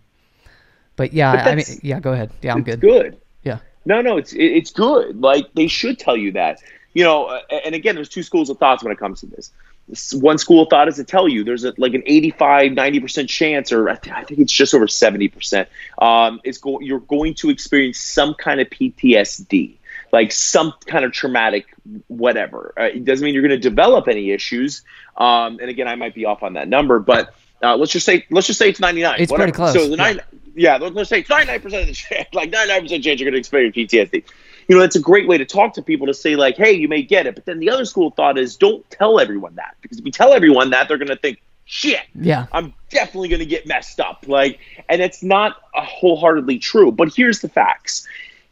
but 0.96 1.14
yeah, 1.14 1.36
But 1.36 1.48
I, 1.48 1.56
mean, 1.56 1.66
yeah, 1.82 2.00
go 2.00 2.14
ahead. 2.14 2.32
Yeah, 2.42 2.54
I'm 2.54 2.60
it's 2.60 2.68
good. 2.68 2.82
good. 2.82 3.18
Yeah, 3.44 3.60
No, 3.86 4.02
no, 4.02 4.18
it's 4.18 4.34
it's 4.34 4.72
good. 4.72 5.20
Like 5.22 5.54
they 5.54 5.68
should 5.68 5.98
tell 6.00 6.16
you 6.18 6.34
that. 6.34 6.60
You 6.94 7.04
know, 7.04 7.26
uh, 7.26 7.42
and 7.66 7.76
again, 7.76 7.96
there's 7.96 8.08
two 8.10 8.24
schools 8.24 8.50
of 8.50 8.58
thoughts 8.58 8.84
when 8.84 8.92
it 8.94 8.98
comes 9.00 9.20
to 9.22 9.26
this. 9.28 9.52
This- 9.90 10.14
One 10.14 10.38
school 10.38 10.64
of 10.64 10.70
thought 10.70 10.88
is 10.88 10.96
to 10.96 11.04
tell 11.04 11.28
you 11.28 11.44
there's 11.44 11.66
a, 11.66 11.74
like 11.78 11.94
an 11.94 12.04
85, 12.06 12.72
90% 12.72 13.28
chance, 13.28 13.72
or 13.74 13.90
I, 13.90 13.96
th- 13.96 14.16
I 14.16 14.24
think 14.24 14.40
it's 14.40 14.52
just 14.54 14.74
over 14.74 14.88
70%. 14.88 15.68
Um, 16.02 16.40
it's 16.46 16.58
go- 16.58 16.80
you're 16.80 17.02
going 17.02 17.34
to 17.36 17.50
experience 17.50 18.00
some 18.00 18.34
kind 18.34 18.62
of 18.62 18.70
PTSD, 18.70 19.76
like 20.14 20.32
some 20.32 20.74
kind 20.88 21.04
of 21.06 21.12
traumatic 21.12 21.66
whatever. 22.08 22.74
Uh, 22.80 22.84
it 22.84 23.04
doesn't 23.06 23.24
mean 23.24 23.34
you're 23.34 23.44
going 23.48 23.60
to 23.62 23.70
develop 23.70 24.08
any 24.08 24.32
issues. 24.32 24.82
Um, 25.18 25.60
and 25.60 25.70
again, 25.70 25.88
I 25.90 25.96
might 25.96 26.16
be 26.16 26.24
off 26.26 26.42
on 26.44 26.54
that 26.54 26.68
number, 26.70 27.00
but 27.00 27.36
uh, 27.66 27.76
let's 27.78 27.92
just 27.92 28.06
say 28.06 28.26
let's 28.30 28.48
just 28.48 28.60
say 28.60 28.70
it's 28.70 28.80
99. 28.80 29.16
It's 29.20 29.32
whatever. 29.32 29.52
pretty 29.52 29.56
close, 29.56 29.74
So 29.74 29.90
the 29.90 29.98
yeah. 29.98 30.04
nine, 30.04 30.22
yeah, 30.56 30.78
let's 30.78 30.96
let's 30.96 31.10
say 31.10 31.20
it's 31.20 31.30
99% 31.30 31.56
of 31.66 31.72
the 31.88 31.94
chance, 31.94 32.28
like 32.34 32.52
99% 32.52 32.88
chance 32.90 33.06
you're 33.06 33.30
going 33.30 33.34
to 33.34 33.38
experience 33.38 33.76
PTSD. 33.76 34.24
You 34.68 34.76
know, 34.76 34.82
that's 34.82 34.96
a 34.96 35.02
great 35.02 35.28
way 35.28 35.38
to 35.38 35.46
talk 35.46 35.74
to 35.76 35.82
people 35.82 36.08
to 36.08 36.14
say, 36.14 36.36
like, 36.36 36.58
hey, 36.58 36.72
you 36.72 36.88
may 36.88 37.04
get 37.04 37.28
it. 37.28 37.36
But 37.36 37.46
then 37.46 37.60
the 37.60 37.70
other 37.70 37.86
school 37.86 38.08
of 38.08 38.16
thought 38.16 38.38
is 38.38 38.56
don't 38.56 38.88
tell 38.90 39.20
everyone 39.20 39.56
that. 39.56 39.76
Because 39.82 40.00
if 40.00 40.06
you 40.06 40.12
tell 40.12 40.34
everyone 40.34 40.72
that, 40.72 40.88
they're 40.88 40.98
going 40.98 41.10
to 41.10 41.16
think, 41.16 41.40
shit, 41.66 42.02
yeah, 42.16 42.48
I'm 42.52 42.74
definitely 42.90 43.30
going 43.30 43.40
to 43.40 43.46
get 43.46 43.68
messed 43.68 44.00
up. 44.00 44.26
Like, 44.28 44.60
and 44.90 45.02
it's 45.02 45.22
not 45.22 45.58
a 45.76 45.82
wholeheartedly 45.82 46.60
true. 46.60 46.92
But 46.92 47.14
here's 47.16 47.42
the 47.42 47.50
facts, 47.50 48.08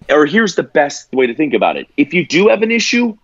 or 0.09 0.25
here's 0.25 0.55
the 0.55 0.63
best 0.63 1.11
way 1.13 1.27
to 1.27 1.33
think 1.33 1.53
about 1.53 1.77
it. 1.77 1.87
If 1.97 2.13
you 2.13 2.27
do 2.27 2.49
have 2.49 2.61
an 2.61 2.71
issue, 2.71 3.17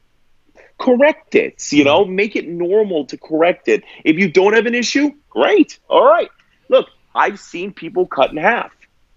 correct 0.80 1.36
it. 1.36 1.72
You 1.72 1.84
know, 1.84 2.04
mm-hmm. 2.04 2.16
make 2.16 2.36
it 2.36 2.48
normal 2.48 3.06
to 3.06 3.18
correct 3.18 3.68
it. 3.68 3.84
If 4.04 4.18
you 4.18 4.32
don't 4.32 4.54
have 4.54 4.66
an 4.66 4.76
issue, 4.76 5.12
great. 5.30 5.80
All 5.88 6.06
right. 6.06 6.30
Look, 6.70 6.88
I've 7.14 7.40
seen 7.40 7.74
people 7.74 8.08
cut 8.08 8.32
in 8.32 8.38
half. 8.38 8.72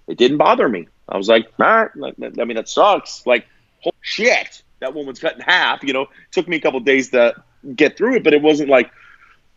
It 0.09 0.19
didn't 0.19 0.39
bother 0.39 0.69
me. 0.69 0.89
I 1.09 1.17
was 1.17 1.29
like, 1.29 1.51
all 1.59 1.67
right. 1.67 1.91
I 1.97 2.45
mean, 2.45 2.57
that 2.57 2.69
sucks. 2.69 3.27
Like, 3.27 3.47
holy 3.81 3.95
shit, 4.01 4.63
that 4.81 4.95
woman's 4.95 5.21
cut 5.21 5.37
in 5.37 5.41
half. 5.41 5.83
You 5.83 5.93
know, 5.93 6.07
took 6.31 6.49
me 6.49 6.57
a 6.57 6.61
couple 6.61 6.81
days 6.81 7.11
to 7.11 7.35
get 7.75 7.97
through 7.97 8.17
it, 8.17 8.25
but 8.25 8.35
it 8.35 8.43
wasn't 8.43 8.69
like 8.69 8.91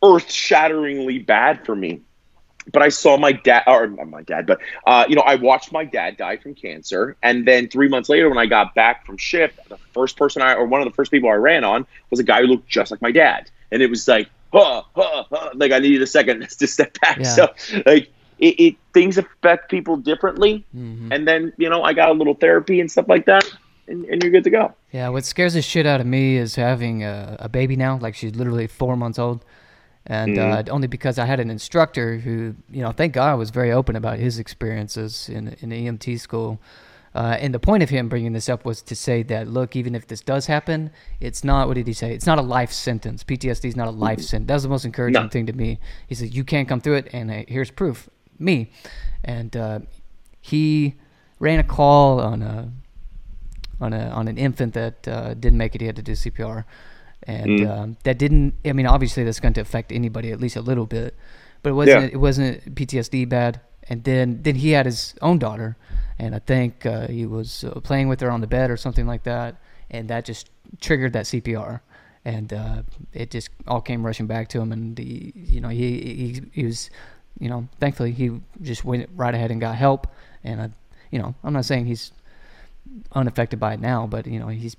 earth 0.03 0.31
shatteringly 0.31 1.19
bad 1.19 1.65
for 1.65 1.75
me. 1.75 2.01
But 2.71 2.81
I 2.81 2.89
saw 2.89 3.15
my 3.17 3.31
dad, 3.31 3.63
or 3.67 3.85
not 3.87 4.07
my 4.09 4.23
dad, 4.23 4.47
but 4.47 4.59
uh, 4.87 5.05
you 5.07 5.15
know, 5.15 5.21
I 5.21 5.35
watched 5.35 5.71
my 5.71 5.85
dad 5.85 6.17
die 6.17 6.37
from 6.37 6.55
cancer, 6.55 7.15
and 7.21 7.47
then 7.47 7.67
three 7.67 7.87
months 7.87 8.09
later, 8.09 8.27
when 8.27 8.39
I 8.39 8.47
got 8.47 8.73
back 8.73 9.05
from 9.05 9.17
shift, 9.17 9.59
the 9.69 9.77
first 9.93 10.17
person 10.17 10.41
I, 10.41 10.55
or 10.55 10.65
one 10.65 10.81
of 10.81 10.87
the 10.87 10.93
first 10.93 11.11
people 11.11 11.29
I 11.29 11.33
ran 11.33 11.63
on, 11.63 11.85
was 12.09 12.19
a 12.19 12.23
guy 12.23 12.41
who 12.41 12.47
looked 12.47 12.67
just 12.67 12.89
like 12.89 13.01
my 13.03 13.11
dad, 13.11 13.51
and 13.71 13.81
it 13.83 13.89
was 13.89 14.07
like, 14.07 14.29
huh, 14.51 14.81
huh, 14.95 15.23
huh, 15.31 15.49
like 15.53 15.71
I 15.71 15.79
needed 15.79 16.01
a 16.01 16.07
second 16.07 16.47
to 16.59 16.67
step 16.67 16.97
back. 17.01 17.17
Yeah. 17.17 17.23
So, 17.23 17.53
like, 17.85 18.11
it, 18.39 18.59
it 18.59 18.75
things 18.93 19.17
affect 19.19 19.69
people 19.69 19.95
differently, 19.97 20.65
Mhm. 20.75 21.09
and 21.13 21.27
then 21.27 21.53
you 21.57 21.69
know, 21.69 21.83
I 21.83 21.93
got 21.93 22.09
a 22.09 22.13
little 22.13 22.33
therapy 22.33 22.79
and 22.81 22.91
stuff 22.91 23.07
like 23.07 23.25
that, 23.27 23.45
and, 23.87 24.05
and 24.05 24.23
you're 24.23 24.31
good 24.31 24.43
to 24.45 24.49
go. 24.49 24.73
yeah. 24.91 25.07
What 25.09 25.23
scares 25.23 25.53
the 25.53 25.61
shit 25.61 25.85
out 25.85 26.01
of 26.01 26.07
me 26.07 26.37
is 26.37 26.55
having 26.55 27.03
a, 27.03 27.37
a 27.39 27.47
baby 27.47 27.75
now. 27.75 27.97
Like 27.99 28.15
she's 28.15 28.33
literally 28.35 28.65
four 28.67 28.97
months 28.97 29.19
old, 29.19 29.45
and 30.07 30.35
uh, 30.37 30.63
only 30.69 30.87
because 30.87 31.17
I 31.17 31.25
had 31.25 31.39
an 31.39 31.49
instructor 31.49 32.17
who, 32.19 32.55
you 32.69 32.81
know, 32.81 32.91
thank 32.91 33.13
God 33.13 33.37
was 33.39 33.49
very 33.49 33.71
open 33.71 33.95
about 33.95 34.19
his 34.19 34.39
experiences 34.39 35.29
in 35.29 35.55
in 35.61 35.69
EMT 35.71 36.19
school. 36.19 36.59
Uh, 37.13 37.37
and 37.39 37.53
the 37.53 37.59
point 37.59 37.81
of 37.81 37.89
him 37.89 38.09
bringing 38.09 38.33
this 38.33 38.49
up 38.49 38.65
was 38.65 38.81
to 38.81 38.93
say 38.93 39.23
that, 39.23 39.47
look, 39.47 39.73
even 39.77 39.95
if 39.95 40.05
this 40.05 40.19
does 40.19 40.47
happen, 40.47 40.91
it's 41.21 41.45
not, 41.45 41.65
what 41.65 41.75
did 41.75 41.87
he 41.87 41.93
say? 41.93 42.13
It's 42.13 42.25
not 42.25 42.37
a 42.37 42.41
life 42.41 42.73
sentence. 42.73 43.23
PTSD 43.23 43.69
is 43.69 43.75
not 43.77 43.87
a 43.87 43.91
life 43.91 44.19
sentence. 44.19 44.49
That 44.49 44.55
was 44.55 44.63
the 44.63 44.69
most 44.69 44.83
encouraging 44.83 45.23
No. 45.23 45.29
thing 45.29 45.45
to 45.45 45.53
me. 45.53 45.79
He 46.07 46.15
said, 46.15 46.35
you 46.35 46.43
can't 46.43 46.67
come 46.67 46.81
through 46.81 46.95
it, 46.95 47.07
and 47.13 47.31
uh, 47.31 47.43
here's 47.47 47.71
proof. 47.71 48.09
Me. 48.37 48.69
And 49.23 49.55
uh, 49.55 49.79
he 50.41 50.95
ran 51.39 51.57
a 51.59 51.63
call 51.63 52.19
on 52.19 52.41
a, 52.41 52.69
on, 53.79 53.93
a, 53.93 54.09
on 54.09 54.27
an 54.27 54.37
infant 54.37 54.73
that 54.73 55.07
uh, 55.07 55.35
didn't 55.35 55.57
make 55.57 55.73
it. 55.73 55.79
He 55.79 55.87
had 55.87 55.95
to 55.95 56.01
do 56.01 56.11
CPR. 56.11 56.65
And 57.27 57.59
Mm. 57.59 57.69
um, 57.69 57.97
that 58.03 58.17
didn't, 58.19 58.53
I 58.65 58.73
mean, 58.73 58.85
obviously 58.87 59.23
that's 59.23 59.39
going 59.39 59.53
to 59.55 59.61
affect 59.61 59.91
anybody 59.91 60.31
at 60.31 60.39
least 60.39 60.55
a 60.55 60.61
little 60.61 60.85
bit, 60.85 61.15
but 61.63 61.71
it 61.71 61.73
wasn't, 61.73 62.01
Yeah. 62.01 62.09
it 62.13 62.19
wasn't 62.19 62.75
PTSD 62.75 63.25
bad. 63.27 63.59
And 63.89 64.03
then, 64.03 64.41
then 64.43 64.55
he 64.55 64.71
had 64.71 64.85
his 64.85 65.13
own 65.21 65.37
daughter, 65.39 65.75
and 66.17 66.33
I 66.35 66.39
think 66.39 66.85
uh, 66.85 67.07
he 67.07 67.25
was 67.25 67.63
uh, 67.63 67.79
playing 67.81 68.07
with 68.09 68.19
her 68.21 68.31
on 68.31 68.41
the 68.41 68.47
bed 68.47 68.69
or 68.71 68.77
something 68.77 69.05
like 69.07 69.23
that, 69.23 69.55
and 69.91 70.07
that 70.09 70.25
just 70.25 70.49
triggered 70.81 71.13
that 71.13 71.25
CPR, 71.25 71.81
and 72.23 72.51
uh, 72.51 72.81
it 73.13 73.29
just 73.29 73.49
all 73.67 73.81
came 73.81 74.03
rushing 74.05 74.25
back 74.27 74.47
to 74.49 74.59
him, 74.61 74.71
and 74.71 74.97
he, 74.97 75.33
you 75.35 75.61
know, 75.61 75.69
he, 75.69 75.87
he 76.01 76.41
he 76.51 76.65
was, 76.65 76.89
you 77.39 77.47
know, 77.49 77.67
thankfully 77.79 78.11
he 78.11 78.41
just 78.61 78.83
went 78.83 79.07
right 79.15 79.35
ahead 79.35 79.51
and 79.51 79.61
got 79.61 79.75
help, 79.75 80.07
and 80.43 80.59
I, 80.61 80.69
you 81.11 81.19
know, 81.19 81.35
I'm 81.43 81.53
not 81.53 81.65
saying 81.65 81.85
he's 81.85 82.11
unaffected 83.13 83.59
by 83.59 83.73
it 83.73 83.79
now, 83.79 84.07
but 84.07 84.25
you 84.27 84.39
know, 84.39 84.47
he's 84.47 84.75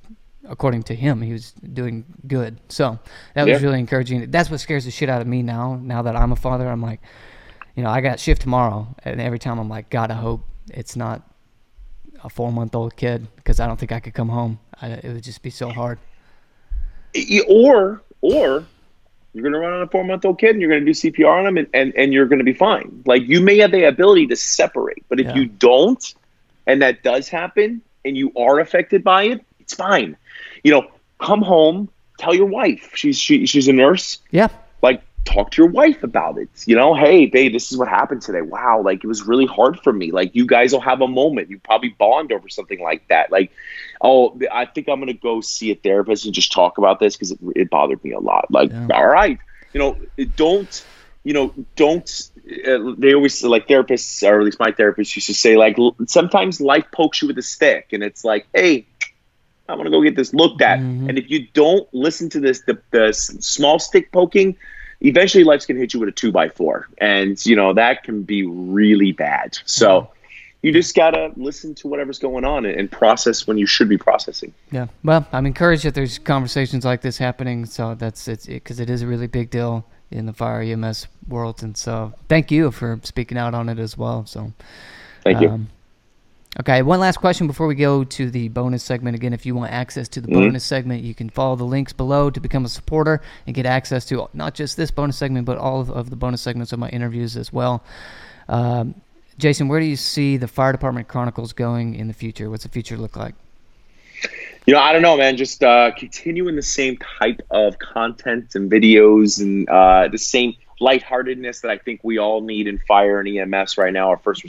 according 0.49 0.83
to 0.85 0.95
him, 0.95 1.21
he 1.23 1.33
was 1.33 1.53
doing 1.53 2.05
good. 2.27 2.59
So 2.69 2.99
that 3.35 3.45
was 3.45 3.61
Yeah. 3.61 3.67
really 3.69 3.79
encouraging. 3.81 4.31
That's 4.31 4.51
what 4.51 4.61
scares 4.61 4.85
the 4.85 4.91
shit 4.91 5.09
out 5.09 5.21
of 5.21 5.27
me 5.27 5.43
now. 5.43 5.79
Now 5.83 6.03
that 6.03 6.17
I'm 6.17 6.33
a 6.33 6.37
father, 6.37 6.69
I'm 6.69 6.83
like, 6.83 7.01
you 7.75 7.83
know, 7.83 7.91
I 7.91 8.01
got 8.01 8.19
shift 8.21 8.43
tomorrow, 8.43 8.89
and 9.05 9.21
every 9.21 9.39
time 9.39 9.59
I'm 9.59 9.69
like, 9.69 9.91
God, 9.91 10.11
I 10.11 10.15
hope 10.15 10.45
it's 10.73 10.97
not 10.97 11.23
a 12.25 12.31
four 12.31 12.51
month 12.51 12.75
old 12.75 12.97
kid 12.97 13.27
because 13.37 13.61
I 13.61 13.67
don't 13.67 13.79
think 13.79 13.93
I 13.93 14.01
could 14.01 14.15
come 14.15 14.29
home. 14.31 14.59
I, 14.81 14.89
it 14.89 15.05
would 15.13 15.23
just 15.23 15.43
be 15.43 15.51
so 15.51 15.69
hard. 15.71 15.99
Or 17.49 18.03
or 18.23 18.65
you're 19.33 19.43
going 19.43 19.53
to 19.53 19.59
run 19.59 19.73
on 19.75 19.83
a 19.83 19.87
four 19.89 20.05
month 20.05 20.25
old 20.25 20.39
kid 20.39 20.51
and 20.51 20.61
you're 20.61 20.71
going 20.71 20.85
to 20.85 20.93
do 20.93 20.93
CPR 20.93 21.41
on 21.41 21.47
him 21.47 21.59
and, 21.59 21.69
and, 21.75 21.93
and 21.97 22.13
you're 22.13 22.27
going 22.27 22.39
to 22.39 22.45
be 22.45 22.55
fine. 22.55 23.03
Like 23.05 23.23
you 23.27 23.41
may 23.41 23.59
have 23.59 23.71
the 23.71 23.85
ability 23.85 24.27
to 24.29 24.37
separate, 24.37 25.05
but 25.09 25.21
if 25.21 25.27
Yeah. 25.27 25.35
you 25.37 25.47
don't, 25.47 26.15
and 26.67 26.81
that 26.83 27.03
does 27.03 27.29
happen, 27.29 27.83
and 28.05 28.17
you 28.17 28.33
are 28.37 28.61
affected 28.61 29.05
by 29.05 29.25
it, 29.25 29.45
it's 29.67 29.75
fine. 29.75 30.17
You 30.63 30.71
know, 30.73 30.87
come 31.21 31.43
home, 31.43 31.89
tell 32.19 32.35
your 32.35 32.47
wife. 32.47 32.93
She's 32.95 33.19
she, 33.19 33.47
she's 33.47 33.67
a 33.69 33.73
nurse. 33.73 34.19
Yeah, 34.31 34.49
Like 34.81 35.03
talk 35.25 35.51
to 35.51 35.63
your 35.63 35.71
wife 35.71 36.05
about 36.05 36.39
it. 36.39 36.49
You 36.67 36.77
know, 36.77 36.95
hey 36.95 37.27
babe, 37.27 37.53
this 37.53 37.73
is 37.73 37.77
what 37.79 37.89
happened 37.89 38.23
today. 38.23 38.43
Wow, 38.43 38.83
like 38.85 39.03
it 39.03 39.09
was 39.09 39.23
really 39.27 39.47
hard 39.47 39.81
for 39.81 39.93
me. 39.93 40.13
Like 40.13 40.35
you 40.37 40.47
guys 40.47 40.73
will 40.73 40.81
have 40.81 41.01
a 41.01 41.09
moment. 41.09 41.51
You 41.51 41.59
probably 41.59 41.91
bond 41.91 42.31
over 42.33 42.49
something 42.49 42.81
like 42.81 43.07
that. 43.09 43.33
Like, 43.33 43.51
oh, 44.01 44.39
I 44.53 44.67
think 44.67 44.89
I'm 44.89 45.01
gonna 45.01 45.15
go 45.15 45.41
see 45.41 45.73
a 45.73 45.75
therapist 45.75 46.25
and 46.27 46.33
just 46.35 46.53
talk 46.53 46.79
about 46.79 47.01
this 47.01 47.17
because 47.17 47.33
it, 47.33 47.39
it 47.57 47.71
bothered 47.71 48.03
me 48.05 48.13
a 48.13 48.21
lot. 48.21 48.51
Like, 48.51 48.71
Yeah. 48.71 48.89
all 48.95 49.07
right, 49.09 49.39
you 49.73 49.81
know, 49.81 49.99
don't. 50.37 50.85
You 51.25 51.33
know, 51.33 51.53
don't. 51.75 52.31
Uh, 52.47 52.95
they 52.97 53.13
always 53.13 53.43
like 53.43 53.67
therapists, 53.67 54.23
or 54.23 54.39
at 54.39 54.45
least 54.45 54.61
my 54.61 54.71
therapist 54.71 55.17
used 55.17 55.27
to 55.27 55.35
say, 55.35 55.57
like 55.57 55.77
sometimes 56.07 56.61
life 56.61 56.85
pokes 56.93 57.21
you 57.21 57.27
with 57.27 57.37
a 57.37 57.43
stick, 57.43 57.89
and 57.93 58.05
it's 58.05 58.25
like, 58.25 58.47
hey, 58.55 58.87
I 59.69 59.75
want 59.75 59.87
to 59.87 59.91
go 59.91 60.03
get 60.03 60.17
this 60.17 60.33
looked 60.33 60.63
at. 60.63 60.79
Mhm. 60.79 61.09
And 61.09 61.19
if 61.19 61.31
you 61.31 61.47
don't 61.53 61.89
listen 61.93 62.29
to 62.31 62.41
this, 62.41 62.61
the, 62.61 62.79
the 62.91 63.13
small 63.13 63.79
stick 63.79 64.13
poking, 64.13 64.57
eventually 65.01 65.45
life's 65.45 65.67
gonna 65.67 65.81
hit 65.81 65.93
you 65.95 66.01
with 66.01 66.09
a 66.09 66.13
two 66.13 66.33
by 66.33 66.49
four, 66.49 66.89
and 66.99 67.45
you 67.45 67.57
know 67.57 67.73
that 67.75 68.03
can 68.05 68.23
be 68.23 68.45
really 68.47 69.13
bad. 69.13 69.59
So 69.67 70.09
you 70.63 70.73
just 70.73 70.95
gotta 70.97 71.33
listen 71.37 71.75
to 71.77 71.89
whatever's 71.89 72.19
going 72.19 72.45
on 72.45 72.65
and, 72.65 72.79
and 72.81 72.91
process 72.91 73.47
when 73.47 73.59
you 73.59 73.67
should 73.67 73.89
be 73.89 73.99
processing. 73.99 74.53
yeah. 74.73 74.87
Well, 75.05 75.27
I'm 75.33 75.47
encouraged 75.47 75.85
that 75.85 75.95
there's 75.95 76.19
conversations 76.19 76.85
like 76.85 77.03
this 77.03 77.19
happening. 77.19 77.67
So 77.67 77.95
that's 77.95 78.27
it's 78.29 78.47
because 78.47 78.81
it 78.81 78.89
is 78.91 79.03
a 79.03 79.07
really 79.07 79.27
big 79.27 79.51
deal 79.51 79.85
in 80.11 80.27
the 80.27 80.33
fire 80.33 80.63
EMS 80.63 81.09
world, 81.29 81.63
and 81.63 81.77
so 81.77 82.13
thank 82.29 82.51
you 82.51 82.71
for 82.71 83.01
speaking 83.03 83.37
out 83.37 83.55
on 83.55 83.69
it 83.69 83.79
as 83.79 83.99
well. 83.99 84.25
So 84.27 84.53
Thank 85.25 85.41
you. 85.41 85.51
Um, 85.51 85.69
Okay, 86.59 86.81
one 86.81 87.01
last 87.01 87.19
question 87.19 87.47
before 87.47 87.67
we 87.67 87.75
go 87.75 88.03
to 88.03 88.31
the 88.31 88.49
bonus 88.49 88.83
segment. 88.83 89.15
Again, 89.15 89.35
if 89.35 89.45
you 89.45 89.55
want 89.55 89.73
access 89.73 90.09
to 90.09 90.23
the 90.23 90.29
mm-hmm. 90.29 90.47
bonus 90.47 90.65
segment, 90.65 91.05
you 91.05 91.15
can 91.15 91.29
follow 91.29 91.55
the 91.55 91.65
links 91.65 91.93
below 91.93 92.31
to 92.31 92.41
become 92.41 92.65
a 92.65 92.69
supporter 92.69 93.21
and 93.47 93.55
get 93.55 93.67
access 93.67 94.07
to 94.07 94.31
not 94.33 94.55
just 94.55 94.77
this 94.79 94.91
bonus 94.91 95.19
segment, 95.19 95.45
but 95.45 95.59
all 95.59 95.81
of, 95.81 95.91
of 95.91 96.09
the 96.09 96.17
bonus 96.17 96.41
segments 96.41 96.73
of 96.73 96.79
my 96.79 96.89
interviews 96.89 97.37
as 97.37 97.53
well. 97.53 97.85
Um, 98.49 98.95
Jason, 99.37 99.69
where 99.69 99.81
do 99.81 99.87
you 99.87 99.97
see 99.97 100.39
the 100.39 100.49
Fire 100.49 100.73
Department 100.73 101.09
Chronicles 101.09 101.53
going 101.53 101.95
in 101.95 102.09
the 102.09 102.15
future? 102.15 102.49
What's 102.49 102.63
the 102.63 102.71
future 102.71 102.97
look 102.97 103.17
like? 103.17 103.35
You 104.65 104.73
know, 104.73 104.81
I 104.81 104.95
don't 104.95 105.03
know, 105.03 105.19
man. 105.19 105.37
Just 105.37 105.63
uh, 105.63 105.91
continuing 105.91 106.57
the 106.57 106.63
same 106.63 106.97
type 107.21 107.43
of 107.51 107.79
content 107.79 108.55
and 108.55 108.71
videos 108.71 109.41
and 109.41 109.69
uh, 109.69 110.09
the 110.09 110.17
same 110.19 110.55
lightheartedness 110.81 111.61
that 111.61 111.71
I 111.71 111.79
think 111.79 112.01
we 112.03 112.19
all 112.19 112.41
need 112.41 112.67
in 112.67 112.79
fire 112.79 113.21
and 113.21 113.55
EMS 113.55 113.79
right 113.79 113.93
now. 113.93 114.11
Our 114.11 114.19
first, 114.19 114.45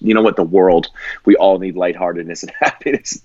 you 0.00 0.14
know 0.14 0.22
what, 0.22 0.36
the 0.36 0.44
world, 0.44 0.88
we 1.24 1.36
all 1.36 1.58
need 1.58 1.76
lightheartedness 1.76 2.42
and 2.42 2.52
happiness. 2.60 3.22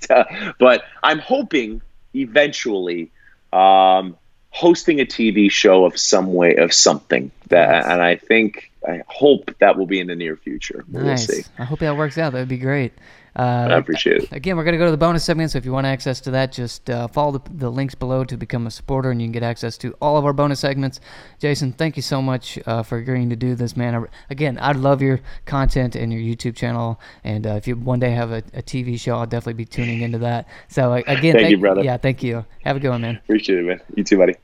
but 0.59 0.83
I'm 1.01 1.19
hoping 1.19 1.81
eventually 2.13 3.11
um, 3.53 4.17
hosting 4.49 4.99
a 4.99 5.05
TV 5.05 5.49
show 5.51 5.85
of 5.85 5.97
some 5.97 6.33
way 6.33 6.55
of 6.55 6.73
something 6.73 7.31
that, 7.47 7.85
and 7.85 8.01
I 8.01 8.15
think 8.17 8.71
I 8.87 9.01
hope 9.07 9.55
that 9.59 9.77
will 9.77 9.85
be 9.85 9.99
in 9.99 10.07
the 10.07 10.15
near 10.15 10.35
future. 10.35 10.83
Nice. 10.87 11.27
We'll 11.27 11.43
I 11.57 11.63
hope 11.63 11.79
that 11.79 11.95
works 11.97 12.17
out. 12.17 12.33
That'd 12.33 12.49
be 12.49 12.57
great. 12.57 12.93
Uh, 13.35 13.67
I 13.71 13.77
appreciate 13.77 14.23
it. 14.23 14.31
Again, 14.33 14.57
we're 14.57 14.65
going 14.65 14.73
to 14.73 14.77
go 14.77 14.85
to 14.85 14.91
the 14.91 14.97
bonus 14.97 15.23
segment, 15.23 15.51
so 15.51 15.57
if 15.57 15.65
you 15.65 15.71
want 15.71 15.87
access 15.87 16.19
to 16.21 16.31
that, 16.31 16.51
just 16.51 16.89
uh, 16.89 17.07
follow 17.07 17.37
the, 17.37 17.41
the, 17.53 17.69
links 17.69 17.95
below 17.95 18.25
to 18.25 18.35
become 18.35 18.67
a 18.67 18.71
supporter, 18.71 19.09
and 19.09 19.21
you 19.21 19.27
can 19.27 19.31
get 19.31 19.43
access 19.43 19.77
to 19.79 19.93
all 20.01 20.17
of 20.17 20.25
our 20.25 20.33
bonus 20.33 20.59
segments. 20.59 20.99
Jason, 21.39 21.71
thank 21.71 21.95
you 21.95 22.01
so 22.01 22.21
much 22.21 22.59
uh, 22.65 22.83
for 22.83 22.97
agreeing 22.97 23.29
to 23.29 23.37
do 23.37 23.55
this, 23.55 23.77
man. 23.77 23.95
I, 23.95 24.03
again, 24.29 24.57
I 24.61 24.73
love 24.73 25.01
your 25.01 25.21
content 25.45 25.95
and 25.95 26.11
your 26.11 26.21
YouTube 26.21 26.57
channel, 26.57 26.99
and 27.23 27.47
uh, 27.47 27.51
if 27.51 27.67
you 27.67 27.77
one 27.77 27.99
day 27.99 28.11
have 28.11 28.31
a, 28.31 28.43
a, 28.53 28.61
TV 28.61 28.99
show, 28.99 29.15
I'll 29.15 29.25
definitely 29.25 29.53
be 29.53 29.65
tuning 29.65 30.01
into 30.01 30.17
that. 30.19 30.47
So 30.67 30.93
again, 30.93 31.13
thank, 31.13 31.35
thank, 31.35 31.51
you, 31.51 31.57
brother. 31.57 31.83
Yeah, 31.83 31.97
thank 31.97 32.21
you. 32.21 32.45
Have 32.63 32.75
a 32.75 32.79
good 32.79 32.89
one, 32.89 33.01
man. 33.01 33.15
Appreciate 33.17 33.59
it, 33.59 33.63
man. 33.63 33.81
You 33.95 34.03
too, 34.03 34.17
buddy. 34.17 34.35